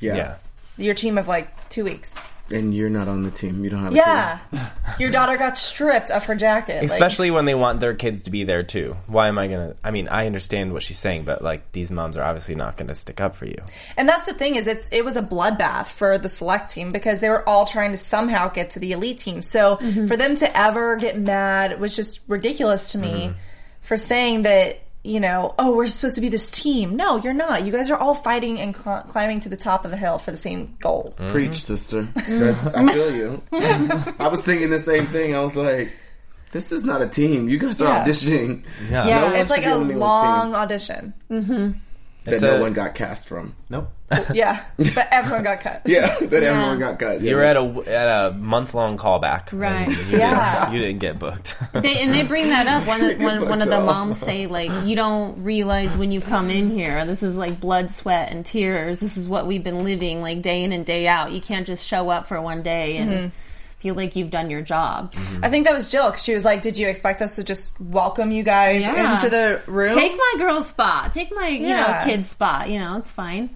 Yeah. 0.00 0.16
Yeah. 0.16 0.36
Your 0.76 0.94
team 0.94 1.16
of 1.16 1.28
like 1.28 1.70
two 1.70 1.84
weeks. 1.84 2.14
And 2.50 2.74
you're 2.74 2.90
not 2.90 3.08
on 3.08 3.24
the 3.24 3.30
team. 3.30 3.64
You 3.64 3.70
don't 3.70 3.82
have 3.82 3.92
a 3.92 3.96
Yeah, 3.96 4.38
team. 4.52 4.60
your 4.98 5.10
daughter 5.10 5.36
got 5.36 5.58
stripped 5.58 6.10
of 6.10 6.24
her 6.26 6.34
jacket. 6.36 6.82
like- 6.82 6.90
Especially 6.90 7.30
when 7.30 7.44
they 7.44 7.54
want 7.54 7.80
their 7.80 7.94
kids 7.94 8.22
to 8.24 8.30
be 8.30 8.44
there 8.44 8.62
too. 8.62 8.96
Why 9.06 9.28
am 9.28 9.38
I 9.38 9.48
gonna? 9.48 9.74
I 9.82 9.90
mean, 9.90 10.08
I 10.08 10.26
understand 10.26 10.72
what 10.72 10.82
she's 10.82 10.98
saying, 10.98 11.24
but 11.24 11.42
like 11.42 11.72
these 11.72 11.90
moms 11.90 12.16
are 12.16 12.22
obviously 12.22 12.54
not 12.54 12.76
gonna 12.76 12.94
stick 12.94 13.20
up 13.20 13.34
for 13.36 13.46
you. 13.46 13.58
And 13.96 14.08
that's 14.08 14.26
the 14.26 14.34
thing 14.34 14.56
is 14.56 14.68
it's 14.68 14.88
it 14.92 15.04
was 15.04 15.16
a 15.16 15.22
bloodbath 15.22 15.86
for 15.86 16.18
the 16.18 16.28
select 16.28 16.70
team 16.70 16.92
because 16.92 17.20
they 17.20 17.28
were 17.28 17.46
all 17.48 17.66
trying 17.66 17.90
to 17.90 17.98
somehow 17.98 18.48
get 18.48 18.70
to 18.70 18.78
the 18.78 18.92
elite 18.92 19.18
team. 19.18 19.42
So 19.42 19.76
mm-hmm. 19.76 20.06
for 20.06 20.16
them 20.16 20.36
to 20.36 20.56
ever 20.56 20.96
get 20.96 21.18
mad 21.18 21.80
was 21.80 21.96
just 21.96 22.20
ridiculous 22.28 22.92
to 22.92 22.98
me 22.98 23.08
mm-hmm. 23.12 23.38
for 23.80 23.96
saying 23.96 24.42
that 24.42 24.85
you 25.06 25.20
know 25.20 25.54
oh 25.58 25.76
we're 25.76 25.86
supposed 25.86 26.14
to 26.16 26.20
be 26.20 26.28
this 26.28 26.50
team. 26.50 26.96
No, 26.96 27.16
you're 27.18 27.32
not. 27.32 27.64
You 27.64 27.72
guys 27.72 27.90
are 27.90 27.96
all 27.96 28.14
fighting 28.14 28.58
and 28.60 28.76
cl- 28.76 29.02
climbing 29.08 29.40
to 29.40 29.48
the 29.48 29.56
top 29.56 29.84
of 29.84 29.90
the 29.90 29.96
hill 29.96 30.18
for 30.18 30.30
the 30.30 30.36
same 30.36 30.76
goal. 30.80 31.14
Mm-hmm. 31.18 31.32
Preach, 31.32 31.62
sister. 31.62 32.08
That's, 32.28 32.74
I 32.74 32.92
feel 32.92 33.14
you. 33.14 33.42
I 33.52 34.28
was 34.28 34.42
thinking 34.42 34.70
the 34.70 34.78
same 34.78 35.06
thing. 35.06 35.34
I 35.34 35.40
was 35.40 35.56
like, 35.56 35.92
this 36.52 36.70
is 36.72 36.82
not 36.84 37.02
a 37.02 37.08
team. 37.08 37.48
You 37.48 37.58
guys 37.58 37.80
are 37.80 37.84
Yeah. 37.84 38.04
auditioning. 38.04 38.64
Yeah. 38.90 39.06
Yeah. 39.06 39.20
No 39.20 39.26
one 39.26 39.36
It's 39.36 39.50
like 39.50 39.64
a 39.66 39.72
on 39.72 39.80
anyone's 39.84 39.98
long 40.00 40.46
team 40.46 40.54
audition. 40.54 41.14
Mm-hmm. 41.30 41.70
That 42.26 42.34
It's 42.34 42.42
no 42.42 42.56
a- 42.56 42.60
one 42.60 42.72
got 42.72 42.94
cast 42.94 43.26
from. 43.26 43.54
Nope. 43.70 43.90
Yeah, 44.34 44.64
but 44.76 45.08
everyone 45.10 45.42
got 45.42 45.60
cut. 45.60 45.82
Yeah, 45.86 46.16
that 46.20 46.42
everyone 46.42 46.78
got 46.78 46.98
cut. 46.98 47.22
you 47.22 47.34
were 47.34 47.42
at 47.42 47.56
a 47.56 47.60
at 47.86 48.26
a 48.26 48.32
month 48.32 48.74
long 48.74 48.98
callback. 48.98 49.48
Right. 49.52 49.88
You 49.88 50.18
Yeah. 50.18 50.60
Didn't, 50.60 50.74
you 50.74 50.80
didn't 50.80 50.98
get 51.00 51.18
booked. 51.18 51.56
They, 51.72 51.98
and 52.00 52.12
they 52.12 52.22
bring 52.22 52.50
that 52.50 52.66
up 52.66 52.86
when 52.86 53.22
when 53.22 53.48
one 53.48 53.62
of 53.62 53.68
the 53.68 53.80
moms 53.80 54.18
say 54.18 54.46
like 54.46 54.70
you 54.86 54.94
don't 54.96 55.42
realize 55.42 55.96
when 55.96 56.12
you 56.12 56.20
come 56.20 56.50
in 56.50 56.70
here 56.70 57.04
this 57.06 57.22
is 57.22 57.36
like 57.36 57.60
blood 57.60 57.90
sweat 57.90 58.30
and 58.30 58.44
tears 58.44 59.00
this 59.00 59.16
is 59.16 59.28
what 59.28 59.46
we've 59.46 59.64
been 59.64 59.82
living 59.84 60.20
like 60.20 60.42
day 60.42 60.62
in 60.62 60.72
and 60.72 60.84
day 60.84 61.06
out 61.08 61.32
you 61.32 61.40
can't 61.40 61.66
just 61.66 61.86
show 61.86 62.08
up 62.10 62.26
for 62.26 62.40
one 62.40 62.62
day 62.62 62.96
and 62.98 63.10
mm-hmm. 63.10 63.28
Feel 63.86 63.94
like 63.94 64.16
you've 64.16 64.30
done 64.30 64.50
your 64.50 64.62
job 64.62 65.12
mm-hmm. 65.12 65.44
I 65.44 65.48
think 65.48 65.64
that 65.64 65.72
was 65.74 65.88
Jill 65.88 66.10
'cause 66.10 66.24
she 66.24 66.34
was 66.34 66.44
like, 66.44 66.60
"Did 66.62 66.76
you 66.76 66.88
expect 66.88 67.22
us 67.22 67.36
to 67.36 67.44
just 67.44 67.80
welcome 67.80 68.32
you 68.32 68.42
guys 68.42 68.82
Yeah. 68.82 69.14
into 69.14 69.28
the 69.30 69.60
room?" 69.68 69.94
take 69.94 70.12
my 70.16 70.34
girl's 70.38 70.66
spot 70.68 71.12
take 71.12 71.30
my 71.34 71.46
you 71.48 71.68
Yeah. 71.68 71.76
know 72.04 72.10
kid 72.10 72.24
spot 72.24 72.68
you 72.68 72.80
know 72.80 72.96
it's 72.96 73.10
fine 73.10 73.50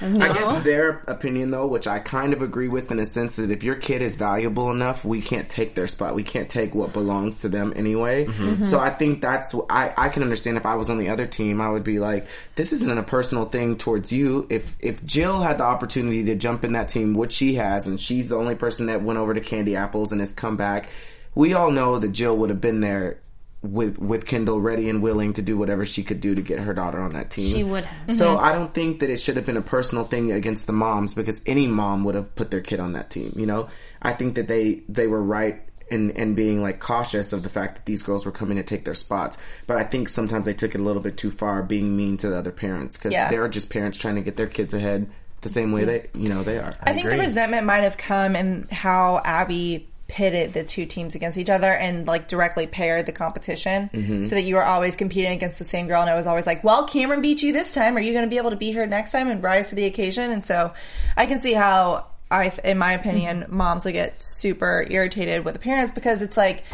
I 0.00 0.32
guess 0.32 0.62
their 0.62 1.02
opinion, 1.06 1.50
though, 1.50 1.66
which 1.66 1.86
I 1.86 1.98
kind 1.98 2.32
of 2.32 2.42
agree 2.42 2.68
with 2.68 2.90
in 2.90 2.98
a 2.98 3.04
sense 3.04 3.36
that 3.36 3.50
if 3.50 3.62
your 3.62 3.74
kid 3.74 4.02
is 4.02 4.16
valuable 4.16 4.70
enough, 4.70 5.04
we 5.04 5.20
can't 5.20 5.48
take 5.48 5.74
their 5.74 5.86
spot. 5.86 6.14
We 6.14 6.22
can't 6.22 6.48
take 6.48 6.74
what 6.74 6.92
belongs 6.92 7.40
to 7.40 7.48
them 7.48 7.72
anyway. 7.74 8.26
Mm-hmm. 8.26 8.64
So 8.64 8.76
mm-hmm. 8.76 8.86
I 8.86 8.90
think 8.90 9.20
that's 9.22 9.54
I 9.70 9.94
I 9.96 10.08
can 10.10 10.22
understand 10.22 10.56
if 10.56 10.66
I 10.66 10.74
was 10.74 10.90
on 10.90 10.98
the 10.98 11.08
other 11.08 11.26
team, 11.26 11.60
I 11.60 11.70
would 11.70 11.84
be 11.84 11.98
like, 11.98 12.26
this 12.56 12.72
isn't 12.72 12.98
a 12.98 13.02
personal 13.02 13.46
thing 13.46 13.76
towards 13.76 14.12
you. 14.12 14.46
If 14.50 14.74
if 14.80 15.04
Jill 15.04 15.40
had 15.40 15.58
the 15.58 15.64
opportunity 15.64 16.24
to 16.24 16.34
jump 16.34 16.64
in 16.64 16.72
that 16.72 16.88
team, 16.88 17.14
which 17.14 17.32
she 17.32 17.54
has, 17.54 17.86
and 17.86 18.00
she's 18.00 18.28
the 18.28 18.36
only 18.36 18.54
person 18.54 18.86
that 18.86 19.02
went 19.02 19.18
over 19.18 19.34
to 19.34 19.40
Candy 19.40 19.76
Apples 19.76 20.12
and 20.12 20.20
has 20.20 20.32
come 20.32 20.56
back, 20.56 20.88
we 21.34 21.54
all 21.54 21.70
know 21.70 21.98
that 21.98 22.08
Jill 22.08 22.36
would 22.36 22.50
have 22.50 22.60
been 22.60 22.80
there. 22.80 23.18
With 23.64 23.98
with 23.98 24.26
Kendall 24.26 24.60
ready 24.60 24.90
and 24.90 25.02
willing 25.02 25.32
to 25.34 25.42
do 25.42 25.56
whatever 25.56 25.86
she 25.86 26.02
could 26.02 26.20
do 26.20 26.34
to 26.34 26.42
get 26.42 26.58
her 26.58 26.74
daughter 26.74 27.00
on 27.00 27.10
that 27.10 27.30
team. 27.30 27.54
She 27.54 27.64
would 27.64 27.88
have. 27.88 28.14
So 28.14 28.36
mm-hmm. 28.36 28.44
I 28.44 28.52
don't 28.52 28.74
think 28.74 29.00
that 29.00 29.08
it 29.08 29.16
should 29.16 29.36
have 29.36 29.46
been 29.46 29.56
a 29.56 29.62
personal 29.62 30.04
thing 30.04 30.32
against 30.32 30.66
the 30.66 30.74
moms 30.74 31.14
because 31.14 31.40
any 31.46 31.66
mom 31.66 32.04
would 32.04 32.14
have 32.14 32.34
put 32.34 32.50
their 32.50 32.60
kid 32.60 32.78
on 32.78 32.92
that 32.92 33.08
team. 33.08 33.32
You 33.36 33.46
know, 33.46 33.68
I 34.02 34.12
think 34.12 34.34
that 34.34 34.48
they 34.48 34.82
they 34.90 35.06
were 35.06 35.22
right 35.22 35.62
in 35.90 36.10
in 36.10 36.34
being 36.34 36.62
like 36.62 36.78
cautious 36.78 37.32
of 37.32 37.42
the 37.42 37.48
fact 37.48 37.76
that 37.76 37.86
these 37.86 38.02
girls 38.02 38.26
were 38.26 38.32
coming 38.32 38.58
to 38.58 38.62
take 38.62 38.84
their 38.84 38.94
spots. 38.94 39.38
But 39.66 39.78
I 39.78 39.84
think 39.84 40.10
sometimes 40.10 40.44
they 40.44 40.54
took 40.54 40.74
it 40.74 40.80
a 40.80 40.84
little 40.84 41.02
bit 41.02 41.16
too 41.16 41.30
far, 41.30 41.62
being 41.62 41.96
mean 41.96 42.18
to 42.18 42.28
the 42.28 42.36
other 42.36 42.52
parents 42.52 42.98
because 42.98 43.12
Yeah. 43.12 43.30
they're 43.30 43.48
just 43.48 43.70
parents 43.70 43.96
trying 43.96 44.16
to 44.16 44.20
get 44.20 44.36
their 44.36 44.46
kids 44.46 44.74
ahead 44.74 45.08
the 45.40 45.48
same 45.48 45.72
way 45.72 45.84
they 45.84 46.06
you 46.14 46.28
know 46.28 46.42
they 46.42 46.58
are. 46.58 46.74
I 46.82 46.92
think 46.92 47.08
the 47.08 47.18
resentment 47.18 47.66
might 47.66 47.84
have 47.84 47.96
come 47.96 48.36
in 48.36 48.66
how 48.70 49.22
Abby 49.24 49.88
pitted 50.06 50.52
the 50.52 50.62
two 50.62 50.84
teams 50.84 51.14
against 51.14 51.38
each 51.38 51.48
other 51.48 51.72
and 51.72 52.06
like 52.06 52.28
directly 52.28 52.66
paired 52.66 53.06
the 53.06 53.12
competition. 53.12 53.90
Mm-hmm. 53.92 54.24
so 54.24 54.34
that 54.34 54.42
you 54.42 54.56
were 54.56 54.64
always 54.64 54.96
competing 54.96 55.32
against 55.32 55.58
the 55.58 55.64
same 55.64 55.86
girl. 55.86 56.02
And 56.02 56.10
it 56.10 56.14
was 56.14 56.26
always 56.26 56.46
like 56.46 56.62
well 56.62 56.86
cameron 56.86 57.22
beat 57.22 57.42
you 57.42 57.52
this 57.52 57.72
time. 57.72 57.96
Are 57.96 58.00
you 58.00 58.12
going 58.12 58.24
to 58.24 58.30
be 58.30 58.36
able 58.36 58.50
to 58.50 58.56
beat 58.56 58.72
her 58.72 58.86
next 58.86 59.12
time 59.12 59.28
and 59.28 59.42
rise 59.42 59.70
to 59.70 59.74
the 59.74 59.84
occasion? 59.84 60.30
And 60.30 60.44
so 60.44 60.72
i 61.16 61.26
can 61.26 61.38
see 61.38 61.52
how 61.52 62.06
i 62.30 62.52
in 62.64 62.78
my 62.78 62.92
opinion 62.92 63.46
moms 63.48 63.84
would 63.84 63.92
get 63.92 64.22
super 64.22 64.86
irritated 64.90 65.44
with 65.44 65.54
the 65.54 65.60
parents 65.60 65.92
because 65.92 66.22
it's 66.22 66.36
like 66.36 66.64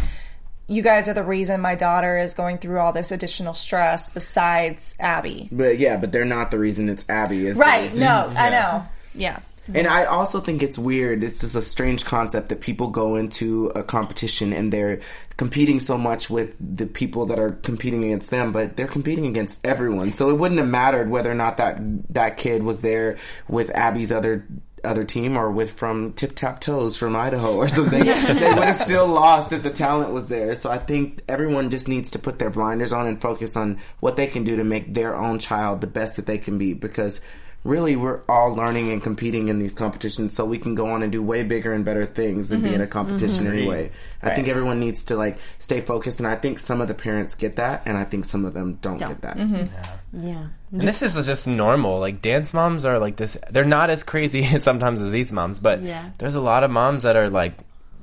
you 0.67 0.83
guys 0.83 1.09
are 1.09 1.15
the 1.15 1.25
reason 1.25 1.61
my 1.61 1.75
daughter 1.75 2.17
is 2.19 2.35
going 2.35 2.59
through 2.59 2.79
all 2.79 2.93
this 2.93 3.11
additional 3.11 3.55
stress 3.55 4.11
besides 4.11 4.95
abby. 5.01 5.49
But 5.51 5.79
yeah, 5.79 5.97
but 5.97 6.13
they're 6.13 6.25
not 6.25 6.51
the 6.51 6.59
reason 6.59 6.89
it's 6.89 7.05
Abby. 7.09 7.47
Is 7.47 7.57
right. 7.57 7.93
no 7.95 8.33
i 8.37 8.51
know. 8.51 8.87
Yeah 9.15 9.41
And 9.75 9.87
I 9.87 10.05
also 10.05 10.41
think 10.41 10.63
it's 10.63 10.79
weird. 10.79 11.23
It's 11.25 11.41
just 11.41 11.55
a 11.55 11.63
strange 11.63 12.05
concept 12.05 12.49
that 12.49 12.61
people 12.61 12.89
go 12.89 13.17
into 13.17 13.67
a 13.69 13.83
competition 13.83 14.53
and 14.53 14.73
they're 14.73 15.01
competing 15.37 15.81
so 15.81 15.97
much 15.97 16.29
with 16.29 16.55
the 16.61 16.87
people 16.87 17.27
that 17.27 17.39
are 17.39 17.53
competing 17.53 18.05
against 18.05 18.31
them, 18.31 18.53
but 18.53 18.77
they're 18.77 18.87
competing 18.87 19.27
against 19.27 19.65
everyone. 19.65 20.13
So 20.13 20.31
it 20.31 20.35
wouldn't 20.35 20.61
have 20.61 20.69
mattered 20.69 21.11
whether 21.11 21.31
or 21.31 21.35
not 21.35 21.57
that 21.57 21.79
that 22.13 22.37
kid 22.37 22.63
was 22.63 22.81
there 22.81 23.17
with 23.49 23.71
Abby's 23.71 24.13
other 24.13 24.47
other 24.85 25.05
team 25.05 25.37
or 25.37 25.51
with 25.51 25.73
from 25.73 26.13
Tip 26.15 26.35
Tap 26.35 26.61
Toes 26.61 26.97
from 26.97 27.17
Idaho 27.17 27.57
or 27.57 27.69
something. 27.69 28.05
they 28.05 28.53
would 28.53 28.65
have 28.65 28.77
still 28.77 29.07
lost 29.07 29.53
if 29.53 29.63
the 29.63 29.71
talent 29.71 30.13
was 30.13 30.27
there. 30.27 30.55
So 30.55 30.71
I 30.71 30.79
think 30.79 31.23
everyone 31.29 31.71
just 31.71 31.89
needs 31.89 32.11
to 32.13 32.19
put 32.19 32.39
their 32.39 32.51
blinders 32.51 32.93
on 32.93 33.07
and 33.07 33.21
focus 33.21 33.57
on 33.57 33.79
what 34.01 34.17
they 34.17 34.27
can 34.27 34.45
do 34.45 34.57
to 34.57 34.65
make 34.65 34.95
their 34.95 35.17
own 35.17 35.39
child 35.39 35.81
the 35.81 35.87
best 35.87 36.17
that 36.17 36.27
they 36.27 36.39
can 36.39 36.59
be 36.59 36.75
because 36.75 37.21
really 37.63 37.95
we're 37.95 38.21
all 38.29 38.55
learning 38.55 38.91
and 38.91 39.03
competing 39.03 39.49
in 39.49 39.59
these 39.59 39.75
competitions 39.75 40.35
so 40.35 40.45
we 40.45 40.59
can 40.59 40.75
go 40.75 40.91
on 40.91 41.03
and 41.03 41.13
do 41.13 41.23
way 41.23 41.43
bigger 41.43 41.73
and 41.73 41.85
better 41.85 42.07
things 42.07 42.49
than 42.49 42.61
be 42.63 42.69
mm-hmm. 42.69 42.77
in 42.77 42.81
a 42.81 42.87
competition 42.87 43.45
mm-hmm. 43.45 43.53
anyway. 43.53 43.91
I 44.23 44.35
think 44.35 44.49
everyone 44.49 44.81
needs 44.81 45.05
to 45.05 45.17
like 45.17 45.39
stay 45.59 45.81
focused 45.81 46.21
and 46.21 46.27
I 46.27 46.37
think 46.37 46.59
some 46.59 46.81
of 46.81 46.89
the 46.89 46.95
parents 46.95 47.35
get 47.35 47.57
that 47.57 47.83
and 47.85 47.99
I 47.99 48.05
think 48.05 48.25
some 48.25 48.45
of 48.45 48.55
them 48.55 48.79
don't, 48.81 48.99
get 48.99 49.21
that. 49.23 49.37
Mm-hmm. 49.37 50.27
yeah 50.27 50.47
And 50.73 50.81
this 50.81 51.03
is 51.03 51.15
just 51.27 51.47
normal. 51.47 52.01
Like 52.01 52.23
dance 52.23 52.55
moms 52.55 52.85
are 52.85 52.99
like 52.99 53.17
this. 53.17 53.37
They're 53.51 53.65
not 53.65 53.91
as 53.91 54.03
crazy 54.03 54.43
sometimes 54.59 55.03
as 55.03 55.13
these 55.13 55.33
moms, 55.33 55.61
but 55.61 55.83
Yeah. 55.83 56.11
there's 56.19 56.37
a 56.37 56.41
lot 56.41 56.65
of 56.65 56.71
moms 56.71 57.03
that 57.03 57.17
are 57.17 57.29
like 57.29 57.55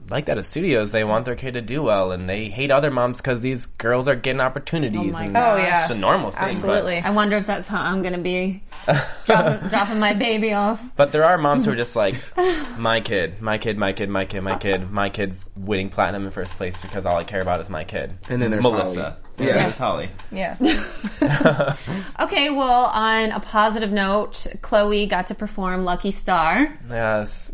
like 0.09 0.25
that 0.27 0.37
at 0.37 0.45
studios. 0.45 0.91
They 0.91 1.03
want 1.03 1.25
their 1.25 1.35
kid 1.35 1.53
to 1.55 1.61
do 1.61 1.81
well, 1.83 2.11
and 2.11 2.29
they 2.29 2.45
hate 2.49 2.71
other 2.71 2.91
moms 2.91 3.19
because 3.21 3.41
these 3.41 3.65
girls 3.77 4.07
are 4.07 4.15
getting 4.15 4.41
opportunities. 4.41 5.13
Oh 5.15 5.17
my 5.19 5.23
and 5.25 5.33
God. 5.33 5.59
Oh, 5.59 5.61
yeah. 5.61 5.81
it's 5.83 5.91
a 5.91 5.95
normal 5.95 6.31
thing. 6.31 6.39
but- 6.41 6.49
absolutely 6.49 6.97
i 6.97 7.09
wonder 7.09 7.35
if 7.37 7.45
that's 7.47 7.67
how 7.67 7.81
i'm 7.81 8.01
gonna 8.01 8.17
be 8.17 8.61
dropping, 9.25 9.67
dropping 9.69 9.99
my 9.99 10.13
baby 10.13 10.53
off 10.53 10.81
But 10.95 11.11
there 11.11 11.25
are 11.25 11.37
moms 11.37 11.65
who 11.65 11.71
are 11.71 11.75
just 11.75 11.95
like, 11.95 12.15
my 12.77 13.01
kid, 13.01 13.41
my 13.41 13.57
kid, 13.57 13.77
my 13.77 13.91
kid, 13.91 14.09
my 14.09 14.23
kid, 14.25 14.41
my 14.41 14.55
kid, 14.57 14.89
my 14.91 15.09
kid's 15.09 15.45
winning 15.57 15.89
platinum 15.89 16.25
in 16.25 16.31
first 16.31 16.55
place 16.55 16.79
because 16.79 17.05
all 17.05 17.17
I 17.17 17.23
care 17.25 17.41
about 17.41 17.59
is 17.59 17.69
my 17.69 17.83
kid. 17.83 18.13
And 18.29 18.41
then 18.41 18.49
there's 18.51 18.63
Melissa. 18.63 19.01
Holly. 19.01 19.15
Yeah, 19.39 19.45
Yeah. 19.47 19.63
there's 19.63 19.77
Holly. 19.77 20.09
yeah 20.31 20.55
okay 22.19 22.49
well 22.49 22.85
on 22.85 23.31
a 23.31 23.39
positive 23.39 23.91
note 23.91 24.47
chloe 24.61 25.05
got 25.07 25.27
to 25.27 25.35
perform 25.35 25.83
lucky 25.83 26.11
star 26.11 26.77
Yes, 26.89 27.51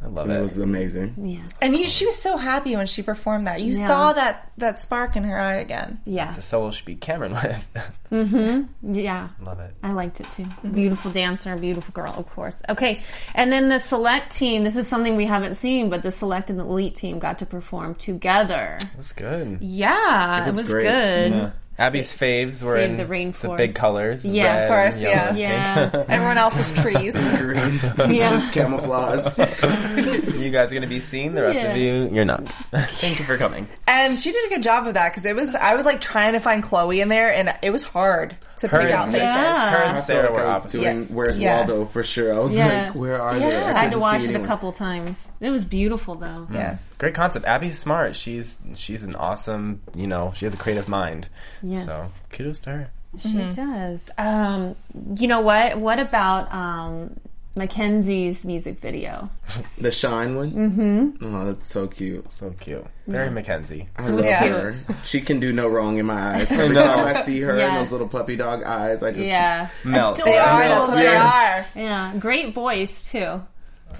I 0.00 0.06
love 0.06 0.30
It 0.30 0.34
it. 0.36 0.40
was 0.40 0.58
amazing. 0.58 1.14
yeah 1.24 1.40
And 1.60 1.76
you, 1.76 1.88
she 1.88 2.06
was 2.06 2.16
so 2.16 2.36
happy 2.36 2.76
when 2.76 2.86
she 2.86 3.02
performed 3.02 3.46
that. 3.48 3.60
You 3.62 3.72
Yeah. 3.72 3.86
saw 3.86 4.12
that 4.12 4.52
that 4.58 4.80
spark 4.80 5.16
in 5.16 5.24
her 5.24 5.38
eye 5.38 5.56
again. 5.56 6.00
yeah 6.04 6.32
The 6.32 6.42
solo 6.42 6.70
should 6.70 6.84
be 6.86 6.94
Cameron 6.94 7.32
with. 7.34 7.70
Mm-hmm. 8.10 8.94
Yeah 8.94 9.28
love 9.42 9.60
it. 9.60 9.74
I 9.82 9.92
liked 9.92 10.20
it 10.20 10.30
too. 10.30 10.46
Beautiful 10.72 11.10
dancer, 11.10 11.54
beautiful 11.56 11.92
girl, 11.92 12.14
of 12.16 12.26
course. 12.30 12.62
Okay, 12.68 13.02
and 13.34 13.52
then 13.52 13.68
the 13.68 13.78
select 13.78 14.34
team. 14.34 14.64
This 14.64 14.76
is 14.78 14.88
something 14.88 15.14
we 15.16 15.26
haven't 15.26 15.56
seen, 15.56 15.90
but 15.90 16.02
the 16.02 16.10
select 16.10 16.48
and 16.48 16.58
the 16.58 16.64
elite 16.64 16.94
team 16.96 17.18
got 17.18 17.38
to 17.40 17.46
perform 17.46 17.94
together. 17.96 18.78
It 18.80 18.96
was 18.96 19.12
good. 19.12 19.58
Yeah, 19.60 20.42
it 20.42 20.46
was 20.46 20.56
was, 20.56 20.68
great. 20.68 20.84
good. 20.84 21.32
Yeah. 21.32 21.50
Abby's 21.78 22.14
faves 22.16 22.62
were 22.62 22.74
Save 22.74 22.90
in 22.90 22.96
the 22.96 23.04
the, 23.04 23.12
rainforest. 23.12 23.56
big 23.56 23.74
colors. 23.74 24.24
Yeah, 24.24 24.54
red 24.54 24.62
of 24.64 24.68
course, 24.68 24.94
and 24.94 25.02
yellow, 25.02 25.32
yeah. 25.36 25.90
Think. 25.90 25.94
Yeah. 26.08 26.14
Everyone 26.14 26.38
else 26.38 26.56
was 26.56 26.72
trees. 26.72 27.14
Green. 27.38 27.80
Yeah. 28.18 28.30
Just 28.30 28.52
camouflage. 28.52 29.38
you 29.38 30.50
guys 30.50 30.70
are 30.70 30.74
going 30.74 30.82
to 30.82 30.88
be 30.88 31.00
seen. 31.00 31.34
The 31.34 31.42
rest 31.42 31.58
Yeah. 31.58 31.70
of 31.70 31.76
you, 31.76 32.08
you're 32.12 32.24
not. 32.24 32.52
Thank 32.72 33.18
you 33.20 33.24
for 33.24 33.36
coming. 33.38 33.68
and 33.86 34.18
she 34.18 34.32
did 34.32 34.46
a 34.46 34.54
good 34.54 34.62
job 34.62 34.86
of 34.86 34.94
that 34.94 35.10
because 35.12 35.24
it 35.26 35.36
was 35.36 35.54
I 35.54 35.74
was 35.74 35.86
like 35.86 36.00
trying 36.00 36.32
to 36.32 36.40
find 36.40 36.62
Chloe 36.62 37.00
in 37.00 37.08
there, 37.08 37.32
and 37.32 37.54
it 37.62 37.70
was 37.70 37.84
hard 37.84 38.36
to 38.58 38.68
Her 38.68 38.80
pick 38.80 38.90
out 38.90 39.04
and- 39.04 39.12
faces. 39.12 39.26
Yeah. 39.28 39.70
Her 39.70 39.76
and 39.78 39.90
I 39.90 39.92
felt 39.94 40.04
Sarah 40.04 40.22
like 40.24 40.32
were 40.32 40.40
I 40.44 40.46
was 40.48 40.56
opposite. 40.62 40.80
doing 40.82 40.98
Yes. 40.98 41.10
Where's 41.10 41.38
Yeah. 41.38 41.56
Waldo 41.58 41.84
for 41.84 42.02
sure. 42.02 42.34
I 42.34 42.38
was 42.40 42.56
Yeah. 42.56 42.86
like, 42.86 42.94
where 42.96 43.22
are 43.22 43.36
Yeah. 43.38 43.48
they? 43.50 43.56
I 43.56 43.60
I 43.60 43.62
had 43.66 43.74
to 43.74 43.80
couldn't 43.90 44.00
watch 44.00 44.20
see 44.20 44.24
it 44.24 44.30
a 44.30 44.34
anyone. 44.34 44.48
couple 44.48 44.72
times. 44.72 45.28
It 45.40 45.50
was 45.50 45.64
beautiful 45.64 46.16
though. 46.16 46.48
Yeah. 46.52 46.78
Great 46.98 47.14
concept. 47.14 47.46
Abby's 47.46 47.78
smart. 47.78 48.16
She's 48.16 48.58
she's 48.74 49.04
an 49.04 49.14
awesome. 49.14 49.80
You 49.94 50.06
know, 50.08 50.32
she 50.34 50.44
has 50.46 50.54
a 50.54 50.56
creative 50.56 50.88
mind. 50.88 51.28
Yes. 51.62 51.84
So 51.86 52.06
kudos 52.30 52.58
to 52.60 52.70
her. 52.70 52.90
She 53.18 53.32
does. 53.52 54.10
Um, 54.18 54.76
you 55.16 55.28
know 55.28 55.40
what? 55.40 55.78
What 55.78 55.98
about 55.98 56.52
um, 56.52 57.18
Mackenzie's 57.56 58.44
music 58.44 58.80
video? 58.80 59.30
The 59.78 59.90
Shine 59.92 60.34
one? 60.36 60.50
Mm-hmm. 60.52 61.24
Oh, 61.36 61.44
that's 61.44 61.70
so 61.70 61.86
cute. 61.86 62.30
So 62.32 62.50
cute. 62.58 62.84
Very 63.06 63.30
Mackenzie. 63.30 63.88
I 63.96 64.08
love 64.08 64.24
Yeah. 64.24 64.46
her. 64.48 64.76
She 65.04 65.20
can 65.20 65.38
do 65.40 65.52
no 65.52 65.68
wrong 65.68 65.98
in 65.98 66.06
my 66.06 66.34
eyes. 66.36 66.50
Every 66.50 66.74
know. 66.74 66.82
time 66.84 67.16
I 67.16 67.22
see 67.22 67.40
her 67.40 67.56
Yeah. 67.56 67.68
and 67.68 67.76
those 67.78 67.92
little 67.92 68.08
puppy 68.08 68.34
dog 68.36 68.62
eyes, 68.64 69.02
I 69.02 69.10
just 69.12 69.28
Yeah, 69.28 69.68
Melt. 69.84 70.20
They 70.24 70.36
are. 70.36 70.62
Adorable. 70.62 70.74
That's 70.74 70.90
what 70.90 70.98
Yes. 71.02 71.66
they 71.74 71.80
are. 71.80 71.84
yeah, 71.84 72.16
great 72.18 72.52
voice 72.54 73.10
too. 73.10 73.40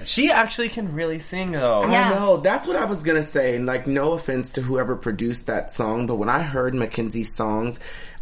She 0.04 0.30
actually 0.30 0.68
can 0.68 0.94
really 0.94 1.18
sing 1.18 1.52
though. 1.52 1.82
Yeah. 1.88 2.10
I 2.10 2.14
know. 2.14 2.36
That's 2.36 2.66
what 2.66 2.76
I 2.76 2.84
was 2.84 3.02
gonna 3.02 3.22
say. 3.22 3.56
And 3.56 3.66
like, 3.66 3.86
no 3.86 4.12
offense 4.12 4.52
to 4.52 4.62
whoever 4.62 4.96
produced 4.96 5.46
that 5.46 5.70
song, 5.72 6.06
but 6.06 6.16
when 6.16 6.28
I 6.28 6.42
heard 6.42 6.74
Mackenzie's 6.74 7.34
songs, 7.34 7.80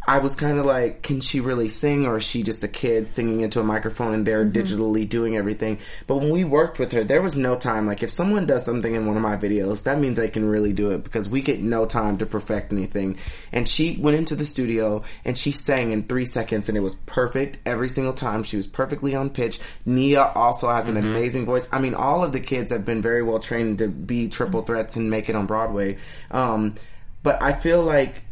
I 0.09 0.19
was 0.19 0.37
kind 0.37 0.59
of 0.59 0.67
like, 0.67 1.03
can 1.03 1.21
she 1.21 1.41
really 1.41 1.69
sing, 1.69 2.07
or 2.07 2.19
is 2.19 2.23
she 2.23 2.45
just 2.45 2.63
a 2.63 2.69
kid 2.69 3.09
singing 3.09 3.41
into 3.41 3.59
a 3.59 3.65
microphone 3.65 4.15
and 4.15 4.25
they're 4.25 4.47
digitally 4.47 5.09
doing 5.09 5.37
everything? 5.37 5.81
But 6.07 6.19
when 6.19 6.31
we 6.31 6.45
worked 6.45 6.79
with 6.79 6.93
her, 6.93 7.03
there 7.03 7.21
was 7.21 7.35
no 7.35 7.57
time. 7.57 7.89
Like, 7.89 8.05
if 8.05 8.11
someone 8.11 8.47
does 8.47 8.65
something 8.65 8.95
in 8.95 9.07
one 9.07 9.17
of 9.17 9.23
my 9.23 9.37
videos, 9.37 9.83
that 9.83 9.99
means 9.99 10.17
they 10.17 10.29
can 10.29 10.49
really 10.49 10.73
do 10.73 10.93
it 10.93 11.03
because 11.03 11.29
we 11.29 11.41
get 11.41 11.61
no 11.61 11.87
time 11.87 12.19
to 12.19 12.27
perfect 12.27 12.73
anything. 12.73 13.19
And 13.51 13.69
she 13.69 13.97
went 13.97 14.17
into 14.17 14.37
the 14.37 14.45
studio 14.45 15.03
and 15.25 15.37
she 15.37 15.51
sang 15.51 15.91
in 15.91 16.05
three 16.05 16.27
seconds, 16.27 16.69
and 16.69 16.79
it 16.79 16.83
was 16.83 16.95
perfect 17.07 17.59
every 17.67 17.89
single 17.89 18.13
time. 18.13 18.45
She 18.45 18.57
was 18.57 18.69
perfectly 18.69 19.17
on 19.17 19.31
pitch. 19.31 19.59
Nia 19.85 20.23
also 20.23 20.71
has 20.71 20.87
an 20.87 20.97
amazing 20.97 21.47
voice. 21.47 21.69
I 21.73 21.81
mean, 21.81 21.95
all 21.95 22.23
of 22.23 22.31
the 22.31 22.41
kids 22.41 22.71
have 22.71 22.85
been 22.85 23.03
very 23.03 23.25
well 23.25 23.41
trained 23.41 23.79
to 23.79 23.89
be 23.89 24.29
triple 24.29 24.63
threats 24.63 24.95
and 24.95 25.11
make 25.11 25.29
it 25.29 25.35
on 25.35 25.47
Broadway. 25.47 25.99
Um, 26.31 26.77
but 27.25 27.43
I 27.43 27.55
feel 27.55 27.83
like 27.83 28.23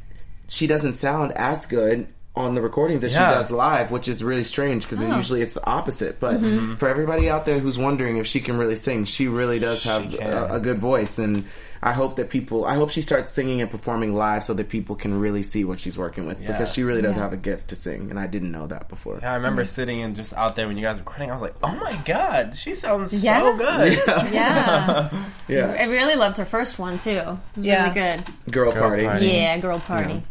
she 0.49 0.67
doesn't 0.67 0.95
sound 0.95 1.33
as 1.33 1.67
good 1.67 2.09
on 2.37 2.57
the 2.57 2.61
recordings 2.61 3.05
as 3.05 3.15
Yeah. 3.15 3.29
she 3.29 3.35
does 3.37 3.51
live, 3.51 3.91
which 3.93 4.09
is 4.09 4.23
really 4.23 4.43
strange 4.43 4.83
because 4.83 5.01
oh. 5.01 5.17
usually 5.17 5.41
it's 5.41 5.55
the 5.55 5.65
opposite. 5.65 6.19
But 6.19 6.35
mm-hmm. 6.37 6.47
Mm-hmm. 6.47 6.75
for 6.77 6.89
everybody 6.89 7.31
out 7.31 7.45
there 7.45 7.61
who's 7.61 7.79
wondering 7.79 8.17
if 8.17 8.27
she 8.27 8.41
can 8.41 8.59
really 8.59 8.77
sing, 8.77 9.05
she 9.05 9.29
really 9.29 9.61
does 9.61 9.85
have 9.85 10.13
a, 10.15 10.55
a 10.55 10.61
good 10.61 10.81
voice, 10.81 11.19
and 11.19 11.45
I 11.81 11.93
hope 11.93 12.17
that 12.17 12.31
people, 12.31 12.65
I 12.65 12.75
hope 12.75 12.91
she 12.91 13.03
starts 13.03 13.33
singing 13.33 13.61
and 13.61 13.71
performing 13.71 14.17
live 14.17 14.43
so 14.43 14.53
that 14.55 14.69
people 14.69 14.97
can 14.97 15.21
really 15.21 15.43
see 15.45 15.65
what 15.65 15.79
she's 15.79 15.97
working 15.97 16.27
with 16.27 16.41
Yeah. 16.41 16.53
because 16.53 16.73
she 16.73 16.83
really 16.83 17.03
does 17.03 17.15
have 17.15 17.33
a 17.33 17.37
gift 17.37 17.69
to 17.69 17.77
sing, 17.77 18.11
and 18.11 18.19
I 18.19 18.27
didn't 18.27 18.51
know 18.51 18.67
that 18.67 18.89
before. 18.89 19.19
Yeah, 19.23 19.31
I 19.31 19.37
remember 19.37 19.63
mm-hmm. 19.63 19.69
sitting 19.69 20.03
and 20.03 20.17
just 20.17 20.35
out 20.35 20.57
there 20.57 20.67
when 20.67 20.77
you 20.77 20.83
guys 20.83 20.97
were 20.97 21.05
recording. 21.05 21.31
I 21.31 21.35
was 21.35 21.43
like, 21.43 21.55
"Oh 21.63 21.75
my 21.77 21.95
god, 22.05 22.57
she 22.57 22.75
sounds 22.75 23.13
Yeah. 23.23 23.39
so 23.39 23.57
good." 23.57 24.03
Yeah, 24.33 25.25
Yeah, 25.47 25.77
I 25.79 25.85
really 25.85 26.17
loved 26.17 26.39
her 26.39 26.45
first 26.45 26.81
one 26.81 26.99
too. 26.99 27.11
It 27.11 27.27
was 27.55 27.65
Yeah. 27.65 27.83
really 27.83 27.95
good. 27.95 28.53
girl, 28.53 28.73
Girl 28.73 28.83
party. 28.83 29.05
Party. 29.05 29.27
Yeah, 29.27 29.59
girl 29.59 29.79
party. 29.79 30.25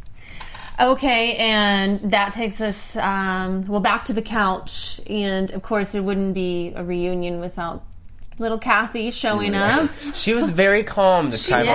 Okay, 0.79 1.35
and 1.35 2.11
that 2.11 2.33
takes 2.33 2.59
us 2.59 2.95
um, 2.97 3.65
well 3.67 3.79
back 3.79 4.05
to 4.05 4.13
the 4.13 4.21
couch, 4.21 4.99
and 5.07 5.51
of 5.51 5.61
course, 5.61 5.93
it 5.95 5.99
wouldn't 6.03 6.33
be 6.33 6.73
a 6.75 6.83
reunion 6.83 7.39
without 7.39 7.83
little 8.39 8.57
Kathy 8.57 9.11
showing 9.11 9.53
up. 9.53 9.91
she 10.15 10.33
was 10.33 10.49
very 10.49 10.83
calm 10.83 11.29
this 11.29 11.47
time 11.47 11.67
around. 11.67 11.69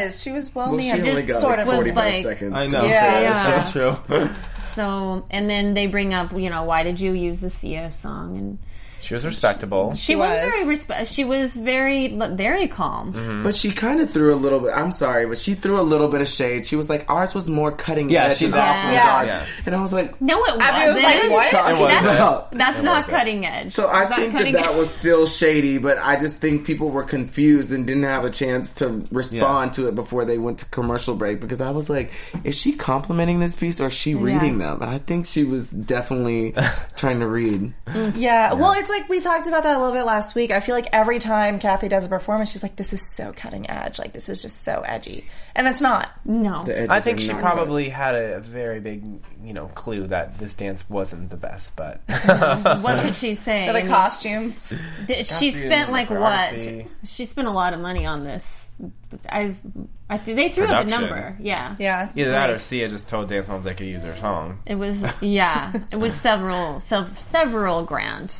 Yes, 0.00 0.20
she 0.20 0.32
was 0.32 0.52
well 0.54 0.70
Well, 0.70 0.80
she 0.80 0.88
mannered. 0.88 1.06
only 1.08 1.22
just 1.22 1.28
got 1.28 1.40
sort 1.40 1.58
like 1.58 1.60
of 1.60 1.66
was 1.68 1.76
45 1.76 1.96
like- 1.96 2.22
seconds. 2.24 2.52
I 2.52 2.66
know. 2.66 2.82
be 2.82 2.88
Yeah. 2.88 3.00
fair, 3.00 3.22
Yeah. 3.22 3.64
So 3.70 3.98
true. 4.08 4.30
So, 4.74 5.26
and 5.30 5.50
then 5.50 5.74
they 5.74 5.88
bring 5.88 6.14
up, 6.14 6.32
you 6.32 6.48
know, 6.48 6.62
why 6.62 6.84
did 6.84 7.00
you 7.00 7.12
use 7.12 7.40
the 7.40 7.50
Sia 7.50 7.90
song? 7.90 8.36
And 8.36 8.58
she 9.00 9.14
was 9.14 9.24
respectable. 9.24 9.94
she, 9.94 10.12
She 10.12 10.16
was. 10.16 10.30
was. 10.30 10.40
very 10.52 10.76
respe- 10.76 11.12
She 11.14 11.24
was 11.24 11.56
very, 11.56 12.08
very 12.08 12.68
calm. 12.68 13.12
Mm-hmm. 13.12 13.42
But 13.44 13.54
she 13.54 13.70
kind 13.72 14.00
of 14.00 14.10
threw 14.10 14.34
a 14.34 14.36
little 14.36 14.60
bit. 14.60 14.72
I'm 14.74 14.92
sorry, 14.92 15.26
but 15.26 15.38
she 15.38 15.54
threw 15.54 15.80
a 15.80 15.82
little 15.82 16.08
bit 16.08 16.20
of 16.20 16.28
shade. 16.28 16.66
She 16.66 16.76
was 16.76 16.88
like, 16.90 17.10
"Ours 17.10 17.34
was 17.34 17.48
more 17.48 17.72
cutting 17.72 18.10
Yeah, 18.10 18.26
edge 18.26 18.38
she 18.38 18.44
and 18.46 18.54
did. 18.54 18.60
off 18.60 18.86
the 18.88 18.92
Yeah. 18.94 19.06
guard." 19.06 19.26
Yeah. 19.28 19.46
And 19.66 19.74
I 19.74 19.80
was 19.82 19.92
like, 19.92 20.20
No, 20.20 20.36
it 20.38 20.56
wasn't. 20.56 20.62
Abby 20.62 20.92
was 20.94 21.02
like, 21.02 21.30
what? 21.30 21.50
talking 21.50 21.76
It 21.76 21.80
wasn't. 21.80 22.58
That's 22.58 22.78
It 22.80 22.82
not 22.82 22.96
wasn't. 22.98 23.16
cutting 23.16 23.46
edge. 23.46 23.72
So 23.72 23.86
I 23.86 24.04
It's 24.04 24.14
think 24.14 24.32
that 24.32 24.38
cutting 24.38 24.52
that 24.54 24.66
edge. 24.70 24.76
was 24.76 24.90
still 24.90 25.26
shady, 25.26 25.78
but 25.78 25.98
I 25.98 26.18
just 26.18 26.36
think 26.36 26.64
people 26.64 26.90
were 26.90 27.02
confused 27.04 27.72
and 27.72 27.86
didn't 27.86 28.02
have 28.04 28.24
a 28.24 28.30
chance 28.30 28.72
to 28.74 29.06
respond 29.10 29.72
to 29.74 29.88
it 29.88 29.94
before 29.94 30.24
they 30.24 30.38
went 30.38 30.58
to 30.58 30.64
commercial 30.66 31.14
break 31.14 31.40
because 31.40 31.60
I 31.60 31.70
was 31.70 31.88
like, 31.88 32.10
is 32.44 32.58
she 32.58 32.72
complimenting 32.72 33.38
this 33.40 33.56
piece 33.56 33.80
or 33.80 33.86
is 33.88 33.92
she 33.94 34.14
reading 34.14 34.58
them? 34.58 34.82
And 34.82 34.90
I 34.90 34.98
think 34.98 35.26
she 35.26 35.44
was 35.44 35.68
definitely 35.70 36.54
trying 36.96 37.20
to 37.20 37.26
read. 37.26 37.72
Yeah. 38.14 38.52
Well, 38.54 38.72
it's 38.72 38.89
like 38.90 39.08
we 39.08 39.20
talked 39.20 39.46
about 39.48 39.62
that 39.62 39.76
a 39.76 39.78
little 39.78 39.94
bit 39.94 40.04
last 40.04 40.34
week. 40.34 40.50
I 40.50 40.60
feel 40.60 40.74
like 40.74 40.88
every 40.92 41.18
time 41.18 41.58
Kathy 41.58 41.88
does 41.88 42.04
a 42.04 42.08
performance, 42.08 42.50
she's 42.52 42.62
like, 42.62 42.76
"This 42.76 42.92
is 42.92 43.00
so 43.14 43.32
cutting 43.34 43.70
edge. 43.70 43.98
Like 43.98 44.12
this 44.12 44.28
is 44.28 44.42
just 44.42 44.62
so 44.64 44.82
edgy," 44.84 45.24
and 45.54 45.66
it's 45.66 45.80
not. 45.80 46.10
no. 46.24 46.64
I 46.90 47.00
think 47.00 47.20
she 47.20 47.28
not 47.28 47.40
probably 47.40 47.88
had 47.88 48.14
a 48.14 48.40
very 48.40 48.80
big, 48.80 49.02
you 49.42 49.54
know, 49.54 49.68
clue 49.68 50.06
that 50.08 50.38
this 50.38 50.54
dance 50.54 50.88
wasn't 50.90 51.30
the 51.30 51.36
best, 51.38 51.74
but 51.76 52.00
What 52.82 53.02
could 53.02 53.16
she 53.16 53.34
say? 53.36 53.66
For 53.66 53.72
the 53.72 53.78
I 53.78 53.82
mean, 53.82 53.90
costumes. 53.90 54.74
she 55.24 55.50
spent 55.50 55.90
like 55.90 56.10
what? 56.10 56.62
She 57.04 57.24
spent 57.24 57.48
a 57.48 57.52
lot 57.52 57.72
of 57.72 57.80
money 57.80 58.04
on 58.06 58.24
this. 58.24 58.66
I, 59.28 59.54
I 60.08 60.16
think 60.16 60.36
they 60.38 60.48
threw 60.48 60.64
out 60.64 60.86
the 60.86 60.90
Production. 60.90 61.00
number. 61.02 61.36
Yeah. 61.38 61.76
Yeah. 61.78 62.08
either 62.16 62.30
that 62.30 62.48
or 62.48 62.52
Right. 62.54 62.60
Sia 62.62 62.88
just 62.88 63.08
told 63.08 63.28
dance 63.28 63.46
moms 63.46 63.66
they 63.66 63.74
could 63.74 63.86
use 63.86 64.02
her 64.04 64.16
song. 64.16 64.60
It 64.64 64.76
was 64.76 65.04
yeah, 65.20 65.72
it 65.92 65.96
was 65.96 66.14
several 66.20 66.80
sev- 66.80 67.20
several 67.20 67.84
grand. 67.84 68.34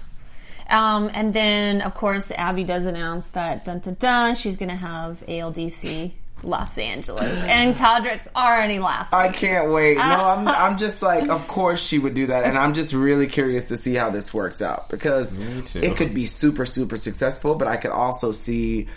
Um, 0.70 1.10
and 1.12 1.32
then 1.34 1.80
of 1.82 1.94
course 1.94 2.30
Abby 2.30 2.64
does 2.64 2.86
announce 2.86 3.28
that 3.28 3.64
dun 3.64 3.80
dun 3.80 3.96
dun 3.98 4.34
she's 4.36 4.56
gonna 4.56 4.76
have 4.76 5.22
ALDC 5.26 6.12
Los 6.42 6.76
Angeles, 6.78 7.38
and 7.44 7.74
Todrick's 7.74 8.28
already 8.34 8.78
laughing. 8.78 9.18
I 9.18 9.28
can't 9.28 9.70
wait. 9.70 9.96
No, 9.96 10.02
I'm, 10.04 10.48
I'm 10.48 10.76
just 10.78 11.02
like, 11.02 11.28
of 11.28 11.46
course 11.48 11.84
she 11.84 11.98
would 11.98 12.14
do 12.14 12.28
that. 12.28 12.44
And 12.44 12.58
I'm 12.58 12.74
just 12.74 12.92
really 12.92 13.26
curious 13.26 13.68
to 13.68 13.76
see 13.76 13.94
how 13.94 14.10
this 14.10 14.32
works 14.32 14.62
out 14.62 14.88
because 14.88 15.38
it 15.74 15.96
could 15.96 16.14
be 16.14 16.26
super, 16.26 16.66
super 16.66 16.96
successful, 16.96 17.54
but 17.54 17.68
I 17.68 17.76
could 17.76 17.92
also 17.92 18.32
see. 18.32 18.88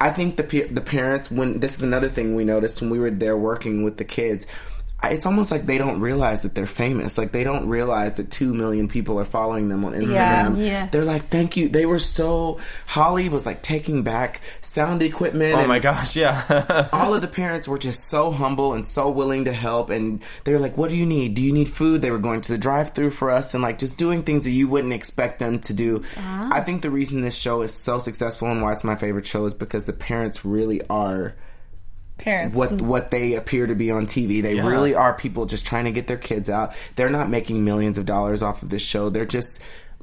I 0.00 0.10
think 0.10 0.36
the 0.36 0.62
the 0.70 0.80
parents 0.80 1.28
when 1.28 1.58
this 1.58 1.76
is 1.76 1.82
another 1.82 2.08
thing 2.08 2.36
we 2.36 2.44
noticed 2.44 2.80
when 2.80 2.90
we 2.90 3.00
were 3.00 3.10
there 3.10 3.36
working 3.36 3.82
with 3.82 3.96
the 3.96 4.04
kids. 4.04 4.46
I- 5.00 5.10
It's 5.10 5.26
almost 5.26 5.50
like 5.50 5.66
they 5.66 5.78
don't 5.78 6.00
realize 6.00 6.42
that 6.42 6.54
they're 6.54 6.66
famous. 6.66 7.16
Like 7.18 7.32
they 7.32 7.44
don't 7.44 7.68
realize 7.68 8.14
that 8.14 8.30
two 8.30 8.52
million 8.54 8.88
people 8.88 9.18
are 9.18 9.24
following 9.24 9.68
them 9.68 9.84
on 9.84 9.92
Instagram. 9.92 10.56
Yeah. 10.58 10.64
yeah. 10.64 10.88
They're 10.90 11.04
like, 11.04 11.28
"Thank 11.28 11.56
you." 11.56 11.68
They 11.68 11.86
were 11.86 11.98
so. 12.00 12.58
Holly 12.86 13.28
was 13.28 13.46
like 13.46 13.62
taking 13.62 14.02
back 14.02 14.40
sound 14.60 15.02
equipment. 15.02 15.54
Oh 15.54 15.60
and 15.60 15.68
my 15.68 15.78
gosh, 15.78 16.16
yeah. 16.16 16.88
all 16.92 17.14
of 17.14 17.20
the 17.20 17.28
parents 17.28 17.68
were 17.68 17.78
just 17.78 18.08
so 18.08 18.30
humble 18.32 18.72
and 18.72 18.84
so 18.86 19.10
willing 19.10 19.44
to 19.44 19.52
help 19.52 19.90
and 19.90 20.22
they 20.44 20.52
were 20.52 20.58
like 20.58 20.76
what 20.76 20.90
do 20.90 20.96
you 20.96 21.06
need 21.06 21.34
do 21.34 21.42
you 21.42 21.52
need 21.52 21.68
food 21.68 22.02
they 22.02 22.10
were 22.10 22.18
going 22.18 22.40
to 22.40 22.52
the 22.52 22.58
drive 22.58 22.90
through 22.94 23.10
for 23.10 23.30
us 23.30 23.54
and 23.54 23.62
like 23.62 23.78
just 23.78 23.96
doing 23.96 24.22
things 24.22 24.44
that 24.44 24.50
you 24.50 24.68
wouldn't 24.68 24.92
expect 24.92 25.38
them 25.38 25.58
to 25.58 25.72
do 25.72 26.02
uh-huh. 26.16 26.50
i 26.52 26.60
think 26.60 26.82
the 26.82 26.90
reason 26.90 27.20
this 27.20 27.36
show 27.36 27.62
is 27.62 27.72
so 27.72 27.98
successful 27.98 28.48
and 28.50 28.62
why 28.62 28.72
it's 28.72 28.84
my 28.84 28.96
favorite 28.96 29.26
show 29.26 29.44
is 29.44 29.54
because 29.54 29.84
the 29.84 29.92
parents 29.92 30.44
really 30.44 30.80
are 30.88 31.34
Parents. 32.18 32.54
what 32.56 32.82
what 32.82 33.10
they 33.10 33.34
appear 33.34 33.66
to 33.66 33.74
be 33.74 33.90
on 33.90 34.06
TV. 34.06 34.42
They 34.42 34.56
Yeah. 34.56 34.66
really 34.66 34.94
are 34.94 35.14
people 35.14 35.46
just 35.46 35.66
trying 35.66 35.84
to 35.84 35.92
get 35.92 36.06
their 36.06 36.16
kids 36.16 36.50
out. 36.50 36.72
They're 36.96 37.10
not 37.10 37.30
making 37.30 37.64
millions 37.64 37.98
of 37.98 38.06
dollars 38.06 38.42
off 38.42 38.62
of 38.62 38.68
this 38.68 38.82
show. 38.82 39.08
They're 39.08 39.24
just 39.24 39.60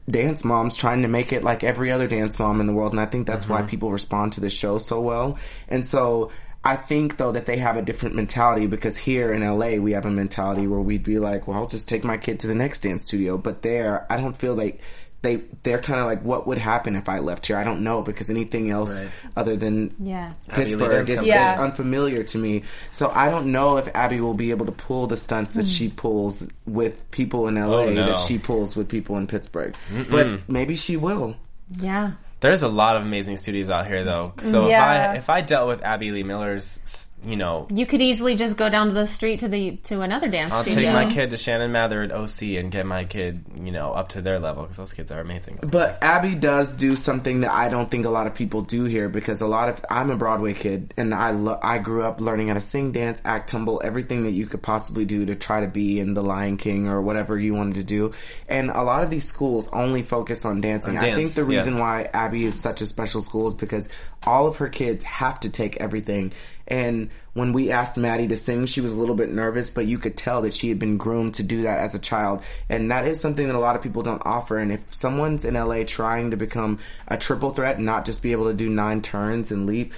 dance 0.09 0.45
moms 0.45 0.76
trying 0.76 1.01
to 1.01 1.07
make 1.07 1.34
it 1.34 1.43
like 1.43 1.63
every 1.63 1.91
other 1.91 2.07
dance 2.07 2.38
mom 2.38 2.61
in 2.61 2.68
the 2.68 2.74
world 2.74 2.91
and 2.91 3.01
I 3.01 3.07
think 3.07 3.26
that's 3.26 3.49
why 3.49 3.59
mm-hmm. 3.59 3.70
people 3.70 3.91
respond 3.91 4.34
to 4.34 4.41
this 4.41 4.53
show 4.53 4.78
so 4.78 5.01
well. 5.01 5.38
And 5.68 5.88
so 5.88 6.32
I 6.63 6.76
think 6.76 7.18
though 7.18 7.32
that 7.32 7.45
they 7.45 7.57
have 7.57 7.78
a 7.78 7.82
different 7.84 8.16
mentality 8.16 8.66
because 8.66 8.97
here 8.97 9.32
in 9.32 9.41
LA 9.47 9.76
we 9.76 9.91
have 9.91 10.05
a 10.05 10.11
mentality 10.11 10.66
where 10.68 10.80
we'd 10.80 11.03
be 11.03 11.20
like, 11.20 11.47
well, 11.47 11.57
I'll 11.57 11.68
just 11.68 11.88
take 11.88 12.03
my 12.03 12.18
kid 12.18 12.39
to 12.39 12.47
the 12.47 12.55
next 12.55 12.80
dance 12.80 13.03
studio. 13.03 13.38
But 13.38 13.61
there, 13.61 14.05
I 14.11 14.18
don't 14.18 14.36
feel 14.36 14.55
like 14.55 14.80
they 15.26 15.38
they're 15.64 15.82
kind 15.82 16.00
of 16.00 16.06
like, 16.06 16.22
what 16.22 16.48
would 16.48 16.58
happen 16.58 16.96
if 16.96 17.10
I 17.10 17.20
left 17.20 17.48
here? 17.48 17.58
I 17.58 17.64
don't 17.64 17.82
know 17.82 18.02
because 18.02 18.30
anything 18.30 18.70
else 18.70 19.02
Right. 19.02 19.12
other 19.36 19.56
than 19.56 19.96
yeah. 20.00 20.34
Pittsburgh 20.50 21.10
is, 21.10 21.26
Yeah. 21.26 21.54
is 21.54 21.60
unfamiliar 21.60 22.24
to 22.24 22.38
me. 22.38 22.64
So 22.92 23.10
I 23.10 23.30
don't 23.30 23.48
know 23.52 23.78
if 23.78 23.90
Abby 23.96 24.22
will 24.22 24.34
be 24.36 24.52
able 24.52 24.68
to 24.68 24.72
pull 24.72 25.08
the 25.08 25.18
stunts 25.18 25.56
that 25.56 25.64
hmm. 25.64 25.70
she 25.70 25.90
pulls 25.90 26.46
with 26.66 27.10
people 27.12 27.48
in 27.48 27.56
LA 27.56 27.78
Oh, 27.86 27.90
no. 27.90 28.06
that 28.08 28.20
she 28.20 28.38
pulls 28.38 28.76
with 28.76 28.88
people 28.88 29.18
in 29.18 29.28
Pittsburgh. 29.28 29.76
But 30.10 30.48
maybe 30.48 30.76
she 30.76 30.98
will. 30.98 31.36
Yeah. 31.80 32.12
There's 32.42 32.62
a 32.62 32.68
lot 32.68 32.96
of 32.96 33.02
amazing 33.02 33.38
studios 33.38 33.70
out 33.70 33.88
here, 33.88 34.04
though. 34.04 34.34
So 34.38 34.68
Yeah. 34.68 35.14
if 35.14 35.16
I 35.16 35.18
if 35.18 35.30
I 35.30 35.42
dealt 35.42 35.68
with 35.68 35.82
Abby 35.82 36.12
Lee 36.12 36.24
Miller's 36.24 36.80
you 37.26 37.36
know, 37.36 37.68
You 37.74 37.86
could 37.86 38.02
easily 38.02 38.36
just 38.36 38.56
go 38.58 38.70
down 38.70 38.88
to 38.88 38.94
the 38.94 39.08
street 39.08 39.40
to 39.40 39.48
the 39.48 39.78
to 39.86 40.02
another 40.02 40.30
dance 40.30 40.52
I'll 40.52 40.62
studio. 40.62 40.92
take 40.92 40.94
my 40.94 41.14
kid 41.14 41.32
to 41.32 41.38
Shannon 41.38 41.72
Mather 41.72 42.04
at 42.04 42.12
OC 42.12 42.58
and 42.58 42.72
get 42.72 42.86
my 42.86 43.06
kid, 43.06 43.44
you 43.56 43.72
know, 43.72 43.94
up 43.94 44.10
to 44.10 44.22
their 44.22 44.40
level 44.40 44.64
because 44.64 44.78
those 44.78 44.94
kids 44.94 45.12
are 45.12 45.20
amazing. 45.20 45.60
But 45.62 45.98
Abby 46.02 46.36
does 46.36 46.76
do 46.76 46.96
something 46.96 47.42
that 47.42 47.52
I 47.52 47.70
don't 47.70 47.90
think 47.90 48.06
a 48.06 48.10
lot 48.10 48.28
of 48.28 48.36
people 48.36 48.62
do 48.62 48.84
here 48.84 49.10
because 49.10 49.42
a 49.42 49.48
lot 49.48 49.70
of 49.70 49.84
I'm 49.90 50.12
a 50.12 50.16
Broadway 50.16 50.54
kid 50.54 50.94
and 50.98 51.14
I 51.14 51.32
lo- 51.32 51.60
I 51.62 51.80
grew 51.80 52.04
up 52.04 52.22
learning 52.22 52.50
how 52.50 52.54
to 52.54 52.62
sing, 52.62 52.92
dance, 52.92 53.22
act, 53.26 53.50
tumble, 53.50 53.82
everything 53.84 54.24
that 54.24 54.32
you 54.32 54.46
could 54.46 54.62
possibly 54.62 55.06
do 55.06 55.26
to 55.26 55.36
try 55.36 55.62
to 55.62 55.68
be 55.68 56.00
in 56.00 56.14
the 56.14 56.24
Lion 56.24 56.58
King 56.58 56.88
or 56.88 57.02
whatever 57.02 57.40
you 57.40 57.54
wanted 57.56 57.76
to 57.76 57.84
do. 57.84 58.14
And 58.48 58.70
a 58.70 58.84
lot 58.84 59.04
of 59.04 59.10
these 59.10 59.26
schools 59.26 59.68
only 59.74 60.04
focus 60.04 60.46
on 60.46 60.62
dancing. 60.62 60.98
On 60.98 61.04
I 61.04 61.16
think 61.16 61.18
dance, 61.18 61.36
the 61.36 61.42
yeah. 61.42 61.58
reason 61.58 61.80
why 61.80 62.10
Abby 62.14 62.46
is 62.46 62.60
such 62.60 62.82
a 62.82 62.86
special 62.86 63.22
school 63.22 63.48
is 63.48 63.54
because 63.56 63.90
all 64.24 64.48
of 64.48 64.58
her 64.58 64.70
kids 64.70 65.04
have 65.04 65.40
to 65.42 65.50
take 65.50 65.78
everything. 65.78 66.34
And 66.68 67.09
when 67.34 67.53
we 67.53 67.72
asked 67.72 67.95
Maddie 67.97 68.28
to 68.30 68.38
sing, 68.38 68.66
she 68.66 68.82
was 68.82 68.93
a 68.93 68.97
little 68.97 69.16
bit 69.16 69.30
nervous, 69.32 69.70
but 69.70 69.86
you 69.86 69.97
could 69.99 70.18
tell 70.18 70.41
that 70.41 70.53
she 70.53 70.70
had 70.70 70.80
been 70.80 70.97
groomed 70.97 71.36
to 71.36 71.43
do 71.43 71.63
that 71.63 71.80
as 71.80 71.93
a 71.93 71.99
child. 71.99 72.41
And 72.70 72.89
that 72.91 73.05
is 73.05 73.20
something 73.20 73.47
that 73.47 73.55
a 73.55 73.59
lot 73.59 73.76
of 73.76 73.82
people 73.84 74.01
don't 74.01 74.22
offer. 74.26 74.57
And 74.57 74.72
if 74.72 74.82
someone's 74.93 75.45
in 75.45 75.53
LA 75.53 75.84
trying 75.84 76.32
to 76.32 76.38
become 76.38 76.80
a 77.07 77.18
triple 77.18 77.51
threat, 77.51 77.76
and 77.78 77.86
not 77.86 78.05
just 78.05 78.22
be 78.24 78.32
able 78.32 78.47
to 78.49 78.53
do 78.55 78.68
nine 78.70 79.01
turns 79.01 79.51
and 79.51 79.68
leap, 79.68 79.93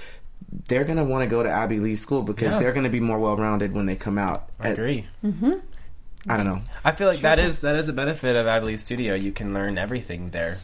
they're 0.68 0.84
going 0.84 0.98
to 0.98 1.04
want 1.04 1.24
to 1.24 1.30
go 1.30 1.44
to 1.44 1.50
Abby 1.50 1.80
Lee 1.80 1.96
School 1.96 2.22
because 2.24 2.54
Yeah. 2.54 2.60
they're 2.60 2.74
going 2.74 2.86
to 2.86 2.90
be 2.90 3.00
more 3.00 3.20
well 3.20 3.38
rounded 3.38 3.74
when 3.74 3.86
they 3.86 3.96
come 3.96 4.18
out. 4.18 4.50
I 4.60 4.70
agree. 4.70 5.06
Mm-hmm. 5.24 5.52
I 6.30 6.36
don't 6.38 6.46
know. 6.46 6.62
I 6.84 6.92
feel 6.92 7.08
like 7.08 7.20
that 7.20 7.40
is 7.40 7.60
that 7.62 7.76
is 7.78 7.88
a 7.88 7.94
benefit 7.94 8.36
of 8.36 8.48
Abby 8.48 8.66
Lee 8.66 8.78
Studio. 8.78 9.14
You 9.16 9.32
can 9.32 9.54
learn 9.54 9.78
everything 9.78 10.32
there. 10.32 10.58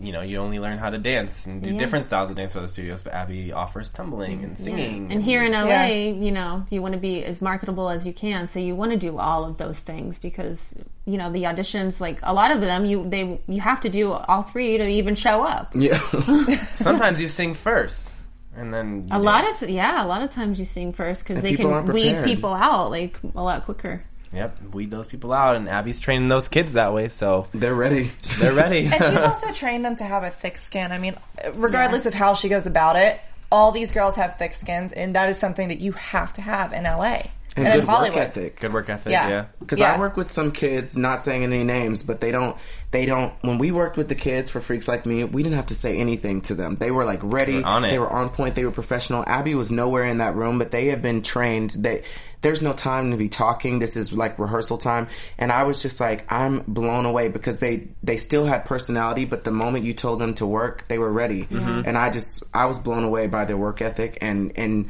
You 0.00 0.12
know, 0.12 0.20
you 0.20 0.38
only 0.38 0.58
learn 0.58 0.78
how 0.78 0.90
to 0.90 0.98
dance 0.98 1.46
and 1.46 1.62
do 1.62 1.72
Yeah. 1.72 1.78
different 1.78 2.04
styles 2.04 2.30
of 2.30 2.36
dance 2.36 2.52
for 2.52 2.60
the 2.60 2.68
studios, 2.68 3.02
but 3.02 3.12
Abby 3.14 3.52
offers 3.52 3.88
tumbling 3.90 4.44
and 4.44 4.56
singing. 4.58 5.10
And 5.10 5.22
here 5.22 5.44
in 5.44 5.52
LA, 5.52 5.66
Yeah. 5.68 5.86
you 6.24 6.30
know, 6.32 6.64
you 6.70 6.80
want 6.82 6.94
to 6.94 7.00
be 7.00 7.24
as 7.24 7.42
marketable 7.42 7.88
as 7.90 8.06
you 8.06 8.12
can, 8.12 8.46
so 8.46 8.60
you 8.60 8.74
want 8.74 8.92
to 8.92 8.96
do 8.98 9.18
all 9.18 9.44
of 9.44 9.58
those 9.58 9.78
things 9.78 10.18
because 10.18 10.74
you 11.04 11.16
know 11.18 11.32
the 11.32 11.44
auditions, 11.44 12.00
like 12.00 12.18
a 12.22 12.32
lot 12.32 12.50
of 12.50 12.60
them, 12.60 12.84
you 12.84 13.04
they 13.08 13.40
you 13.48 13.60
have 13.60 13.80
to 13.80 13.88
do 13.88 14.12
all 14.12 14.42
three 14.42 14.76
to 14.78 14.86
even 14.86 15.14
show 15.14 15.42
up. 15.42 15.72
Yeah. 15.74 15.98
Sometimes 16.74 17.20
you 17.20 17.28
sing 17.28 17.54
first, 17.54 18.12
and 18.56 18.72
then 18.72 19.04
you 19.10 19.16
A 19.16 19.18
lot 19.18 19.44
of 19.48 19.68
yeah, 19.68 20.04
a 20.04 20.06
lot 20.06 20.22
of 20.22 20.30
times 20.30 20.58
you 20.58 20.64
sing 20.64 20.92
first 20.92 21.24
because 21.26 21.42
they 21.42 21.54
can 21.54 21.86
weed 21.86 22.22
people 22.24 22.52
out 22.54 22.90
like 22.90 23.18
a 23.34 23.42
lot 23.42 23.64
quicker. 23.64 24.02
Yep, 24.32 24.74
weed 24.74 24.90
those 24.90 25.06
people 25.06 25.32
out, 25.32 25.56
and 25.56 25.68
Abby's 25.68 25.98
training 25.98 26.28
those 26.28 26.48
kids 26.48 26.74
that 26.74 26.92
way, 26.92 27.08
so 27.08 27.48
they're 27.54 27.74
ready. 27.74 28.10
they're 28.38 28.52
ready. 28.52 28.86
And 28.86 29.02
she's 29.02 29.16
also 29.24 29.52
trained 29.52 29.84
them 29.84 29.96
to 29.96 30.04
have 30.04 30.22
a 30.22 30.30
thick 30.30 30.58
skin. 30.58 30.92
I 30.92 30.98
mean, 30.98 31.16
regardless 31.54 32.06
of 32.06 32.14
how 32.14 32.34
she 32.34 32.48
goes 32.48 32.66
about 32.66 32.96
it, 32.96 33.20
all 33.50 33.72
these 33.72 33.90
girls 33.90 34.16
have 34.16 34.36
thick 34.38 34.52
skins, 34.54 34.92
and 34.92 35.14
that 35.16 35.28
is 35.28 35.38
something 35.38 35.68
that 35.68 35.80
you 35.80 35.92
have 35.92 36.32
to 36.34 36.42
have 36.42 36.72
in 36.72 36.84
LA 36.84 37.22
And, 37.58 37.66
and, 37.68 37.74
good 37.74 37.82
in 37.82 37.88
Hollywood. 37.88 38.16
work 38.16 38.26
ethic. 38.28 38.60
Good 38.60 38.72
work 38.72 38.88
ethic, 38.88 39.12
Yeah. 39.12 39.28
yeah. 39.28 39.44
Because 39.60 39.78
Yeah. 39.78 39.94
I 39.94 39.98
work 39.98 40.16
with 40.16 40.30
some 40.30 40.52
kids, 40.52 40.96
not 40.96 41.24
saying 41.24 41.42
any 41.42 41.64
names, 41.64 42.02
but 42.02 42.20
they 42.20 42.30
don't, 42.32 42.56
they 42.90 43.04
don't, 43.06 43.32
when 43.42 43.58
we 43.58 43.70
worked 43.70 43.96
with 43.96 44.08
the 44.08 44.14
kids 44.14 44.50
for 44.50 44.60
Freaks 44.60 44.88
Like 44.88 45.04
Me, 45.06 45.24
we 45.24 45.42
didn't 45.42 45.56
have 45.56 45.66
to 45.66 45.74
say 45.74 45.96
anything 45.98 46.40
to 46.42 46.54
them. 46.54 46.76
They 46.76 46.90
were 46.90 47.04
like 47.04 47.20
ready, 47.22 47.52
They 47.54 47.58
were 47.60 47.66
on 47.66 47.84
it. 47.84 47.90
they 47.90 47.98
were 47.98 48.10
on 48.10 48.30
point, 48.30 48.54
they 48.54 48.64
were 48.64 48.70
professional. 48.70 49.24
Abby 49.26 49.54
was 49.54 49.70
nowhere 49.70 50.04
in 50.04 50.18
that 50.18 50.34
room, 50.36 50.58
but 50.58 50.70
they 50.70 50.86
have 50.86 51.02
been 51.02 51.22
trained. 51.22 51.70
They, 51.70 52.04
there's 52.40 52.62
no 52.62 52.72
time 52.72 53.10
to 53.10 53.16
be 53.16 53.28
talking. 53.28 53.80
This 53.80 53.96
is 53.96 54.12
like 54.12 54.38
rehearsal 54.38 54.78
time. 54.78 55.08
And 55.38 55.50
I 55.50 55.64
was 55.64 55.82
just 55.82 55.98
like, 56.00 56.30
I'm 56.32 56.60
blown 56.68 57.04
away 57.04 57.28
because 57.28 57.58
they, 57.58 57.88
they 58.04 58.16
still 58.16 58.46
had 58.46 58.64
personality, 58.64 59.24
but 59.24 59.42
the 59.42 59.50
moment 59.50 59.84
you 59.84 59.92
told 59.92 60.20
them 60.20 60.34
to 60.34 60.46
work, 60.46 60.86
they 60.86 60.98
were 60.98 61.10
ready. 61.12 61.42
Mm-hmm. 61.46 61.82
And 61.84 61.98
I 61.98 62.10
just, 62.10 62.44
I 62.54 62.66
was 62.66 62.78
blown 62.78 63.02
away 63.02 63.26
by 63.26 63.44
their 63.44 63.56
work 63.56 63.82
ethic 63.82 64.18
and, 64.20 64.52
and, 64.56 64.88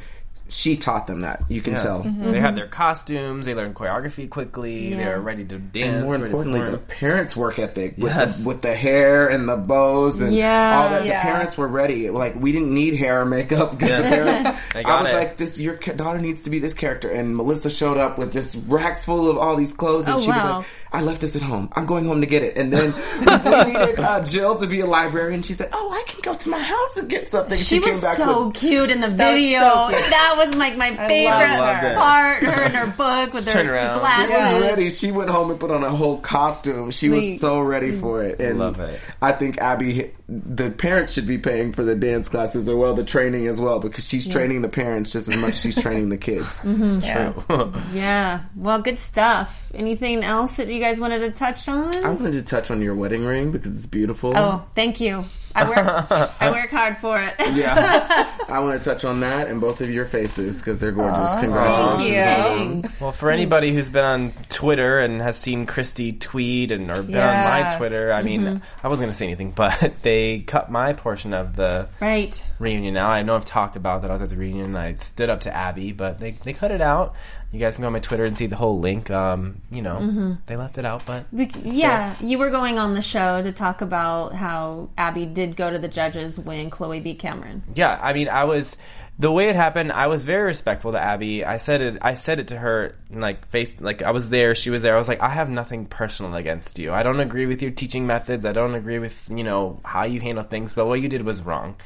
she 0.48 0.76
taught 0.76 1.06
them 1.06 1.20
that. 1.22 1.42
You 1.48 1.60
can 1.60 1.74
Yeah. 1.74 1.82
tell. 1.82 2.02
They 2.02 2.40
had 2.40 2.56
their 2.56 2.66
costumes. 2.66 3.46
They 3.46 3.54
learned 3.54 3.74
choreography 3.74 4.28
quickly. 4.30 4.94
They 4.94 5.04
were 5.04 5.20
ready 5.20 5.44
to 5.44 5.58
dance. 5.58 5.94
And 5.96 6.04
more 6.04 6.14
importantly, 6.16 6.70
the 6.70 6.78
parents' 6.78 7.36
work 7.36 7.58
ethic 7.58 7.94
with, 7.98 8.12
Yes. 8.14 8.38
the, 8.40 8.48
with 8.48 8.62
the 8.62 8.74
hair 8.74 9.28
and 9.28 9.48
the 9.48 9.56
bows 9.56 10.20
and 10.20 10.34
Yeah. 10.34 10.80
all 10.82 10.90
that. 10.90 11.04
Yeah. 11.04 11.22
The 11.24 11.30
parents 11.30 11.58
were 11.58 11.68
ready. 11.68 12.08
Like 12.10 12.34
we 12.40 12.52
didn't 12.52 12.72
need 12.74 12.94
hair 12.94 13.20
or 13.20 13.24
makeup 13.24 13.78
because 13.78 13.98
the 14.02 14.08
parents. 14.08 14.58
They 14.74 14.84
I 14.84 15.00
was 15.00 15.08
it. 15.08 15.14
like, 15.14 15.36
"This 15.38 15.58
your 15.58 15.76
daughter 15.76 16.18
needs 16.18 16.42
to 16.44 16.50
be 16.50 16.58
this 16.58 16.74
character," 16.74 17.10
and 17.10 17.36
Melissa 17.36 17.70
showed 17.70 17.96
up 17.96 18.18
with 18.18 18.32
just 18.32 18.56
racks 18.68 19.04
full 19.04 19.30
of 19.30 19.38
all 19.38 19.56
these 19.56 19.72
clothes, 19.72 20.06
and 20.06 20.16
Oh, 20.16 20.20
she 20.20 20.28
was 20.28 20.44
like, 20.44 20.64
"I 20.92 21.00
left 21.02 21.20
this 21.20 21.36
at 21.36 21.42
home. 21.42 21.70
I'm 21.74 21.86
going 21.86 22.04
home 22.04 22.20
to 22.20 22.26
get 22.26 22.42
it." 22.42 22.56
And 22.58 22.72
then 22.72 22.92
we 23.18 23.72
needed 23.72 23.98
uh, 24.00 24.20
Jill 24.24 24.56
to 24.56 24.66
be 24.66 24.80
a 24.80 24.86
librarian. 24.86 25.42
She 25.42 25.54
said, 25.54 25.70
"Oh, 25.72 25.90
I 25.90 26.02
can 26.06 26.20
go 26.22 26.34
to 26.34 26.48
my 26.50 26.60
house 26.60 26.96
and 26.96 27.08
get 27.08 27.28
something." 27.30 27.56
She, 27.58 27.78
was 27.80 28.00
so 28.16 28.46
with 28.48 28.56
cute 28.56 28.90
in 28.90 29.00
the 29.00 29.08
That 29.08 29.32
was 29.32 29.40
video. 29.40 29.60
so 29.60 29.88
cute. 29.88 30.10
That 30.10 30.34
was 30.46 30.54
like 30.54 30.76
my 30.76 30.96
favorite 31.08 31.58
loved 31.58 31.84
it. 31.84 31.96
part. 31.96 32.42
Her 32.42 32.62
and 32.62 32.74
her 32.74 32.86
book 32.86 33.34
with 33.34 33.46
Turn 33.46 33.66
her 33.66 33.74
around. 33.74 33.98
glasses. 33.98 34.28
She 34.48 34.54
was 34.54 34.62
ready. 34.62 34.90
She 34.90 35.12
went 35.12 35.30
home 35.30 35.50
and 35.50 35.60
put 35.60 35.70
on 35.70 35.84
a 35.84 35.90
whole 35.90 36.18
costume. 36.20 36.90
She 36.90 37.08
was 37.08 37.40
so 37.40 37.60
ready 37.60 37.92
for 37.92 38.22
it. 38.24 38.40
And 38.40 38.58
Love 38.58 38.80
it. 38.80 38.98
I 39.20 39.32
think 39.32 39.58
Abby, 39.58 40.12
the 40.28 40.70
parents 40.70 41.12
should 41.12 41.26
be 41.26 41.38
paying 41.38 41.72
for 41.72 41.82
the 41.82 41.94
dance 41.94 42.28
classes 42.28 42.68
or 42.68 42.76
well 42.76 42.94
the 42.94 43.04
training 43.04 43.46
as 43.48 43.60
well 43.60 43.78
because 43.80 44.06
she's 44.06 44.26
training 44.26 44.62
the 44.62 44.68
parents 44.68 45.12
just 45.12 45.28
as 45.28 45.36
much 45.36 45.50
as 45.50 45.60
she's 45.60 45.76
training 45.82 46.08
the 46.08 46.16
kids. 46.18 46.46
Mm-hmm. 46.60 47.02
Yeah. 47.02 47.72
Yeah. 47.92 48.40
Well, 48.56 48.80
good 48.82 48.98
stuff. 48.98 49.70
Anything 49.74 50.22
else 50.24 50.56
that 50.56 50.68
you 50.68 50.80
guys 50.80 50.98
wanted 51.00 51.18
to 51.20 51.30
touch 51.32 51.68
on? 51.68 51.94
I 52.04 52.10
wanted 52.10 52.32
to 52.32 52.42
touch 52.42 52.70
on 52.70 52.80
your 52.80 52.94
wedding 52.94 53.24
ring 53.24 53.50
because 53.50 53.74
it's 53.74 53.86
beautiful. 53.86 54.36
oh, 54.36 54.64
thank 54.74 55.00
you. 55.00 55.24
I 55.54 55.68
work. 55.68 55.76
I 56.40 56.50
work 56.50 56.70
hard 56.70 56.98
for 56.98 57.20
it. 57.20 57.34
Yeah, 57.54 58.36
I 58.48 58.58
want 58.60 58.80
to 58.80 58.84
touch 58.84 59.04
on 59.04 59.20
that 59.20 59.48
and 59.48 59.60
both 59.60 59.80
of 59.80 59.90
your 59.90 60.04
faces 60.06 60.58
because 60.58 60.78
they're 60.78 60.92
gorgeous. 60.92 61.30
Thank 61.30 61.40
Congratulations 61.52 62.84
you. 62.84 62.90
Well, 63.00 63.12
for 63.12 63.30
anybody 63.30 63.72
who's 63.74 63.88
been 63.90 64.04
on 64.04 64.32
Twitter 64.50 64.98
and 65.00 65.20
has 65.20 65.36
seen 65.38 65.66
Christy 65.66 66.12
tweet 66.12 66.70
and 66.70 66.90
or 66.90 67.02
been 67.02 67.16
on 67.16 67.44
my 67.44 67.74
Twitter, 67.76 68.12
I 68.12 68.22
mean, 68.22 68.38
Mm-hmm. 68.38 68.64
I 68.84 68.88
wasn't 68.88 69.06
going 69.06 69.12
to 69.12 69.18
say 69.18 69.24
anything, 69.26 69.50
but 69.50 69.94
they 70.02 70.40
cut 70.40 70.70
my 70.70 70.92
portion 70.92 71.32
of 71.34 71.56
the 71.56 71.88
Right. 72.00 72.40
reunion 72.58 72.94
now. 72.94 73.08
I 73.10 73.22
know 73.22 73.34
I've 73.34 73.44
talked 73.44 73.74
about 73.76 74.02
that 74.02 74.10
I 74.10 74.12
was 74.12 74.22
at 74.22 74.28
the 74.28 74.36
reunion 74.36 74.66
and 74.66 74.78
I 74.78 74.94
stood 74.94 75.28
up 75.28 75.40
to 75.42 75.54
Abby, 75.54 75.92
but 75.92 76.20
they, 76.20 76.32
they 76.44 76.52
cut 76.52 76.70
it 76.70 76.80
out. 76.80 77.14
You 77.50 77.58
guys 77.58 77.76
can 77.76 77.82
go 77.82 77.86
on 77.86 77.94
my 77.94 78.00
Twitter 78.00 78.24
and 78.26 78.36
see 78.36 78.46
the 78.46 78.56
whole 78.56 78.78
link. 78.78 79.10
Um, 79.10 79.62
you 79.70 79.80
know, 79.82 79.96
Mm-hmm. 79.96 80.32
they 80.46 80.56
left 80.56 80.76
it 80.78 80.84
out, 80.84 81.02
but 81.06 81.24
yeah, 81.64 82.14
you 82.20 82.38
were 82.38 82.50
going 82.50 82.78
on 82.78 82.94
the 82.94 83.00
show 83.02 83.40
to 83.42 83.52
talk 83.52 83.80
about 83.80 84.34
how 84.34 84.90
Abby 84.98 85.24
did 85.26 85.56
go 85.56 85.70
to 85.70 85.78
the 85.78 85.88
judges 85.88 86.38
when 86.38 86.68
Chloe 86.70 87.00
beat 87.00 87.18
Cameron. 87.18 87.62
yeah, 87.74 87.98
I 88.02 88.12
mean, 88.12 88.28
I 88.28 88.44
was 88.44 88.76
the 89.18 89.32
way 89.32 89.48
it 89.48 89.56
happened. 89.56 89.90
I 89.90 90.06
was 90.08 90.24
very 90.24 90.44
respectful 90.44 90.92
to 90.92 91.00
Abby. 91.00 91.44
I 91.44 91.56
said 91.56 91.80
it. 91.80 91.98
I 92.02 92.14
said 92.14 92.38
it 92.38 92.48
to 92.48 92.58
her, 92.58 92.94
like 93.10 93.48
face, 93.48 93.80
like 93.80 94.02
I 94.02 94.10
was 94.12 94.28
there. 94.28 94.54
She 94.54 94.70
was 94.70 94.82
there. 94.82 94.94
I 94.94 94.98
was 94.98 95.08
like, 95.08 95.20
I 95.22 95.30
have 95.30 95.48
nothing 95.48 95.86
personal 95.86 96.34
against 96.34 96.78
you. 96.78 96.92
I 96.92 97.02
don't 97.02 97.18
agree 97.18 97.46
with 97.46 97.60
your 97.62 97.70
teaching 97.72 98.06
methods. 98.06 98.44
I 98.44 98.52
don't 98.52 98.74
agree 98.74 98.98
with 98.98 99.16
you 99.28 99.42
know 99.42 99.80
how 99.84 100.04
you 100.04 100.20
handle 100.20 100.44
things. 100.44 100.74
But 100.74 100.86
what 100.86 101.00
you 101.00 101.08
did 101.08 101.22
was 101.22 101.40
wrong. 101.42 101.76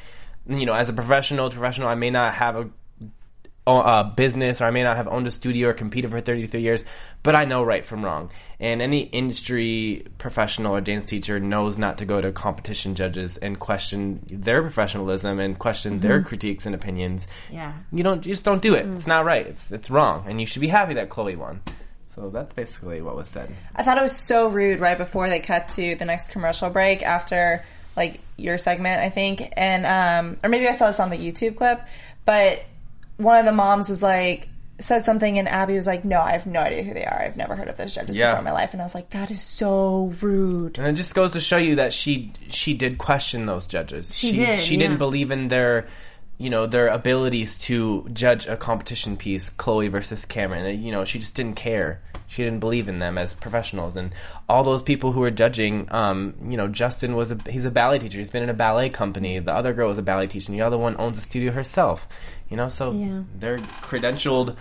You 0.46 0.66
know, 0.66 0.74
as 0.74 0.88
a 0.88 0.92
professional, 0.92 1.48
professional, 1.50 1.86
I 1.88 1.94
may 1.94 2.10
not 2.10 2.34
have 2.34 2.56
a 2.56 2.68
uh, 3.66 4.02
business 4.02 4.60
or 4.60 4.64
I 4.64 4.70
may 4.70 4.82
not 4.82 4.96
have 4.96 5.06
owned 5.06 5.26
a 5.26 5.30
studio 5.30 5.68
or 5.68 5.72
competed 5.72 6.10
for 6.10 6.20
33 6.20 6.60
years, 6.60 6.84
but 7.22 7.36
I 7.36 7.44
know 7.44 7.62
right 7.62 7.84
from 7.84 8.04
wrong. 8.04 8.30
And 8.58 8.82
any 8.82 9.00
industry 9.00 10.06
professional 10.18 10.74
or 10.74 10.80
dance 10.80 11.08
teacher 11.08 11.38
knows 11.38 11.78
not 11.78 11.98
to 11.98 12.04
go 12.04 12.20
to 12.20 12.32
competition 12.32 12.94
judges 12.94 13.36
and 13.36 13.58
question 13.58 14.20
their 14.28 14.62
professionalism 14.62 15.38
and 15.38 15.58
question 15.58 16.00
their 16.00 16.22
critiques 16.22 16.66
and 16.66 16.74
opinions. 16.74 17.26
Yeah. 17.50 17.74
You 17.92 18.02
don't, 18.02 18.26
you 18.26 18.32
just 18.32 18.44
don't 18.44 18.62
do 18.62 18.74
it. 18.74 18.86
It's 18.86 19.06
not 19.06 19.24
right. 19.24 19.46
It's, 19.46 19.70
it's 19.70 19.90
wrong. 19.90 20.24
And 20.26 20.40
you 20.40 20.46
should 20.46 20.60
be 20.60 20.68
happy 20.68 20.94
that 20.94 21.08
Chloe 21.08 21.36
won. 21.36 21.60
So 22.06 22.28
that's 22.28 22.52
basically 22.52 23.00
what 23.00 23.16
was 23.16 23.28
said. 23.28 23.54
I 23.74 23.82
thought 23.82 23.96
it 23.96 24.02
was 24.02 24.16
so 24.16 24.48
rude 24.48 24.80
right 24.80 24.98
before 24.98 25.28
they 25.30 25.40
cut 25.40 25.70
to 25.70 25.94
the 25.94 26.04
next 26.04 26.30
commercial 26.30 26.68
break 26.68 27.02
after 27.02 27.64
like 27.96 28.20
your 28.36 28.58
segment, 28.58 29.00
I 29.00 29.08
think, 29.08 29.42
and 29.56 29.86
um, 29.86 30.38
or 30.42 30.48
maybe 30.48 30.66
I 30.68 30.72
saw 30.72 30.88
this 30.88 31.00
on 31.00 31.10
the 31.10 31.16
YouTube 31.16 31.56
clip, 31.56 31.80
but 32.24 32.64
one 33.22 33.38
of 33.38 33.44
the 33.46 33.52
moms 33.52 33.88
was 33.90 34.02
like 34.02 34.48
said 34.80 35.04
something 35.04 35.38
and 35.38 35.48
Abby 35.48 35.74
was 35.74 35.86
like, 35.86 36.04
"No, 36.04 36.20
I 36.20 36.32
have 36.32 36.46
no 36.46 36.58
idea 36.60 36.82
who 36.82 36.92
they 36.92 37.04
are. 37.04 37.22
I've 37.22 37.36
never 37.36 37.54
heard 37.54 37.68
of 37.68 37.76
those 37.76 37.94
judges 37.94 38.16
Yeah. 38.16 38.32
before 38.32 38.38
in 38.40 38.44
my 38.44 38.52
life." 38.52 38.72
And 38.72 38.82
I 38.82 38.84
was 38.84 38.94
like, 38.94 39.10
"That 39.10 39.30
is 39.30 39.40
so 39.40 40.12
rude." 40.20 40.78
And 40.78 40.86
it 40.88 40.94
just 40.94 41.14
goes 41.14 41.32
to 41.32 41.40
show 41.40 41.56
you 41.58 41.76
that 41.76 41.92
she 41.92 42.32
she 42.48 42.74
did 42.74 42.98
question 42.98 43.46
those 43.46 43.66
judges. 43.66 44.16
She 44.16 44.32
did, 44.32 44.58
She 44.60 44.74
yeah. 44.74 44.80
didn't 44.80 44.98
believe 44.98 45.30
in 45.30 45.48
their 45.48 45.86
you 46.38 46.50
know 46.50 46.66
their 46.66 46.88
abilities 46.88 47.56
to 47.58 48.08
judge 48.12 48.46
a 48.46 48.56
competition 48.56 49.16
piece, 49.16 49.50
Chloe 49.50 49.86
versus 49.88 50.24
Cameron. 50.24 50.82
You 50.82 50.90
know, 50.90 51.04
she 51.04 51.20
just 51.20 51.36
didn't 51.36 51.54
care. 51.54 52.00
She 52.32 52.42
didn't 52.42 52.60
believe 52.60 52.88
in 52.88 52.98
them 52.98 53.18
as 53.18 53.34
professionals, 53.34 53.94
and 53.94 54.14
all 54.48 54.64
those 54.64 54.80
people 54.80 55.12
who 55.12 55.20
were 55.20 55.30
judging. 55.30 55.86
Um, 55.92 56.34
you 56.48 56.56
know, 56.56 56.66
Justin 56.66 57.14
was 57.14 57.30
a 57.30 57.38
he's 57.48 57.66
a 57.66 57.70
ballet 57.70 57.98
teacher. 57.98 58.18
He's 58.18 58.30
been 58.30 58.42
in 58.42 58.48
a 58.48 58.54
ballet 58.54 58.88
company. 58.88 59.38
The 59.38 59.52
other 59.52 59.74
girl 59.74 59.88
was 59.88 59.98
a 59.98 60.02
ballet 60.02 60.28
teacher, 60.28 60.50
and 60.50 60.58
the 60.58 60.64
other 60.64 60.78
one 60.78 60.96
owns 60.98 61.18
a 61.18 61.20
studio 61.20 61.52
herself. 61.52 62.08
You 62.48 62.56
know, 62.56 62.70
so 62.70 62.92
Yeah. 62.92 63.22
they're 63.38 63.58
credentialed 63.82 64.56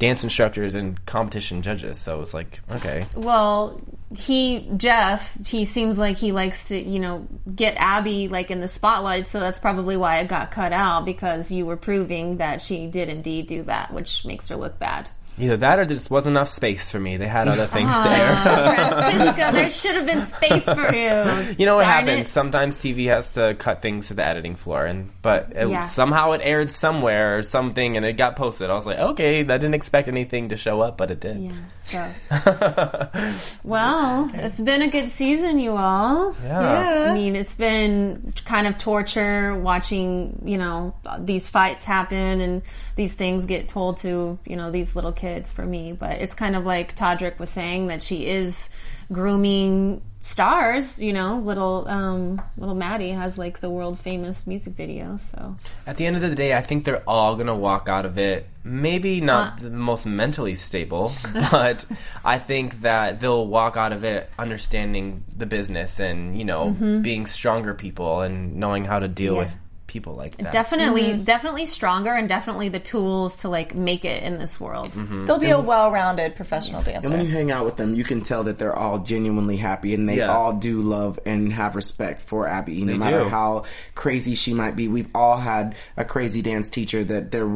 dance 0.00 0.24
instructors 0.24 0.74
and 0.74 1.04
competition 1.06 1.62
judges. 1.62 1.98
So 2.00 2.16
it 2.16 2.18
was 2.18 2.34
like, 2.34 2.60
okay, 2.72 3.06
Well, 3.14 3.80
he 4.16 4.68
Jeff, 4.76 5.36
he 5.46 5.64
seems 5.64 5.96
like 5.96 6.16
he 6.16 6.32
likes 6.32 6.64
to, 6.66 6.76
you 6.78 6.98
know, 6.98 7.28
get 7.54 7.74
Abby 7.76 8.26
like 8.26 8.50
in 8.50 8.60
the 8.60 8.66
spotlight, 8.68 9.28
so 9.28 9.38
that's 9.38 9.60
probably 9.60 9.96
why 9.96 10.18
it 10.18 10.26
got 10.28 10.50
cut 10.50 10.72
out 10.72 11.04
because 11.04 11.52
you 11.52 11.64
were 11.64 11.76
proving 11.76 12.38
that 12.38 12.60
she 12.60 12.88
did 12.88 13.08
indeed 13.08 13.46
do 13.46 13.62
that, 13.64 13.92
which 13.94 14.24
makes 14.24 14.48
her 14.48 14.56
look 14.56 14.80
bad. 14.80 15.10
Either 15.38 15.56
that 15.58 15.78
or 15.78 15.84
there 15.84 15.94
just 15.96 16.10
wasn't 16.10 16.36
enough 16.36 16.48
space 16.48 16.90
for 16.90 16.98
me. 17.00 17.16
They 17.16 17.26
had 17.26 17.48
other 17.48 17.66
things 17.66 17.90
to 17.90 17.96
Ah, 17.96 18.14
air. 18.14 19.10
Francisco, 19.10 19.52
there 19.52 19.70
should 19.70 19.94
have 19.96 20.06
been 20.06 20.24
space 20.24 20.64
for 20.64 20.94
you. 20.94 21.54
You 21.58 21.66
know 21.66 21.74
what 21.76 21.82
Darn 21.84 22.06
happens? 22.06 22.26
it. 22.28 22.30
Sometimes 22.30 22.78
TV 22.78 23.06
has 23.06 23.32
to 23.34 23.54
cut 23.54 23.80
things 23.82 24.08
to 24.08 24.14
the 24.14 24.26
editing 24.26 24.56
floor, 24.56 24.84
and 24.86 25.10
but 25.22 25.52
it, 25.54 25.68
Yeah. 25.68 25.84
somehow 25.84 26.32
it 26.32 26.40
aired 26.42 26.70
somewhere 26.70 27.38
or 27.38 27.42
something, 27.42 27.96
and 27.96 28.04
it 28.04 28.14
got 28.16 28.36
posted. 28.36 28.70
I 28.70 28.74
was 28.74 28.86
like, 28.86 28.98
okay, 28.98 29.40
I 29.40 29.42
didn't 29.42 29.74
expect 29.74 30.08
anything 30.08 30.48
to 30.50 30.56
show 30.56 30.80
up, 30.80 30.96
but 30.96 31.10
it 31.10 31.20
did. 31.20 31.38
Yeah. 31.40 31.52
So, 31.86 32.14
well, 33.64 34.30
it's 34.34 34.60
been 34.60 34.82
a 34.82 34.88
good 34.90 35.10
season, 35.10 35.58
you 35.58 35.72
all. 35.76 36.34
Yeah. 36.44 37.08
I 37.10 37.14
mean, 37.14 37.36
it's 37.36 37.54
been 37.54 38.32
kind 38.44 38.66
of 38.66 38.78
torture 38.78 39.58
watching, 39.58 40.40
you 40.44 40.58
know, 40.58 40.94
these 41.18 41.48
fights 41.48 41.84
happen 41.84 42.40
and 42.40 42.62
these 42.96 43.12
things 43.12 43.46
get 43.46 43.68
told 43.68 43.98
to, 43.98 44.38
you 44.46 44.56
know, 44.56 44.70
these 44.70 44.94
little 44.96 45.12
kids 45.24 45.50
for 45.50 45.64
me. 45.64 45.92
But 45.92 46.12
it's 46.22 46.34
kind 46.34 46.54
of 46.56 46.64
like 46.66 46.94
Todrick 46.96 47.38
was 47.38 47.50
saying 47.50 47.86
that 47.88 48.02
she 48.02 48.26
is 48.26 48.68
grooming 49.12 50.02
stars, 50.20 50.98
you 50.98 51.12
know, 51.12 51.38
little, 51.38 51.86
um, 51.88 52.40
little 52.56 52.74
Maddie 52.74 53.10
has 53.10 53.36
like 53.38 53.60
the 53.60 53.68
world 53.70 53.98
famous 54.00 54.46
music 54.46 54.74
video. 54.74 55.16
So, 55.18 55.56
At 55.86 55.96
the 55.98 56.06
end 56.06 56.16
of 56.16 56.22
the 56.22 56.34
day, 56.34 56.54
I 56.56 56.62
think 56.62 56.84
they're 56.84 57.02
all 57.06 57.36
gonna 57.36 57.54
walk 57.54 57.88
out 57.88 58.06
of 58.06 58.16
it. 58.18 58.46
Maybe 58.64 59.20
not 59.20 59.58
Uh. 59.58 59.64
the 59.64 59.70
most 59.70 60.06
mentally 60.06 60.54
stable, 60.54 61.12
but 61.50 61.84
I 62.24 62.38
think 62.38 62.80
that 62.80 63.20
they'll 63.20 63.46
walk 63.46 63.76
out 63.76 63.92
of 63.92 64.02
it 64.04 64.30
understanding 64.38 65.24
the 65.36 65.46
business 65.46 66.00
and 66.00 66.38
you 66.38 66.44
know 66.46 66.70
being 67.02 67.26
stronger 67.26 67.74
people 67.74 68.22
and 68.22 68.56
knowing 68.56 68.84
how 68.86 68.98
to 69.00 69.08
deal 69.08 69.34
Mm-hmm. 69.34 69.40
Yeah. 69.42 69.46
with 69.46 69.54
people 69.94 70.14
like 70.14 70.36
that. 70.36 70.52
definitely, 70.52 71.02
Mm-hmm. 71.12 71.22
definitely 71.22 71.66
stronger 71.66 72.12
and 72.12 72.28
definitely 72.28 72.68
the 72.68 72.80
tools 72.80 73.38
to 73.38 73.48
like 73.48 73.74
make 73.74 74.04
it 74.04 74.22
in 74.22 74.38
this 74.38 74.58
world. 74.60 74.90
Mm-hmm. 74.90 75.24
They'll 75.24 75.38
be 75.38 75.50
a 75.50 75.58
well-rounded 75.60 76.34
professional 76.36 76.82
And 76.86 77.08
when 77.08 77.20
you 77.24 77.30
hang 77.30 77.50
out 77.52 77.64
with 77.64 77.76
them, 77.76 77.94
you 77.94 78.02
can 78.04 78.20
tell 78.20 78.42
that 78.44 78.58
they're 78.58 78.74
all 78.76 78.98
genuinely 78.98 79.56
happy 79.56 79.94
and 79.94 80.08
they 80.08 80.16
Yeah. 80.18 80.34
all 80.36 80.52
do 80.52 80.82
love 80.82 81.18
and 81.24 81.52
have 81.52 81.76
respect 81.76 82.20
for 82.20 82.46
Abby. 82.48 82.82
No 82.82 82.92
They 82.92 82.98
matter 82.98 83.22
do. 83.24 83.28
how 83.28 83.64
crazy 83.94 84.34
she 84.34 84.52
might 84.52 84.74
be, 84.76 84.88
we've 84.88 85.08
all 85.14 85.36
had 85.38 85.74
a 85.96 86.04
crazy 86.04 86.42
dance 86.42 86.68
teacher 86.68 87.04
that 87.04 87.30
their 87.30 87.48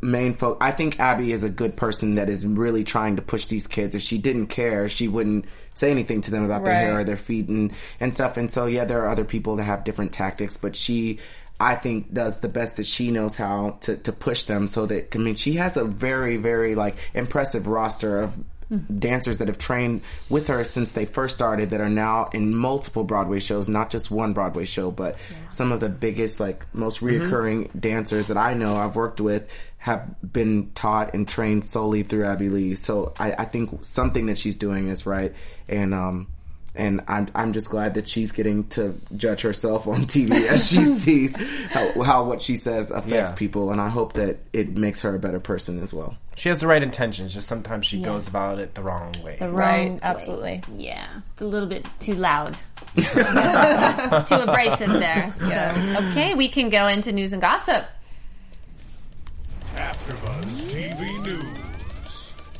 main 0.00 0.34
focus. 0.34 0.58
I 0.60 0.70
think 0.72 1.00
Abby 1.00 1.32
is 1.32 1.42
a 1.42 1.48
good 1.50 1.74
person 1.76 2.14
that 2.16 2.28
is 2.28 2.46
really 2.46 2.84
trying 2.84 3.16
to 3.16 3.22
push 3.22 3.46
these 3.46 3.66
kids. 3.66 3.94
If 3.94 4.02
she 4.02 4.18
didn't 4.18 4.46
care, 4.48 4.88
she 4.88 5.08
wouldn't 5.08 5.46
say 5.74 5.90
anything 5.90 6.20
to 6.22 6.30
them 6.30 6.44
about 6.44 6.64
their 6.64 6.74
hair 6.74 6.98
or 7.00 7.04
their 7.04 7.16
feet 7.16 7.48
and, 7.48 7.72
and 8.00 8.12
stuff. 8.14 8.36
And 8.36 8.50
so, 8.52 8.66
yeah, 8.66 8.84
there 8.84 9.00
are 9.04 9.08
other 9.08 9.24
people 9.24 9.56
that 9.56 9.64
have 9.64 9.84
different 9.84 10.12
tactics, 10.12 10.56
but 10.56 10.74
she, 10.76 11.18
I 11.60 11.74
think 11.74 12.12
does 12.12 12.40
the 12.40 12.48
best 12.48 12.76
that 12.76 12.86
she 12.86 13.10
knows 13.10 13.36
how 13.36 13.78
to, 13.80 13.96
to 13.96 14.12
push 14.12 14.44
them 14.44 14.68
so 14.68 14.86
that, 14.86 15.14
I 15.14 15.18
mean, 15.18 15.34
she 15.34 15.54
has 15.54 15.76
a 15.76 15.84
very, 15.84 16.36
very 16.36 16.74
like 16.74 16.96
impressive 17.14 17.66
roster 17.66 18.20
of 18.20 18.34
dancers 18.98 19.38
that 19.38 19.48
have 19.48 19.58
trained 19.58 20.02
with 20.28 20.48
her 20.48 20.62
since 20.62 20.92
they 20.92 21.06
first 21.06 21.34
started 21.34 21.70
that 21.70 21.80
are 21.80 21.88
now 21.88 22.26
in 22.32 22.54
multiple 22.54 23.02
Broadway 23.02 23.38
shows, 23.40 23.68
not 23.68 23.90
just 23.90 24.10
one 24.10 24.34
Broadway 24.34 24.66
show, 24.66 24.90
but 24.90 25.16
some 25.48 25.72
of 25.72 25.80
the 25.80 25.88
biggest, 25.88 26.38
like 26.38 26.64
most 26.74 27.00
reoccurring 27.00 27.70
dancers 27.80 28.26
that 28.26 28.36
I 28.36 28.54
know 28.54 28.76
I've 28.76 28.94
worked 28.94 29.20
with 29.20 29.50
have 29.78 30.14
been 30.32 30.70
taught 30.74 31.14
and 31.14 31.26
trained 31.26 31.64
solely 31.64 32.02
through 32.02 32.26
Abby 32.26 32.50
Lee. 32.50 32.74
So 32.74 33.14
I, 33.18 33.32
I 33.32 33.44
think 33.46 33.84
something 33.84 34.26
that 34.26 34.38
she's 34.38 34.56
doing 34.56 34.88
is 34.88 35.06
right. 35.06 35.32
And, 35.68 35.94
um, 35.94 36.28
and 36.78 37.02
I'm 37.08 37.28
I'm 37.34 37.52
just 37.52 37.68
glad 37.68 37.94
that 37.94 38.08
she's 38.08 38.32
getting 38.32 38.66
to 38.68 38.98
judge 39.16 39.42
herself 39.42 39.86
on 39.86 40.06
TV 40.06 40.46
as 40.46 40.66
she 40.68 40.84
sees 40.86 41.36
how, 41.70 42.02
how 42.02 42.24
what 42.24 42.40
she 42.40 42.56
says 42.56 42.90
affects 42.90 43.30
Yeah. 43.30 43.36
people, 43.36 43.70
and 43.72 43.80
I 43.80 43.88
hope 43.88 44.14
that 44.14 44.38
it 44.54 44.70
makes 44.76 45.00
her 45.02 45.14
a 45.14 45.18
better 45.18 45.40
person 45.40 45.82
as 45.82 45.92
well. 45.92 46.16
She 46.36 46.48
has 46.48 46.58
the 46.58 46.68
right 46.68 46.82
intentions, 46.82 47.34
just 47.34 47.48
sometimes 47.48 47.84
she 47.84 48.00
goes 48.00 48.28
about 48.28 48.60
it 48.60 48.74
the 48.76 48.82
wrong 48.82 49.12
way. 49.24 49.36
The 49.40 49.50
Right, 49.50 49.86
wrong 49.88 49.94
way. 49.94 50.00
absolutely. 50.02 50.62
Yeah, 50.76 51.06
it's 51.32 51.42
a 51.42 51.46
little 51.46 51.68
bit 51.68 51.84
too 51.98 52.14
loud, 52.14 52.56
too 52.94 53.02
abrasive 53.02 54.88
there. 54.90 55.32
So, 55.36 56.06
okay, 56.08 56.34
we 56.36 56.48
can 56.48 56.68
go 56.70 56.86
into 56.86 57.10
news 57.12 57.32
and 57.32 57.42
gossip. 57.42 57.84
AfterBuzz 59.74 60.70
TV 60.70 61.22
News. 61.24 61.58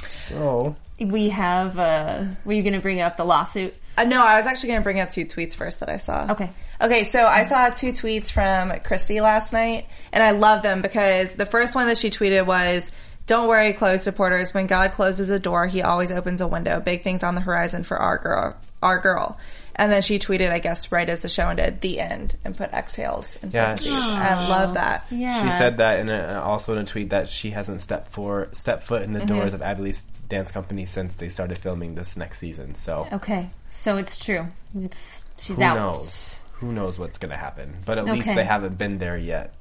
So 0.08 0.76
We 1.00 1.28
have. 1.30 1.78
uh 1.78 2.24
Were 2.44 2.52
you 2.52 2.62
going 2.62 2.74
to 2.74 2.80
bring 2.80 3.00
up 3.00 3.16
the 3.16 3.24
lawsuit? 3.24 3.74
Uh, 3.98 4.04
no, 4.04 4.22
I 4.22 4.36
was 4.36 4.46
actually 4.46 4.68
going 4.68 4.80
to 4.80 4.84
bring 4.84 5.00
up 5.00 5.10
two 5.10 5.24
tweets 5.26 5.54
first 5.56 5.80
that 5.80 5.88
I 5.88 5.96
saw. 5.96 6.30
Okay. 6.32 6.50
Okay, 6.80 7.04
so 7.04 7.26
I 7.26 7.42
saw 7.42 7.68
two 7.70 7.92
tweets 7.92 8.30
from 8.30 8.78
Christy 8.80 9.20
last 9.20 9.52
night, 9.52 9.86
and 10.12 10.22
I 10.22 10.30
love 10.30 10.62
them 10.62 10.82
because 10.82 11.34
the 11.34 11.46
first 11.46 11.74
one 11.74 11.88
that 11.88 11.98
she 11.98 12.08
tweeted 12.10 12.46
was, 12.46 12.92
"Don't 13.26 13.48
worry, 13.48 13.72
closed 13.72 14.04
supporters. 14.04 14.54
When 14.54 14.66
God 14.68 14.92
closes 14.92 15.28
a 15.30 15.40
door, 15.40 15.66
He 15.66 15.82
always 15.82 16.12
opens 16.12 16.40
a 16.40 16.46
window. 16.46 16.78
Big 16.80 17.02
things 17.02 17.22
on 17.24 17.34
the 17.34 17.40
horizon 17.40 17.82
for 17.82 17.96
our 17.96 18.18
girl, 18.18 18.56
our 18.82 18.98
girl." 19.00 19.36
And 19.80 19.92
then 19.92 20.02
she 20.02 20.18
tweeted, 20.18 20.50
I 20.50 20.58
guess, 20.58 20.90
right 20.90 21.08
as 21.08 21.22
the 21.22 21.28
show 21.28 21.48
ended, 21.48 21.80
"The 21.80 22.00
end," 22.00 22.36
and 22.44 22.56
put 22.56 22.72
exhales 22.72 23.36
in 23.42 23.50
Yeah, 23.52 23.64
parentheses. 23.76 23.92
she- 23.92 24.10
I 24.12 24.48
love 24.48 24.74
that. 24.74 25.04
Yeah. 25.10 25.42
she 25.44 25.50
said 25.50 25.76
that, 25.78 25.98
and 26.00 26.10
also 26.38 26.72
in 26.72 26.78
a 26.78 26.84
tweet 26.84 27.10
that 27.10 27.28
she 27.28 27.50
hasn't 27.50 27.80
stepped 27.80 28.12
for 28.12 28.48
stepped 28.52 28.84
foot 28.84 29.02
in 29.02 29.12
the 29.12 29.24
doors 29.24 29.54
of 29.54 29.62
Abby 29.62 29.82
Lee's 29.82 30.04
dance 30.28 30.50
company 30.50 30.84
since 30.84 31.14
they 31.14 31.28
started 31.28 31.58
filming 31.58 31.94
this 31.94 32.16
next 32.16 32.38
season. 32.38 32.74
So 32.74 33.06
Okay, 33.12 33.48
so 33.70 33.96
it's 33.96 34.16
true. 34.16 34.46
It's 34.78 35.22
she's 35.38 35.58
out. 35.58 35.76
who 35.76 35.80
out. 35.80 35.86
knows? 35.94 36.36
Who 36.54 36.72
knows 36.72 36.98
what's 36.98 37.18
going 37.18 37.30
to 37.30 37.36
happen? 37.36 37.76
But 37.84 37.98
at 37.98 38.06
least 38.06 38.26
they 38.26 38.44
haven't 38.44 38.76
been 38.78 38.98
there 38.98 39.16
yet. 39.16 39.54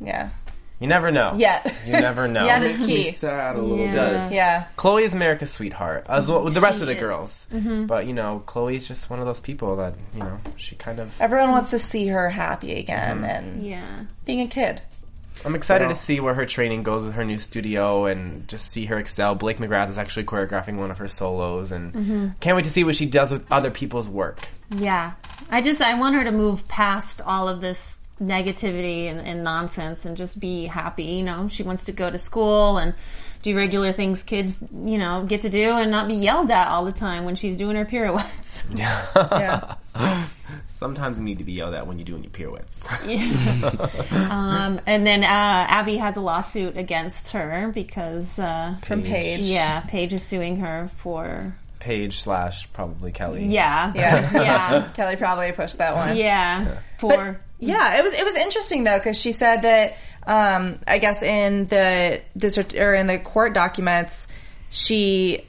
Yeah. 0.00 0.30
You 0.78 0.86
never 0.86 1.10
know. 1.10 1.34
Yet. 1.36 1.74
You 1.86 1.92
never 1.92 2.26
know. 2.28 2.46
Yet 2.46 2.62
is 2.62 2.78
Makes 2.78 2.88
me 2.88 3.04
key. 3.04 3.10
sad 3.10 3.56
a 3.56 3.60
little 3.60 3.84
Yeah. 3.84 4.20
bit. 4.28 4.32
Yeah. 4.32 4.64
Chloe 4.76 5.04
is 5.04 5.12
America's 5.12 5.50
sweetheart, 5.52 6.06
as 6.08 6.30
well 6.30 6.42
with 6.42 6.54
the 6.54 6.60
rest 6.62 6.78
She 6.78 6.82
of 6.84 6.86
the 6.86 6.94
is. 6.94 7.00
girls. 7.00 7.48
Mm-hmm. 7.52 7.84
But 7.84 8.06
you 8.06 8.14
know, 8.14 8.42
Chloe's 8.46 8.88
just 8.88 9.10
one 9.10 9.18
of 9.20 9.26
those 9.26 9.40
people 9.40 9.76
that 9.76 9.94
you 10.14 10.20
know 10.20 10.38
she 10.56 10.76
kind 10.76 10.98
of. 10.98 11.12
Everyone 11.20 11.50
wants 11.50 11.68
to 11.70 11.78
see 11.78 12.06
her 12.06 12.30
happy 12.30 12.72
again 12.78 13.16
Mm-hmm. 13.18 13.24
and 13.26 13.62
Yeah. 13.66 14.04
being 14.24 14.40
a 14.40 14.46
kid. 14.46 14.80
I'm 15.44 15.54
excited 15.54 15.86
Well- 15.86 15.94
to 15.94 16.00
see 16.00 16.20
where 16.20 16.34
her 16.34 16.44
training 16.46 16.82
goes 16.82 17.02
with 17.04 17.14
her 17.14 17.24
new 17.24 17.38
studio 17.38 18.06
and 18.06 18.46
just 18.48 18.68
see 18.70 18.86
her 18.86 18.98
excel. 18.98 19.34
Blake 19.34 19.58
McGrath 19.58 19.88
is 19.88 19.98
actually 19.98 20.24
choreographing 20.24 20.76
one 20.76 20.90
of 20.90 20.98
her 20.98 21.08
solos, 21.08 21.72
and 21.72 21.92
Mm-hmm. 21.92 22.28
can't 22.40 22.56
wait 22.56 22.64
to 22.64 22.70
see 22.70 22.84
what 22.84 22.96
she 22.96 23.06
does 23.06 23.32
with 23.32 23.50
other 23.50 23.70
people's 23.70 24.08
work. 24.08 24.48
Yeah. 24.70 25.12
I 25.50 25.62
just 25.62 25.80
I 25.80 25.94
want 25.98 26.14
her 26.16 26.24
to 26.24 26.32
move 26.32 26.68
past 26.68 27.20
all 27.24 27.48
of 27.48 27.60
this 27.60 27.96
negativity 28.20 29.10
and, 29.10 29.20
and 29.20 29.42
nonsense 29.44 30.04
and 30.04 30.16
just 30.16 30.38
be 30.38 30.66
happy. 30.66 31.04
You 31.04 31.22
know, 31.24 31.48
she 31.48 31.62
wants 31.62 31.84
to 31.84 31.92
go 31.92 32.10
to 32.10 32.18
school 32.18 32.78
and 32.78 32.94
do 33.42 33.56
regular 33.56 33.92
things 33.92 34.22
kids, 34.22 34.58
you 34.70 34.98
know, 34.98 35.24
get 35.26 35.40
to 35.42 35.48
do 35.48 35.70
and 35.70 35.90
not 35.90 36.06
be 36.08 36.14
yelled 36.14 36.50
at 36.50 36.68
all 36.68 36.84
the 36.84 36.92
time 36.92 37.24
when 37.24 37.36
she's 37.36 37.56
doing 37.56 37.76
her 37.76 37.84
pirouettes. 37.86 38.64
Yeah. 38.76 39.74
Sometimes 40.78 41.18
you 41.18 41.24
need 41.24 41.38
to 41.38 41.44
be 41.44 41.52
yelled 41.52 41.74
at 41.74 41.86
when 41.86 41.98
you're 41.98 42.06
doing 42.06 42.22
your 42.22 42.30
pirouettes. 42.30 42.74
um, 44.12 44.80
and 44.86 45.06
then 45.06 45.22
uh, 45.22 45.26
Abby 45.26 45.98
has 45.98 46.16
a 46.16 46.20
lawsuit 46.22 46.76
against 46.78 47.30
her 47.32 47.70
because 47.74 48.38
uh, 48.38 48.76
From 48.84 49.02
Paige. 49.02 49.40
yeah, 49.42 49.80
Paige 49.80 50.14
is 50.14 50.22
suing 50.24 50.56
her 50.60 50.90
for 50.96 51.54
Paige 51.80 52.20
slash 52.22 52.70
probably 52.72 53.12
Kelly. 53.12 53.44
yeah, 53.46 53.92
Yeah. 53.94 54.32
yeah, 54.42 54.88
Kelly 54.94 55.16
probably 55.16 55.52
pushed 55.52 55.78
that 55.78 55.94
one. 55.94 56.16
yeah, 56.16 56.78
for 56.98 57.38
Yeah, 57.60 57.98
it 57.98 58.02
was 58.02 58.12
it 58.12 58.24
was 58.24 58.34
interesting 58.34 58.84
though 58.84 58.98
because 58.98 59.16
she 59.18 59.32
said 59.32 59.62
that 59.62 59.96
um, 60.26 60.78
I 60.86 60.98
guess 60.98 61.22
in 61.22 61.66
the 61.66 62.20
this 62.34 62.56
or 62.58 62.94
in 62.94 63.06
the 63.06 63.18
court 63.18 63.54
documents 63.54 64.26
she 64.70 65.46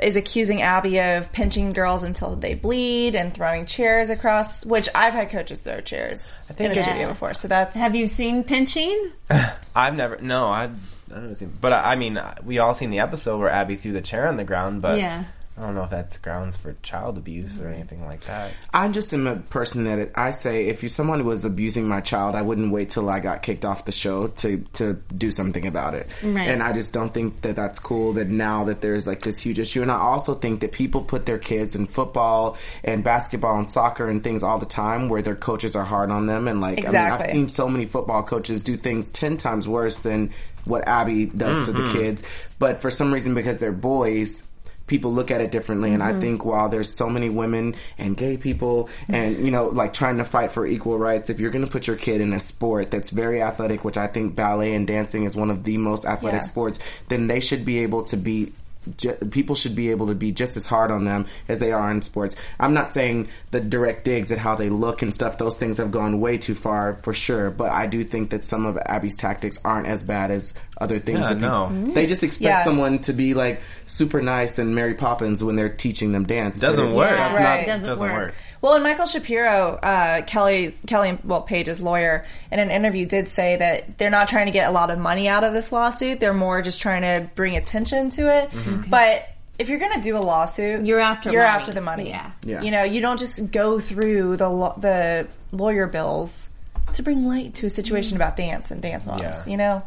is 0.00 0.14
accusing 0.14 0.62
Abby 0.62 1.00
of 1.00 1.32
pinching 1.32 1.72
girls 1.72 2.04
until 2.04 2.36
they 2.36 2.54
bleed 2.54 3.16
and 3.16 3.34
throwing 3.34 3.66
chairs 3.66 4.10
across. 4.10 4.64
Which 4.64 4.88
I've 4.94 5.12
had 5.12 5.30
coaches 5.30 5.60
throw 5.60 5.80
chairs 5.80 6.32
think 6.52 6.60
in 6.60 6.66
a 6.66 6.80
it's- 6.80 6.84
studio 6.84 7.08
before, 7.08 7.34
so 7.34 7.48
that's 7.48 7.74
Have 7.74 7.94
you 7.96 8.06
seen 8.06 8.44
pinching? 8.44 9.10
I've 9.74 9.94
never. 9.94 10.18
No, 10.18 10.46
I. 10.46 10.70
I 11.10 11.14
don't 11.14 11.34
see. 11.34 11.46
But 11.46 11.72
I 11.72 11.92
I 11.92 11.96
mean, 11.96 12.20
we 12.44 12.58
all 12.58 12.74
seen 12.74 12.90
the 12.90 13.00
episode 13.00 13.38
where 13.38 13.48
Abby 13.50 13.76
threw 13.76 13.92
the 13.92 14.02
chair 14.02 14.28
on 14.28 14.36
the 14.36 14.44
ground. 14.44 14.82
But 14.82 14.98
Yeah. 14.98 15.24
I 15.58 15.66
don't 15.66 15.74
know 15.74 15.82
if 15.82 15.90
that's 15.90 16.18
grounds 16.18 16.56
for 16.56 16.76
child 16.82 17.18
abuse 17.18 17.60
or 17.60 17.68
anything 17.68 18.04
like 18.06 18.24
that. 18.26 18.52
I'm 18.72 18.92
just 18.92 19.12
am 19.12 19.26
a 19.26 19.36
person 19.36 19.84
that 19.84 20.12
I 20.14 20.30
say 20.30 20.66
if 20.66 20.84
you 20.84 20.88
someone 20.88 21.24
was 21.24 21.44
abusing 21.44 21.88
my 21.88 22.00
child, 22.00 22.36
I 22.36 22.42
wouldn't 22.42 22.72
wait 22.72 22.90
till 22.90 23.10
I 23.10 23.18
got 23.18 23.42
kicked 23.42 23.64
off 23.64 23.84
the 23.84 23.92
show 23.92 24.28
to 24.28 24.58
to 24.74 24.94
do 25.16 25.32
something 25.32 25.66
about 25.66 25.94
it. 25.94 26.08
Right. 26.22 26.48
And 26.48 26.62
I 26.62 26.72
just 26.72 26.92
don't 26.92 27.12
think 27.12 27.42
that 27.42 27.56
that's 27.56 27.80
cool. 27.80 28.12
That 28.12 28.28
now 28.28 28.64
that 28.64 28.80
there's 28.80 29.06
like 29.06 29.22
this 29.22 29.38
huge 29.38 29.58
issue, 29.58 29.82
and 29.82 29.90
I 29.90 29.98
also 29.98 30.34
think 30.34 30.60
that 30.60 30.70
people 30.70 31.02
put 31.02 31.26
their 31.26 31.38
kids 31.38 31.74
in 31.74 31.88
football 31.88 32.56
and 32.84 33.02
basketball 33.02 33.58
and 33.58 33.68
soccer 33.68 34.08
and 34.08 34.22
things 34.22 34.44
all 34.44 34.58
the 34.58 34.66
time 34.66 35.08
where 35.08 35.22
their 35.22 35.36
coaches 35.36 35.74
are 35.74 35.84
hard 35.84 36.10
on 36.10 36.26
them. 36.26 36.46
And 36.46 36.60
like 36.60 36.86
I 36.86 36.92
mean, 36.92 36.96
I've 36.96 37.22
seen 37.22 37.48
so 37.48 37.68
many 37.68 37.86
football 37.86 38.22
coaches 38.22 38.62
do 38.62 38.76
things 38.76 39.10
ten 39.10 39.36
times 39.36 39.66
worse 39.66 39.98
than 39.98 40.30
what 40.64 40.86
Abby 40.86 41.26
does 41.26 41.66
to 41.66 41.72
the 41.72 41.80
mm-hmm. 41.80 41.92
kids. 41.92 42.22
But 42.58 42.82
for 42.82 42.90
some 42.90 43.12
reason, 43.12 43.34
because 43.34 43.58
they're 43.58 43.72
boys, 43.72 44.42
people 44.88 45.12
look 45.12 45.30
at 45.30 45.40
it 45.40 45.52
differently. 45.52 45.92
And 45.92 46.02
I 46.02 46.10
mm-hmm. 46.10 46.20
think 46.20 46.44
while 46.44 46.68
there's 46.68 46.92
so 46.92 47.08
many 47.08 47.28
women 47.28 47.76
and 47.98 48.16
gay 48.16 48.36
people 48.36 48.88
and, 49.08 49.44
you 49.44 49.50
know, 49.50 49.66
like 49.66 49.92
trying 49.92 50.18
to 50.18 50.24
fight 50.24 50.52
for 50.52 50.66
equal 50.66 50.98
rights, 50.98 51.30
if 51.30 51.38
you're 51.38 51.50
going 51.50 51.64
to 51.64 51.70
put 51.70 51.86
your 51.86 51.96
kid 51.96 52.20
in 52.20 52.32
a 52.32 52.40
sport 52.40 52.90
that's 52.90 53.10
very 53.10 53.40
athletic, 53.42 53.84
which 53.84 53.96
I 53.96 54.08
think 54.08 54.34
ballet 54.34 54.74
and 54.74 54.86
dancing 54.86 55.24
is 55.24 55.36
one 55.36 55.50
of 55.50 55.64
the 55.64 55.76
most 55.76 56.04
athletic 56.04 56.42
Yeah. 56.42 56.48
sports, 56.48 56.78
then 57.08 57.28
they 57.28 57.40
should 57.40 57.64
be 57.64 57.78
able 57.78 58.02
to 58.04 58.16
be 58.16 58.52
ju- 58.96 59.14
people 59.30 59.54
should 59.54 59.74
be 59.74 59.90
able 59.90 60.06
to 60.08 60.14
be 60.14 60.32
just 60.32 60.56
as 60.56 60.66
hard 60.66 60.90
on 60.90 61.04
them 61.04 61.26
as 61.48 61.58
they 61.60 61.72
are 61.72 61.90
in 61.90 62.02
sports. 62.02 62.36
I'm 62.58 62.74
not 62.74 62.92
saying 62.94 63.28
the 63.50 63.60
direct 63.60 64.04
digs 64.04 64.30
at 64.32 64.38
how 64.38 64.54
they 64.54 64.68
look 64.68 65.02
and 65.02 65.12
stuff; 65.14 65.38
those 65.38 65.56
things 65.56 65.78
have 65.78 65.90
gone 65.90 66.20
way 66.20 66.38
too 66.38 66.54
far 66.54 66.96
for 67.02 67.12
sure. 67.12 67.50
But 67.50 67.70
I 67.72 67.86
do 67.86 68.04
think 68.04 68.30
that 68.30 68.44
some 68.44 68.66
of 68.66 68.78
Abby's 68.78 69.16
tactics 69.16 69.58
aren't 69.64 69.86
as 69.86 70.02
bad 70.02 70.30
as 70.30 70.54
other 70.80 70.98
things. 70.98 71.18
Yeah, 71.20 71.28
that 71.28 71.34
people- 71.34 71.48
no. 71.48 71.64
Mm-hmm. 71.66 71.92
they 71.94 72.06
just 72.06 72.24
expect 72.24 72.42
Yeah. 72.44 72.64
someone 72.64 72.98
to 73.00 73.12
be 73.12 73.34
like 73.34 73.60
super 73.86 74.20
nice 74.22 74.58
and 74.58 74.74
Mary 74.74 74.94
Poppins 74.94 75.42
when 75.42 75.56
they're 75.56 75.68
teaching 75.68 76.12
them 76.12 76.24
dance. 76.26 76.60
Doesn't 76.60 76.94
work. 76.94 77.10
Yeah, 77.10 77.26
it's 77.28 77.36
Right. 77.38 77.60
it 77.62 77.66
doesn't, 77.66 77.88
Doesn't 77.88 78.06
work. 78.08 78.16
work. 78.28 78.34
Well, 78.60 78.74
and 78.74 78.82
Michael 78.82 79.06
Shapiro, 79.06 79.74
uh, 79.82 80.22
Kelly, 80.22 80.74
Kelly, 80.86 81.16
well, 81.24 81.42
Paige's 81.42 81.80
lawyer, 81.80 82.26
in 82.50 82.58
an 82.58 82.70
interview 82.70 83.06
did 83.06 83.28
say 83.28 83.56
that 83.56 83.98
they're 83.98 84.10
not 84.10 84.28
trying 84.28 84.46
to 84.46 84.52
get 84.52 84.68
a 84.68 84.72
lot 84.72 84.90
of 84.90 84.98
money 84.98 85.28
out 85.28 85.44
of 85.44 85.52
this 85.52 85.70
lawsuit. 85.70 86.18
They're 86.20 86.34
more 86.34 86.60
just 86.62 86.80
trying 86.80 87.02
to 87.02 87.30
bring 87.34 87.56
attention 87.56 88.10
to 88.10 88.22
it. 88.36 88.50
But 88.90 89.28
if 89.58 89.68
you're 89.68 89.78
going 89.78 89.94
to 89.94 90.00
do 90.00 90.16
a 90.16 90.18
lawsuit, 90.18 90.84
You're 90.86 90.98
after 91.00 91.30
you're 91.30 91.42
money. 91.42 91.54
after 91.54 91.72
the 91.72 91.80
money. 91.80 92.08
Yeah. 92.10 92.30
Yeah. 92.44 92.62
You 92.62 92.70
know, 92.70 92.82
you 92.84 93.00
don't 93.00 93.18
just 93.18 93.50
go 93.52 93.78
through 93.80 94.36
the 94.38 94.48
lo- 94.48 94.74
the 94.76 95.26
lawyer 95.52 95.86
bills 95.86 96.50
to 96.94 97.02
bring 97.02 97.26
light 97.28 97.54
to 97.56 97.66
a 97.66 97.70
situation 97.70 98.16
about 98.16 98.36
dance 98.36 98.70
and 98.70 98.80
dance 98.82 99.06
moms. 99.06 99.20
Yeah. 99.22 99.44
You 99.46 99.56
know, 99.56 99.82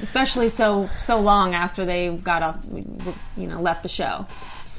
Especially 0.00 0.48
so 0.48 0.88
so 1.00 1.20
long 1.20 1.54
after 1.54 1.84
they 1.84 2.08
got 2.08 2.42
off, 2.42 2.56
you 3.36 3.46
know, 3.46 3.60
left 3.60 3.82
the 3.82 3.88
show. 3.90 4.26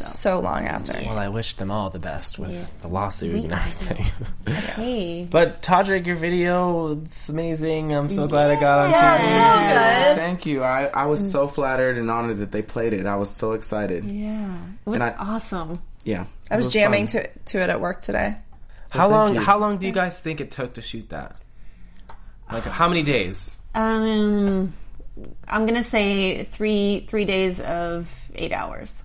So 0.04 0.34
so 0.34 0.39
long 0.39 0.66
after. 0.66 0.93
Well, 0.93 1.18
I 1.18 1.30
wish 1.30 1.54
them 1.56 1.70
all 1.72 1.89
the 1.89 1.99
best 1.99 2.39
with 2.39 2.82
the 2.82 2.88
lawsuit 2.88 3.43
and 3.43 3.54
everything. 3.54 4.06
hey, 4.47 5.28
but 5.30 5.62
Todrick, 5.62 6.06
your 6.06 6.16
video, 6.16 7.01
it's 7.01 7.30
amazing. 7.30 7.91
I'm 7.93 8.10
so 8.10 8.28
glad 8.28 8.51
I 8.51 8.56
got 8.60 8.80
on 8.86 8.89
Yeah, 8.91 9.18
TV. 9.18 9.22
so 9.22 10.10
good. 10.14 10.18
Thank 10.18 10.45
you. 10.45 10.64
I, 10.64 10.86
I 10.86 11.06
was 11.06 11.32
so 11.32 11.47
flattered 11.47 11.97
and 11.97 12.10
honored 12.10 12.38
that 12.38 12.51
they 12.51 12.62
played 12.62 12.93
it. 12.93 13.06
I 13.06 13.16
was 13.18 13.30
so 13.30 13.54
excited. 13.54 14.06
yeah, 14.06 14.58
it 14.86 14.89
was 14.89 15.01
I- 15.01 15.14
awesome. 15.14 15.82
Yeah. 16.04 16.26
I 16.51 16.58
was, 16.58 16.66
It 16.68 16.70
jamming 16.72 17.08
fun. 17.08 17.24
to 17.24 17.30
to 17.45 17.62
it 17.64 17.70
at 17.70 17.80
work 17.82 18.01
today. 18.01 18.38
How 18.89 19.08
thank 19.08 19.12
long? 19.12 19.34
you. 19.36 19.39
How 19.41 19.58
long 19.58 19.78
do 19.78 19.88
you 19.88 19.93
guys 19.93 20.20
think 20.20 20.41
it 20.41 20.51
took 20.51 20.74
to 20.76 20.82
shoot 20.82 21.10
that? 21.10 21.36
Like 22.51 22.64
how 22.64 22.88
many 22.89 23.04
days? 23.04 23.62
Um, 23.74 24.74
I'm 25.47 25.66
gonna 25.66 25.82
say 25.84 26.43
three 26.43 27.06
three 27.08 27.26
days 27.26 27.60
of 27.60 28.14
eight 28.36 28.51
hours. 28.51 29.04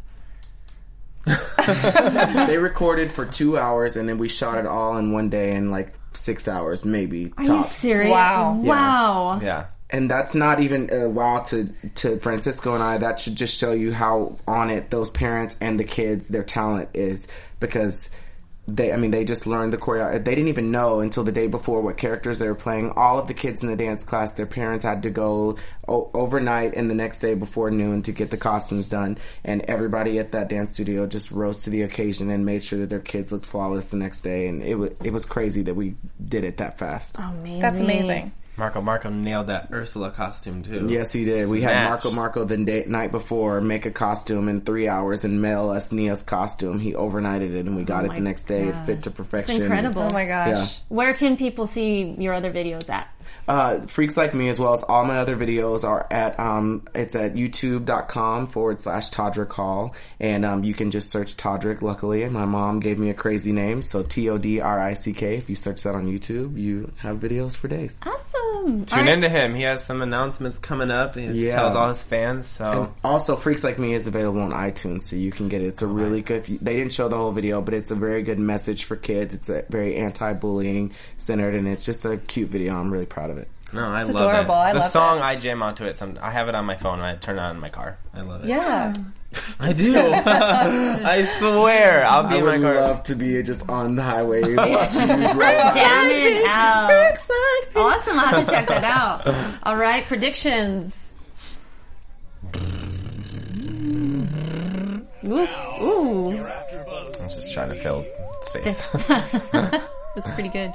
They 2.47 2.59
recorded 2.59 3.13
for 3.13 3.27
two 3.27 3.59
hours 3.59 3.97
and 3.97 4.09
then 4.09 4.19
we 4.19 4.29
shot 4.29 4.59
it 4.59 4.67
all 4.67 4.97
in 4.97 5.13
one 5.13 5.29
day 5.31 5.55
in 5.55 5.71
like 5.71 5.95
six 6.15 6.49
hours, 6.49 6.85
maybe. 6.85 7.33
Are 7.37 7.43
you 7.43 7.49
tops. 7.49 7.73
serious? 7.73 8.11
Wow. 8.11 8.55
Wow. 8.57 9.41
Yeah. 9.43 9.67
and 9.91 10.11
that's 10.11 10.35
not 10.35 10.61
even 10.61 10.91
a 10.93 11.09
wow 11.09 11.41
to 11.45 11.69
to 11.97 12.19
Francisco 12.19 12.75
and 12.75 12.83
I. 12.83 12.99
That 12.99 13.21
should 13.21 13.37
just 13.37 13.57
show 13.59 13.73
you 13.73 13.93
how 13.93 14.39
on 14.47 14.71
it 14.71 14.91
those 14.91 15.11
parents 15.11 15.57
and 15.61 15.79
the 15.79 15.85
kids 15.85 16.29
their 16.29 16.45
talent 16.45 16.91
is 16.95 17.29
because 17.61 18.09
they. 18.69 18.93
I 18.93 18.97
mean, 18.97 19.11
they 19.11 19.25
just 19.25 19.47
learned 19.47 19.73
the 19.73 19.79
choreo. 19.79 20.13
They 20.13 20.35
didn't 20.35 20.49
even 20.49 20.71
know 20.71 21.01
until 21.01 21.25
the 21.25 21.33
day 21.33 21.47
before 21.47 21.81
what 21.81 21.97
characters 21.97 22.39
they 22.39 22.47
were 22.47 22.55
playing. 22.55 22.91
All 22.91 23.19
of 23.19 23.27
the 23.27 23.35
kids 23.35 23.63
in 23.63 23.69
the 23.69 23.77
dance 23.77 24.05
class, 24.05 24.33
their 24.35 24.47
parents 24.47 24.85
had 24.85 25.03
to 25.03 25.11
go 25.11 25.57
o- 25.89 26.11
overnight 26.15 26.75
and 26.75 26.91
the 26.91 26.95
next 26.95 27.21
day 27.21 27.35
before 27.35 27.71
noon 27.71 28.03
to 28.03 28.13
get 28.13 28.31
the 28.31 28.37
costumes 28.37 28.87
done. 28.87 29.19
And 29.43 29.63
everybody 29.63 30.19
at 30.19 30.33
that 30.33 30.49
dance 30.49 30.75
studio 30.75 31.07
just 31.07 31.31
rose 31.31 31.65
to 31.65 31.71
the 31.71 31.83
occasion 31.83 32.31
and 32.31 32.45
made 32.45 32.63
sure 32.63 32.79
that 32.81 32.91
their 32.91 33.01
kids 33.01 33.33
looked 33.33 33.47
flawless 33.47 33.89
the 33.89 33.97
next 33.97 34.21
day. 34.21 34.47
And 34.47 34.63
it 34.63 34.75
was 34.75 34.91
it 35.03 35.13
was 35.13 35.25
crazy 35.25 35.63
that 35.63 35.75
we 35.75 35.97
did 36.23 36.45
it 36.45 36.59
that 36.59 36.79
fast. 36.79 37.17
Amazing. 37.19 37.61
That's 37.61 37.81
amazing. 37.81 38.33
Marco 38.59 38.81
Marco 38.81 39.09
nailed 39.09 39.47
that 39.47 39.69
Ursula 39.73 40.11
costume 40.11 40.63
too. 40.63 40.89
Yes, 40.91 41.13
he 41.13 41.25
did. 41.25 41.49
We 41.49 41.63
had 41.63 41.85
Marco 41.89 42.11
Marco 42.11 42.45
the 42.45 42.57
day, 42.57 42.85
night 42.87 43.13
before 43.13 43.61
make 43.61 43.87
a 43.87 43.91
costume 43.91 44.49
in 44.49 44.63
three 44.63 44.89
hours 44.89 45.25
and 45.25 45.41
mail 45.41 45.71
us 45.71 45.93
Nia's 45.93 46.23
costume. 46.23 46.81
He 46.81 46.93
overnighted 46.93 47.55
it 47.55 47.67
and 47.67 47.77
we 47.77 47.85
got 47.85 48.05
it 48.05 48.15
the 48.15 48.21
next 48.21 48.45
day. 48.45 48.69
It 48.69 48.77
fit 48.85 49.03
to 49.05 49.11
It's 49.11 49.17
perfection. 49.17 49.63
incredible. 49.63 50.03
Oh 50.03 50.11
my 50.11 50.25
gosh. 50.27 50.49
Yeah. 50.49 50.67
Where 50.89 51.15
can 51.15 51.37
people 51.37 51.67
see 51.67 52.03
your 52.19 52.35
other 52.35 52.53
videos 52.53 52.89
at? 52.91 53.09
Uh, 53.47 53.87
Freaks 53.87 54.17
Like 54.17 54.33
Me, 54.35 54.49
as 54.49 54.59
well 54.59 54.73
as 54.73 54.83
all 54.83 55.05
my 55.05 55.19
other 55.19 55.37
videos, 55.37 55.85
are 55.85 56.07
at 56.11 56.41
um, 56.41 56.87
it's 56.95 57.15
at 57.15 57.35
youtube.com 57.35 58.47
forward 58.47 58.81
slash 58.81 59.11
Todrick 59.11 59.53
Hall. 59.53 59.95
And 60.19 60.45
um, 60.45 60.65
you 60.65 60.75
can 60.75 60.91
just 60.91 61.11
search 61.11 61.37
Todrick. 61.37 61.83
Luckily, 61.83 62.27
my 62.29 62.47
mom 62.47 62.81
gave 62.81 62.99
me 62.99 63.11
a 63.11 63.15
crazy 63.15 63.53
name, 63.53 63.83
so 63.83 64.03
T 64.03 64.29
O 64.31 64.39
D 64.39 64.61
R 64.61 64.81
I 64.81 64.95
C 64.95 65.13
K. 65.13 65.37
If 65.37 65.49
you 65.49 65.55
search 65.55 65.83
that 65.83 65.95
on 65.95 66.07
YouTube, 66.07 66.59
you 66.59 66.91
have 66.99 67.19
videos 67.19 67.55
for 67.57 67.69
days. 67.69 67.99
Awesome. 68.05 68.25
Tune 68.87 69.09
into 69.09 69.29
him. 69.29 69.55
He 69.55 69.63
has 69.63 69.85
some 69.85 70.03
announcements 70.03 70.59
coming 70.59 70.91
up. 70.91 71.15
He 71.15 71.47
Yeah. 71.47 71.57
tells 71.57 71.75
all 71.75 71.89
his 71.89 72.03
fans. 72.03 72.47
So 72.47 72.93
Also, 73.03 73.37
Freaks 73.37 73.65
Like 73.65 73.79
Me 73.79 73.95
is 73.95 74.07
available 74.07 74.41
on 74.41 74.51
iTunes, 74.53 75.03
so 75.03 75.17
you 75.17 75.33
can 75.33 75.49
get 75.49 75.63
it. 75.63 75.67
It's 75.69 75.83
a 75.83 75.87
really 75.87 76.21
good. 76.23 76.45
They 76.45 76.77
didn't 76.77 76.93
show 76.93 77.09
the 77.09 77.17
whole 77.17 77.33
video, 77.33 77.61
but 77.61 77.75
it's 77.75 77.91
a 77.91 77.95
very 77.95 78.23
good 78.23 78.39
message 78.39 78.85
for 78.85 78.97
kids. 78.97 79.35
It's 79.35 79.49
a 79.49 79.65
very 79.71 79.97
anti-bullying 79.97 80.93
centered, 81.17 81.55
and 81.55 81.67
it's 81.67 81.85
just 81.85 82.05
a 82.05 82.17
cute 82.19 82.51
video. 82.51 82.75
I'm 82.75 82.93
really 82.93 83.07
proud 83.07 83.31
of 83.31 83.39
it. 83.39 83.49
No, 83.73 83.85
I 83.89 84.01
It's 84.01 84.09
love 84.11 84.31
adorable. 84.31 84.55
it. 84.55 84.59
I 84.59 84.73
the 84.73 84.79
love 84.81 84.91
song 84.91 85.19
it. 85.19 85.23
I 85.23 85.37
jam 85.37 85.63
onto 85.63 85.85
it. 85.85 85.97
Some 85.97 86.19
I 86.23 86.31
have 86.31 86.49
it 86.49 86.55
on 86.55 86.65
my 86.65 86.77
phone 86.77 86.95
and 87.01 87.05
I 87.07 87.17
turn 87.17 87.37
it 87.39 87.41
on 87.43 87.55
in 87.57 87.61
my 87.61 87.69
car. 87.69 87.99
I 88.15 88.23
love 88.23 88.45
it. 88.45 88.49
Yeah. 88.49 88.93
I 89.61 89.73
do. 89.75 89.95
I 90.13 91.27
swear. 91.39 92.07
I'll 92.07 92.23
be 92.29 92.37
I 92.37 92.39
in 92.39 92.45
my 92.47 92.53
would 92.53 92.63
car. 92.63 92.81
love 92.81 93.03
to 93.05 93.15
be 93.15 93.43
just 93.43 93.69
on 93.69 93.95
the 93.95 94.03
highway 94.03 94.41
watching 94.55 95.01
you 95.03 95.33
drive. 95.35 95.75
Down 95.75 96.11
and 96.11 96.47
out. 96.47 97.19
Awesome. 97.77 98.19
I'll 98.19 98.27
have 98.27 98.47
to 98.47 98.51
check 98.51 98.69
that 98.69 98.85
out. 98.85 99.27
All 99.65 99.77
right. 99.77 100.07
Predictions. 100.07 100.95
Ooh. 105.25 105.47
Ooh. 105.83 106.31
I'm 106.41 107.29
just 107.29 107.53
trying 107.53 107.69
to 107.71 107.75
fill 107.75 108.07
space. 108.47 108.87
That's 109.09 110.31
pretty 110.31 110.49
good. 110.49 110.73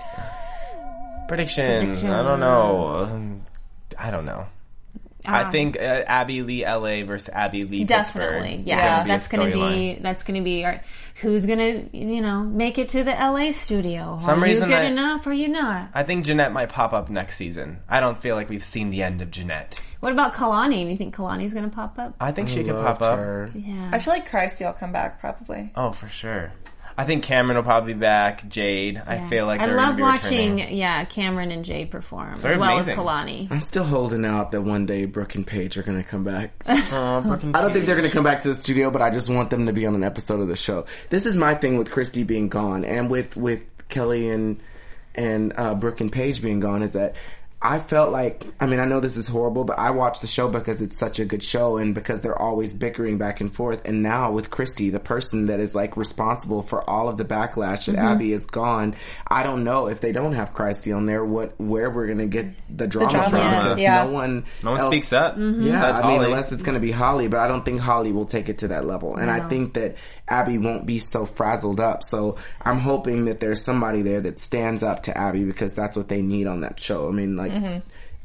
Predictions. 1.28 2.04
I 2.04 2.22
don't 2.24 2.40
know. 2.40 2.88
Um, 2.90 3.42
I 3.98 4.12
don't 4.12 4.26
know. 4.26 4.46
I 5.26 5.44
Ah. 5.44 5.52
think 5.52 5.78
uh, 5.78 6.04
Abby 6.06 6.42
Lee 6.42 6.66
LA 6.66 7.06
versus 7.06 7.30
Abby 7.32 7.64
Lee 7.64 7.86
Definitely, 7.86 8.58
Pittsburgh. 8.58 8.68
yeah. 8.68 8.90
Gonna 8.90 9.04
be 9.04 9.08
that's 9.10 9.28
gonna 9.30 9.52
be 9.54 10.00
that's 10.02 10.24
gonna 10.24 10.42
be 10.42 10.66
our, 10.66 10.82
who's 11.22 11.46
gonna 11.46 11.86
you 11.94 12.20
know 12.20 12.42
make 12.44 12.78
it 12.78 12.90
to 12.90 13.06
the 13.06 13.12
LA 13.14 13.52
studio. 13.52 14.18
Some 14.20 14.42
are 14.44 14.48
reason 14.48 14.70
you 14.70 14.76
good 14.76 14.84
I- 14.84 14.88
enough? 14.90 15.26
Or 15.26 15.30
are 15.30 15.34
you 15.34 15.48
not? 15.48 15.92
I 15.94 16.04
think 16.04 16.26
Jeanette 16.26 16.52
might 16.52 16.68
pop 16.68 16.92
up 16.92 17.10
next 17.10 17.38
season. 17.38 17.80
I 17.88 18.02
don't 18.02 18.18
feel 18.18 18.36
like 18.36 18.50
we've 18.50 18.64
seen 18.66 18.90
the 18.90 19.02
end 19.02 19.22
of 19.22 19.32
Jeanette. 19.32 19.80
What 20.02 20.12
about 20.12 20.34
Kalani? 20.34 20.84
Do 20.84 20.90
you 20.92 20.98
think 20.98 21.16
Kalani's 21.16 21.54
gonna 21.54 21.70
pop 21.70 21.98
up? 21.98 22.16
I 22.20 22.34
think 22.34 22.50
she 22.50 22.62
could 22.66 22.76
Loved 22.76 23.00
pop 23.00 23.02
up. 23.18 23.50
Yeah. 23.56 23.92
I 23.94 24.00
feel 24.00 24.14
like 24.14 24.30
Christy 24.30 24.66
will 24.66 24.74
come 24.74 24.92
back 24.92 25.22
probably. 25.22 25.72
Oh, 25.74 25.94
for 25.94 26.10
sure. 26.10 26.52
I 26.98 27.06
think 27.06 27.24
Cameron 27.24 27.56
will 27.58 27.64
probably 27.64 27.94
be 27.94 28.00
back. 28.00 28.48
Jade. 28.48 29.02
I 29.06 29.28
feel 29.28 29.46
like 29.46 29.62
I 29.62 29.68
they're 29.68 29.76
love 29.76 29.98
gonna 29.98 29.98
be 29.98 30.02
watching 30.04 30.56
returning. 30.58 30.78
yeah 30.78 31.06
Cameron 31.06 31.52
and 31.52 31.66
Jade 31.66 31.90
perform 31.92 32.40
They're 32.42 32.52
as 32.54 32.58
well 32.58 32.74
amazing. 32.74 32.94
as 32.94 33.00
Kalani. 33.00 33.52
I'm 33.52 33.62
still 33.62 33.84
holding 33.84 34.26
out 34.26 34.52
that 34.52 34.62
one 34.62 34.86
day 34.86 35.06
Brooke 35.06 35.36
and 35.36 35.46
Paige 35.48 35.78
are 35.78 35.84
going 35.84 36.02
to 36.02 36.08
come 36.08 36.24
back. 36.24 36.52
Oh, 36.92 37.22
Brooke 37.22 37.44
and 37.44 37.56
I 37.58 37.62
don't 37.62 37.74
think 37.74 37.86
they're 37.86 37.96
going 37.96 38.08
to 38.08 38.14
come 38.14 38.24
back 38.24 38.44
to 38.44 38.50
the 38.50 38.56
studio, 38.56 38.92
but 38.92 39.02
I 39.02 39.10
just 39.10 39.30
want 39.30 39.50
them 39.50 39.66
to 39.66 39.74
be 39.74 39.86
on 39.86 39.96
an 39.96 40.04
episode 40.04 40.40
of 40.40 40.48
the 40.48 40.56
show. 40.56 40.86
This 41.10 41.26
is 41.26 41.36
my 41.36 41.56
thing 41.56 41.78
with 41.78 41.90
Christy 41.92 42.24
being 42.24 42.50
gone, 42.50 42.86
and 42.86 43.10
with 43.10 43.36
with 43.36 43.62
Kelly 43.90 44.30
and 44.30 44.60
and 45.16 45.54
uh, 45.58 45.74
Brooke 45.76 46.02
and 46.02 46.12
Paige 46.12 46.42
being 46.42 46.60
gone, 46.60 46.84
is 46.84 46.94
that 46.94 47.16
I 47.66 47.80
felt 47.80 48.12
like, 48.12 48.46
I 48.60 48.66
mean, 48.66 48.82
I 48.82 48.86
know 48.86 49.00
this 49.00 49.16
is 49.16 49.26
horrible, 49.26 49.64
but 49.64 49.80
I 49.80 49.92
watched 49.92 50.20
the 50.20 50.28
show 50.28 50.50
because 50.50 50.82
it's 50.82 51.00
such 51.00 51.20
a 51.20 51.26
good 51.26 51.42
show 51.42 51.78
and 51.78 51.96
because 51.96 52.20
they're 52.20 52.38
always 52.38 52.74
bickering 52.74 53.18
back 53.18 53.40
and 53.40 53.56
forth. 53.56 53.84
And 53.86 54.04
now 54.04 54.34
with 54.34 54.50
Christy, 54.50 54.90
the 54.90 55.00
person 55.00 55.46
that 55.46 55.62
is 55.62 55.74
like 55.74 55.96
responsible 55.96 56.62
for 56.62 56.88
all 56.90 57.08
of 57.08 57.16
the 57.16 57.24
backlash 57.24 57.86
that 57.86 57.96
mm-hmm. 57.96 58.06
Abby 58.06 58.34
is 58.34 58.46
gone, 58.46 58.96
I 59.26 59.44
don't 59.44 59.64
know 59.64 59.88
if 59.88 60.02
they 60.02 60.12
don't 60.12 60.34
have 60.34 60.54
Christy 60.54 60.92
on 60.92 61.06
there, 61.06 61.24
what, 61.24 61.58
where 61.58 61.90
we're 61.90 62.08
going 62.08 62.18
to 62.18 62.26
get 62.26 62.48
the 62.70 62.86
drama, 62.86 63.12
drama, 63.12 63.30
from 63.30 63.40
yeah. 63.40 63.64
because 63.64 63.80
Yeah. 63.80 64.04
no 64.04 64.12
one, 64.12 64.46
No 64.62 64.72
one 64.72 64.80
else- 64.82 64.90
speaks 64.92 65.14
up. 65.14 65.38
Mm-hmm. 65.38 65.64
Yeah, 65.64 65.72
Besides 65.72 66.00
I 66.00 66.02
mean, 66.02 66.16
Holly. 66.18 66.26
unless 66.26 66.52
it's 66.52 66.64
going 66.64 66.76
to 66.76 66.82
be 66.82 66.92
Holly, 66.92 67.30
but 67.30 67.40
I 67.40 67.48
don't 67.48 67.64
think 67.64 67.80
Holly 67.80 68.12
will 68.12 68.26
take 68.26 68.50
it 68.50 68.58
to 68.58 68.68
that 68.68 68.86
level. 68.86 69.16
And 69.16 69.32
I 69.32 69.48
think 69.48 69.76
that 69.76 69.96
Abby 70.28 70.58
won't 70.58 70.86
be 70.86 71.00
so 71.00 71.26
frazzled 71.26 71.80
up. 71.80 72.04
So 72.04 72.36
I'm 72.62 72.80
hoping 72.80 73.24
that 73.26 73.40
there's 73.40 73.62
somebody 73.62 74.02
there 74.02 74.20
that 74.20 74.42
stands 74.42 74.84
up 74.84 75.04
to 75.04 75.18
Abby 75.18 75.46
because 75.46 75.74
that's 75.74 75.96
what 75.96 76.10
they 76.10 76.22
need 76.22 76.46
on 76.48 76.60
that 76.62 76.78
show. 76.78 77.08
I 77.08 77.12
mean, 77.12 77.38
like, 77.38 77.53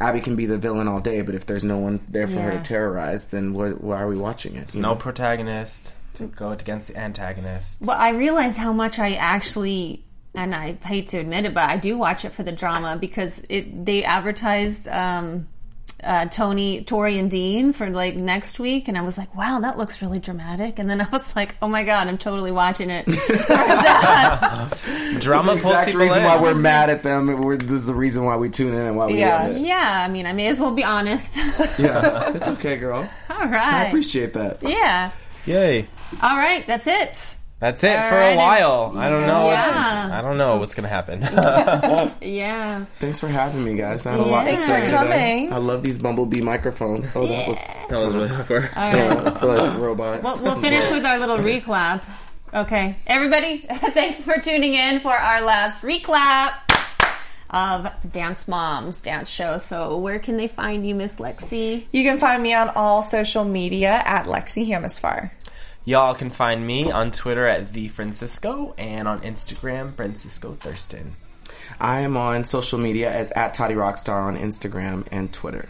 Abby 0.00 0.20
can 0.20 0.36
be 0.36 0.46
the 0.46 0.58
villain 0.58 0.86
all 0.86 1.00
day, 1.00 1.22
but 1.22 1.34
if 1.34 1.46
there's 1.46 1.64
no 1.64 1.78
one 1.78 2.00
there 2.08 2.28
for 2.28 2.40
her 2.40 2.52
to 2.52 2.62
terrorize, 2.62 3.26
then 3.26 3.52
why, 3.52 3.70
why 3.70 4.00
are 4.00 4.06
we 4.06 4.16
watching 4.16 4.54
it? 4.54 4.74
you 4.74 4.80
no 4.80 4.90
know? 4.90 4.94
protagonist 4.94 5.92
to 6.14 6.26
go 6.26 6.50
against 6.52 6.88
the 6.88 6.96
antagonist. 6.96 7.80
Well, 7.80 7.98
I 7.98 8.10
realize 8.10 8.56
how 8.56 8.72
much 8.72 8.98
I 8.98 9.14
actually, 9.14 10.04
and 10.34 10.54
I 10.54 10.74
hate 10.74 11.08
to 11.08 11.18
admit 11.18 11.46
it, 11.46 11.54
but 11.54 11.64
I 11.64 11.78
do 11.78 11.98
watch 11.98 12.24
it 12.24 12.32
for 12.32 12.44
the 12.44 12.52
drama 12.52 12.96
because 13.00 13.42
it 13.48 13.84
they 13.84 14.04
advertised 14.04 14.86
um, 14.86 15.48
uh, 16.02 16.26
Tony, 16.26 16.82
Tori, 16.84 17.18
and 17.18 17.30
Dean 17.30 17.72
for 17.72 17.88
like 17.90 18.14
next 18.16 18.58
week, 18.60 18.88
and 18.88 18.96
I 18.98 19.02
was 19.02 19.16
like, 19.18 19.34
wow, 19.34 19.60
that 19.60 19.76
looks 19.78 20.00
really 20.02 20.18
dramatic. 20.18 20.78
And 20.78 20.88
then 20.88 21.00
I 21.00 21.08
was 21.10 21.24
like, 21.36 21.54
oh 21.62 21.68
my 21.68 21.84
god, 21.84 22.08
I'm 22.08 22.18
totally 22.18 22.52
watching 22.52 22.90
it. 22.90 23.06
Drama 25.20 25.54
the 25.54 25.60
pulls 25.60 25.72
exact 25.72 25.86
people 25.86 26.00
reason 26.02 26.18
in. 26.20 26.24
why 26.24 26.40
we're 26.40 26.54
mad 26.54 26.90
at 26.90 27.02
them. 27.02 27.40
We're, 27.42 27.56
this 27.56 27.70
is 27.80 27.86
the 27.86 27.94
reason 27.94 28.24
why 28.24 28.36
we 28.36 28.48
tune 28.50 28.74
in 28.74 28.80
and 28.86 28.96
why 28.96 29.06
we 29.06 29.18
Yeah. 29.18 29.48
it. 29.48 29.60
yeah, 29.60 30.04
I 30.06 30.08
mean, 30.08 30.26
I 30.26 30.32
may 30.32 30.48
as 30.48 30.58
well 30.60 30.74
be 30.74 30.84
honest. 30.84 31.28
Yeah, 31.78 32.32
it's 32.34 32.48
okay, 32.48 32.76
girl. 32.76 33.08
All 33.30 33.46
right, 33.46 33.54
I 33.54 33.84
appreciate 33.84 34.32
that. 34.34 34.62
Yeah. 34.62 35.10
Yay. 35.46 35.86
All 36.20 36.36
right, 36.36 36.66
that's 36.66 36.86
it. 36.86 37.36
That's 37.60 37.82
it 37.82 37.96
for 38.08 38.14
Alrighty. 38.14 38.34
a 38.34 38.36
while. 38.36 38.92
I 38.96 39.08
don't 39.10 39.26
know. 39.26 39.46
Yeah. 39.50 40.04
What, 40.06 40.14
I 40.14 40.22
don't 40.22 40.38
know 40.38 40.56
what's 40.58 40.74
gonna 40.74 40.88
happen. 40.88 41.22
Yeah. 42.20 42.84
Thanks 43.00 43.18
for 43.18 43.26
having 43.28 43.64
me, 43.64 43.74
guys. 43.76 44.06
I 44.06 44.12
had 44.12 44.20
a 44.20 44.22
lot 44.22 44.44
to 44.44 44.50
Thanks 44.50 44.66
say 44.66 44.80
for 44.80 44.84
today. 44.86 44.90
coming. 45.48 45.52
I 45.52 45.56
love 45.58 45.82
these 45.82 45.98
bumblebee 45.98 46.40
microphones. 46.40 47.08
Oh, 47.14 47.26
that 47.26 47.48
was. 47.48 47.58
that 47.88 47.90
was 48.00 48.14
really 48.14 48.30
awkward. 48.30 48.70
All 48.76 48.92
right. 48.92 49.26
I 49.26 49.34
feel 49.40 49.48
like 49.54 49.74
a 49.74 49.78
robot. 49.78 50.22
We'll, 50.22 50.38
we'll 50.38 50.60
finish 50.60 50.88
with 50.90 51.04
our 51.04 51.18
little 51.18 51.38
reclap. 51.38 52.02
Okay, 52.54 52.96
everybody, 53.06 53.58
thanks 53.92 54.22
for 54.22 54.38
tuning 54.40 54.74
in 54.74 55.00
for 55.00 55.12
our 55.12 55.42
last 55.42 55.82
reclap 55.82 56.54
of 57.50 57.88
Dance 58.10 58.48
Moms 58.48 59.00
Dance 59.00 59.28
Show. 59.28 59.58
So, 59.58 59.98
where 59.98 60.18
can 60.18 60.36
they 60.38 60.48
find 60.48 60.86
you, 60.86 60.94
Miss 60.94 61.16
Lexie? 61.16 61.84
You 61.92 62.02
can 62.04 62.18
find 62.18 62.42
me 62.42 62.54
on 62.54 62.70
all 62.70 63.02
social 63.02 63.44
media 63.44 64.00
at 64.04 64.24
Lexie 64.26 64.66
Hammesfahr. 64.68 65.30
Y'all 65.88 66.14
can 66.14 66.28
find 66.28 66.66
me 66.66 66.90
on 66.90 67.10
Twitter 67.10 67.46
at 67.46 67.72
the 67.72 67.88
Francisco 67.88 68.74
and 68.76 69.08
on 69.08 69.22
Instagram 69.22 69.96
Francisco 69.96 70.52
Thurston. 70.60 71.16
I 71.80 72.00
am 72.00 72.14
on 72.14 72.44
social 72.44 72.78
media 72.78 73.10
as 73.10 73.30
at 73.30 73.54
Toddy 73.54 73.74
Rockstar 73.74 74.22
on 74.22 74.36
Instagram 74.36 75.06
and 75.10 75.32
Twitter. 75.32 75.66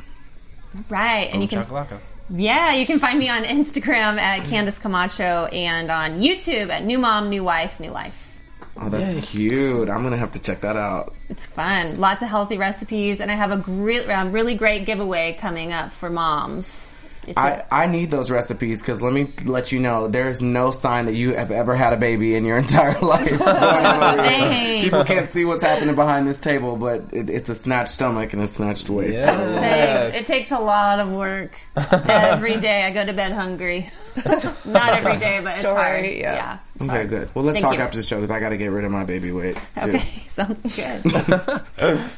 Right, 0.88 1.30
and 1.32 1.40
you 1.40 1.46
can 1.46 1.62
Chakalaka. 1.62 2.00
yeah, 2.30 2.74
you 2.74 2.84
can 2.84 2.98
find 2.98 3.16
me 3.16 3.28
on 3.28 3.44
Instagram 3.44 4.18
at 4.18 4.40
Candice 4.40 4.80
Camacho 4.80 5.44
and 5.52 5.88
on 5.88 6.18
YouTube 6.18 6.68
at 6.70 6.84
New 6.84 6.98
Mom, 6.98 7.30
New 7.30 7.44
Wife, 7.44 7.78
New 7.78 7.92
Life. 7.92 8.40
Oh, 8.76 8.88
that's 8.88 9.14
cute. 9.24 9.88
I'm 9.88 10.02
gonna 10.02 10.16
have 10.16 10.32
to 10.32 10.40
check 10.40 10.62
that 10.62 10.76
out. 10.76 11.14
It's 11.28 11.46
fun. 11.46 12.00
Lots 12.00 12.22
of 12.22 12.28
healthy 12.28 12.58
recipes, 12.58 13.20
and 13.20 13.30
I 13.30 13.36
have 13.36 13.52
a 13.52 13.58
gre- 13.58 14.10
um, 14.10 14.32
really 14.32 14.56
great 14.56 14.84
giveaway 14.84 15.36
coming 15.38 15.72
up 15.72 15.92
for 15.92 16.10
moms. 16.10 16.96
It's 17.28 17.38
I, 17.38 17.50
a- 17.50 17.64
I 17.70 17.86
need 17.86 18.10
those 18.10 18.30
recipes 18.30 18.80
because 18.80 19.00
let 19.02 19.12
me 19.12 19.32
let 19.44 19.72
you 19.72 19.80
know 19.80 20.08
there's 20.08 20.40
no 20.40 20.70
sign 20.70 21.06
that 21.06 21.14
you 21.14 21.34
have 21.34 21.50
ever 21.50 21.74
had 21.74 21.92
a 21.92 21.96
baby 21.96 22.34
in 22.34 22.44
your 22.44 22.58
entire 22.64 22.98
life. 23.00 23.28
Don't 23.28 23.40
worry. 23.40 24.26
Thanks. 24.28 24.84
People 24.84 25.04
can't 25.04 25.32
see 25.32 25.44
what's 25.44 25.62
happening 25.62 25.94
behind 25.94 26.26
this 26.28 26.38
table, 26.40 26.76
but 26.76 27.04
it, 27.12 27.28
it's 27.30 27.48
a 27.48 27.54
snatched 27.54 27.92
stomach 27.92 28.32
and 28.32 28.42
a 28.42 28.46
snatched 28.46 28.88
waist. 28.88 29.18
Thanks. 29.18 30.16
It 30.16 30.26
takes 30.26 30.50
a 30.50 30.58
lot 30.58 30.98
of 31.00 31.10
work. 31.12 31.58
Every 31.76 32.56
day 32.60 32.82
I 32.84 32.90
go 32.92 33.04
to 33.04 33.12
bed 33.12 33.32
hungry. 33.32 33.90
Not 34.64 34.94
every 34.94 35.16
day, 35.18 35.38
but 35.42 35.48
it's 35.50 35.58
Story, 35.60 35.74
hard. 35.76 36.04
yeah. 36.04 36.34
Yeah. 36.34 36.58
it's 36.76 36.82
Okay, 36.84 36.90
hard. 36.92 37.08
good. 37.08 37.34
Well, 37.34 37.44
let's 37.44 37.56
Thank 37.56 37.64
talk 37.66 37.74
you. 37.76 37.80
after 37.80 37.96
the 37.98 38.02
show 38.04 38.16
because 38.16 38.30
I 38.30 38.40
got 38.40 38.48
to 38.50 38.56
get 38.56 38.68
rid 38.68 38.84
of 38.84 38.90
my 38.90 39.04
baby 39.04 39.32
weight. 39.32 39.56
Too. 39.82 39.90
Okay, 39.90 40.24
sounds 40.28 40.74
good. 40.74 41.04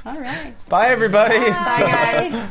All 0.04 0.18
right. 0.20 0.54
Bye, 0.68 0.88
everybody. 0.88 1.38
Bye, 1.38 1.50
guys. 2.32 2.50